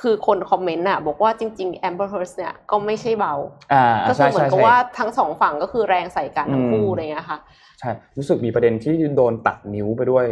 [0.00, 3.34] คือคนคอมเมนต์น่ะบอกว่าจริงๆแอมเบอร์เฮิร์ดเนี่ยก็ไม่ใช่เบา
[3.72, 7.38] อ่าใช่ใช่ใช่ก็คือเหมือนกับว่าทั้งสองฝั่งก็คือแรงใส่กันทั้งคู่อืมอะไรเงี้ยค่ะ
[7.80, 10.26] ใช่รู้สึกมีประเด็นที่โดนตัดนิ้วไปด้วย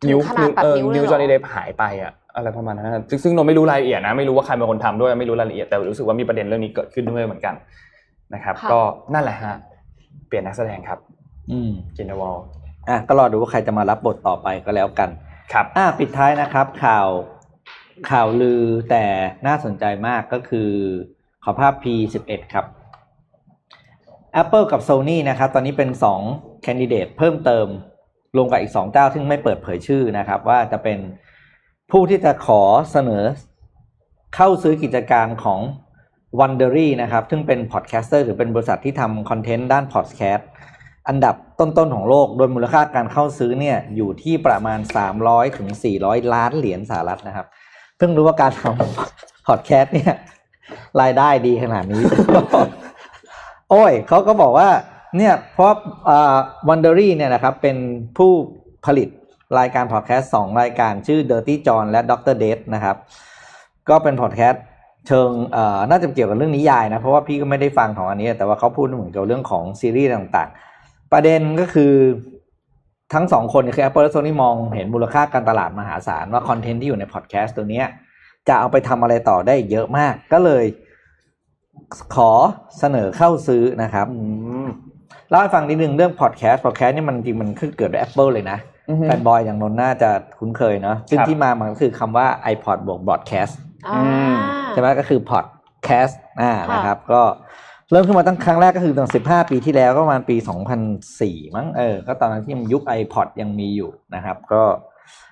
[0.00, 7.54] ถึงนิ้วขนาดตัดเออนิ้วเลยนิ้วเหรอจอห์นนี่ เดปป์หายไปอะ อะไรประมาณนั้นนะซึ่งซึ่งเราไม่รู้รายละเอียดนะไม่รู้ว่าใครเป็นคนทำด้วยไม่รู้รายละเอียดแต่รู้สึกว่ามีประเด็นเรื่องนี้เกิดขึ้นด้วยเหมือนกัน
[8.34, 8.80] นะครับค่ะก็
[9.14, 9.54] นั่นแหละฮะ
[10.28, 10.98] เปลี่ยนนักแสดงครับ
[11.50, 12.36] อืมกรินเดลวัลด์
[12.88, 15.08] อะก็รอดูว่าใครจะมารับบทต่อไปก็แล้วกัน
[15.52, 17.08] ครับ อะปิดท้ายนะครับ ข่าว
[18.10, 19.04] ข่าวลือแต่
[19.46, 20.70] น่าสนใจมากก็คือ
[21.44, 22.66] ขอภาพ P11 ครับ
[24.42, 25.90] Apple กับ Sony นะครับ ตอนนี้เป็น
[26.26, 27.66] 2 candidate เพิ่มเติม
[28.36, 30.98] รวมกับอีก 2 เจ้า ซึ่งไม่เปิดเผยชื่อนะครับ ว่าจะเป็น
[31.90, 32.62] ผู้ที่จะขอ
[32.92, 33.24] เสนอ
[34.34, 35.60] เข้าซื้อกิจการของ
[36.38, 40.48] Wondery นะครับ ซึ่งเป็น podcaster หรือเป็นบริษัทที่ทำคอนเทนต์ด้านพอดแคสต์
[41.08, 44.78] อันดับต้น ๆ ของโลก โดยมูลค่าการเข้าซื้อเนี่ยอยู่ที่ประมาณ
[45.18, 45.68] 300ถึง
[46.00, 47.46] 400 ล้านเหรียญสหรัฐนะครับ
[47.98, 50.12] เพิ่งรู้ว่าการทำพอดแคสต์เนี่ย
[51.00, 52.02] รายได้ดีขนาดนี้
[53.70, 54.68] โอ้ยเขาก็บอกว่า
[55.16, 55.72] เนี่ยเพราะ
[56.68, 57.76] Wondery เนี่ยนะครับเป็น
[58.16, 58.32] ผู้
[58.86, 59.08] ผลิต
[59.58, 62.36] รายการพอดแคสต์สองรายการชื่อ Dirty John และ Dr.
[62.42, 62.96] Death นะครับ
[63.88, 64.64] ก็เป็นพอดแคสต์
[65.06, 71.92] เชิงเอ่อน่าจะเกี่ยวกับเรื่องนิยายนะ เพราะว่าพี่ก็ไม่ได้ฟังของอันนี้ แต่ว่าเขาพูดเหมือนกับเรื่องของซีรีส์ต่างๆ ประเด็นก็คือ
[73.14, 77.86] ทั้งสองคนคือ Apple และ Sony มองเห็นมูลค่าการตลาดมหาศาลว่าคอนเทนต์ที่อยู่ในพอดแคสต์ตัวเนี้ย
[78.48, 80.64] จะเอาไปทำอะไรต่อได้เยอะมาก ก็เลย
[82.14, 82.30] ขอ
[82.78, 84.22] เสนอเข้าซื้อนะครับอื
[84.66, 84.68] ม
[85.30, 88.58] เล่าให้ฟังนิดนึงเรื่องพอดแคสต์พอดแคสต์นี่มันจริงมันขึ้นเกิดด้วย Apple เลยนะ
[88.96, 93.54] แฟนบอยอย่างนนท์น่าจะคุ้นเคยเนาะซึ่งครับที่มามันก็คือคำว่า iPod บวก broadcast
[93.88, 94.36] อ่าอืม
[94.70, 97.22] ใช่ไหมก็คือ podcast อ่าค่ะนะครับ ก็
[97.90, 100.36] เริ่มขึ้นมาตั้งครั้งแรกก็คือตั้ง15 ปีที่แล้วก็ประมาณปี
[100.96, 104.62] 2004 มั้งเออ ก็ตอนนั้นที่ยุค iPod ยังมีอยู่นะครับ ก็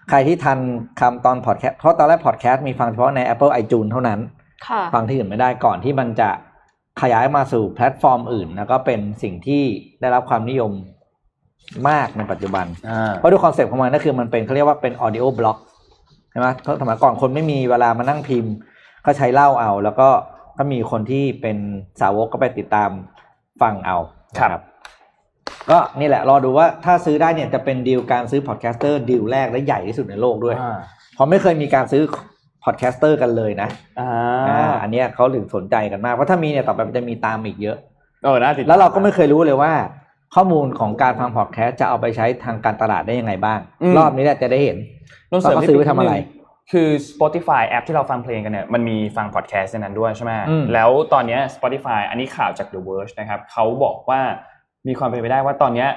[0.08, 0.58] ใครที่ทัน
[1.00, 4.20] คำตอน podcast เพราะตอนแรก podcast มีฟังเฉพาะใน Apple iTunes เท่านั้น
[4.66, 6.30] ค่ะฟังที่อื่นไม่ได้ก่อนที่มันจะ
[7.02, 9.62] ขยายมาสู่แพลตฟอร์มอื่น แล้วก็เป็นสิ่งที่
[10.00, 10.72] ได้รับความนิยม
[11.88, 15.58] มากในปัจจุบัน อ่า เพราะด้วยคอนเซ็ปต์ของมันก็คือมันเป็นเขาเรียกว่าเป็น audio blog
[16.30, 18.52] ใช่ไหมเพราะสมัยก่อนคนไม่มีเวลามานั่งพิมพ์
[19.06, 20.08] ก็ใช้เล่าเอา แล้วก็
[20.58, 21.56] ก็มีคนที่เป็น
[22.00, 22.90] สาวกก็ไปติดตาม
[23.62, 23.96] ฟังเอา
[24.36, 24.62] นะครับ
[25.70, 30.78] ก็นี่แหละรอดูว่าถ้าซื้อได้เนี่ยจะเป็นดีลการซื้อ podcaster ดีลแรกและใหญ่ที่สุดในโลกด้วย อ่า
[31.14, 32.02] เพราะไม่เคยมีการซื้อ
[32.64, 33.68] podcaster กันเลยนะ
[34.00, 34.10] อ่า
[34.48, 37.76] อ่าอันเนี้ยเขาถึงสนใจกันมากเพราะถ้ามีเนี่ยต่อไปมันจะมีตามอีกเยอะ
[38.24, 39.72] เออน่าติดตามแล้วเราก็ไม่เคยรู้เลยว่า
[40.36, 44.76] ข้อมูลของการฟังพอดแคสต์จะเอาไปใช้ทางการตลาดได้ยังไงบ้างอืมรอบนี้แหละจะได้เห็น
[45.32, 46.14] ต้องเสริมเราก็ซื้อไว้ทำอะไร
[46.72, 54.20] คือ Spotify แอปที่เราฟังเพลงกันเนี่ยมันมีฟังพอดแคสต์ในนั้นด้วยใช่ไหมอืมแล้วตอนเนี้ย Spotify อันนี้ข่าวจาก The Verge นะครับเขาบอกว่า
[54.86, 55.88] มีความเป็นไปได้ว่าตอนเนี้ย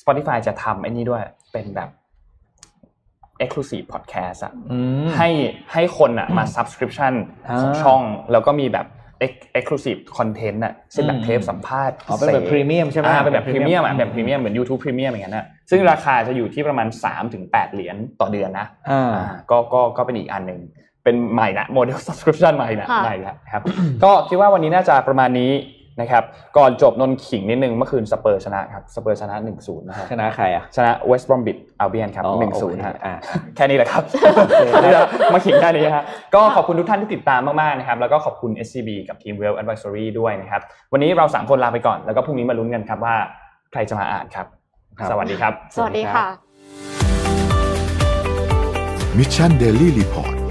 [0.00, 1.22] Spotify จะทำไอ้นี่ด้วย
[1.52, 1.88] เป็นแบบ
[3.44, 5.28] exclusive podcast อะอืมให้
[5.72, 7.14] ให้คนอะมา subscription
[7.48, 9.03] อ่าของช่องแล้วก็มีแบบ ex-
[9.58, 16.88] exclusive content อะเช่นแบอืบมเทปสัมภาษณ์อ๋อเป็นแบบพิพรีเมียมใช่ไหมอ่าเป็นแบบพรีเมียมอะอืมแบบพรีเมียมเหมือน YouTube พรีเมียมอย่างนั้นอะซึ่งราคาจะอยู่ที่ประมาณ
[17.30, 20.60] 3-8 เหรียญต่อเดือนนะอ่าอ่าก็ก็ก็เป็นอีกอันหนึ่ง
[21.04, 23.62] เป็นใหม่ละโมเดล subscription ใหม่ละค่ะใหม่ละครับ
[24.04, 25.50] ก็คิดว่าวันนี้น่าจะประมาณนี้
[26.00, 26.22] นะครับ
[26.58, 33.14] ก่อนจบนนท์ขิงนิดนึงเมื่อคืนสเปอร์ชนะครับสเปอร์ชนะ1-0นะฮะชนะใครอะชนะเวสต์บรอมวิชอัลเบียนครับอ๋อหนึ่งศูนเคย์ฮะอ่า
[33.56, 34.02] แค่นี้แหละครับ
[35.34, 40.60] มาขิงแค่นี้ฮะก็ขอบคุณทุกท่านที่ติดตามมากๆนะครับแล้วก็ขอบคุณ SCB กับทีม Well Advisory ด้วยนะครับ
[40.92, 43.16] วันนี้เราสามคนลาไปก่อน แล้วก็พรุ่งนี้มาลุ้นกันครับว่า
[43.72, 44.46] ใครจะมาอ่านครับ
[44.98, 46.24] ครับสวัสดีครับ สวัสดีค่ะ
[49.18, 50.43] Mission Daily Report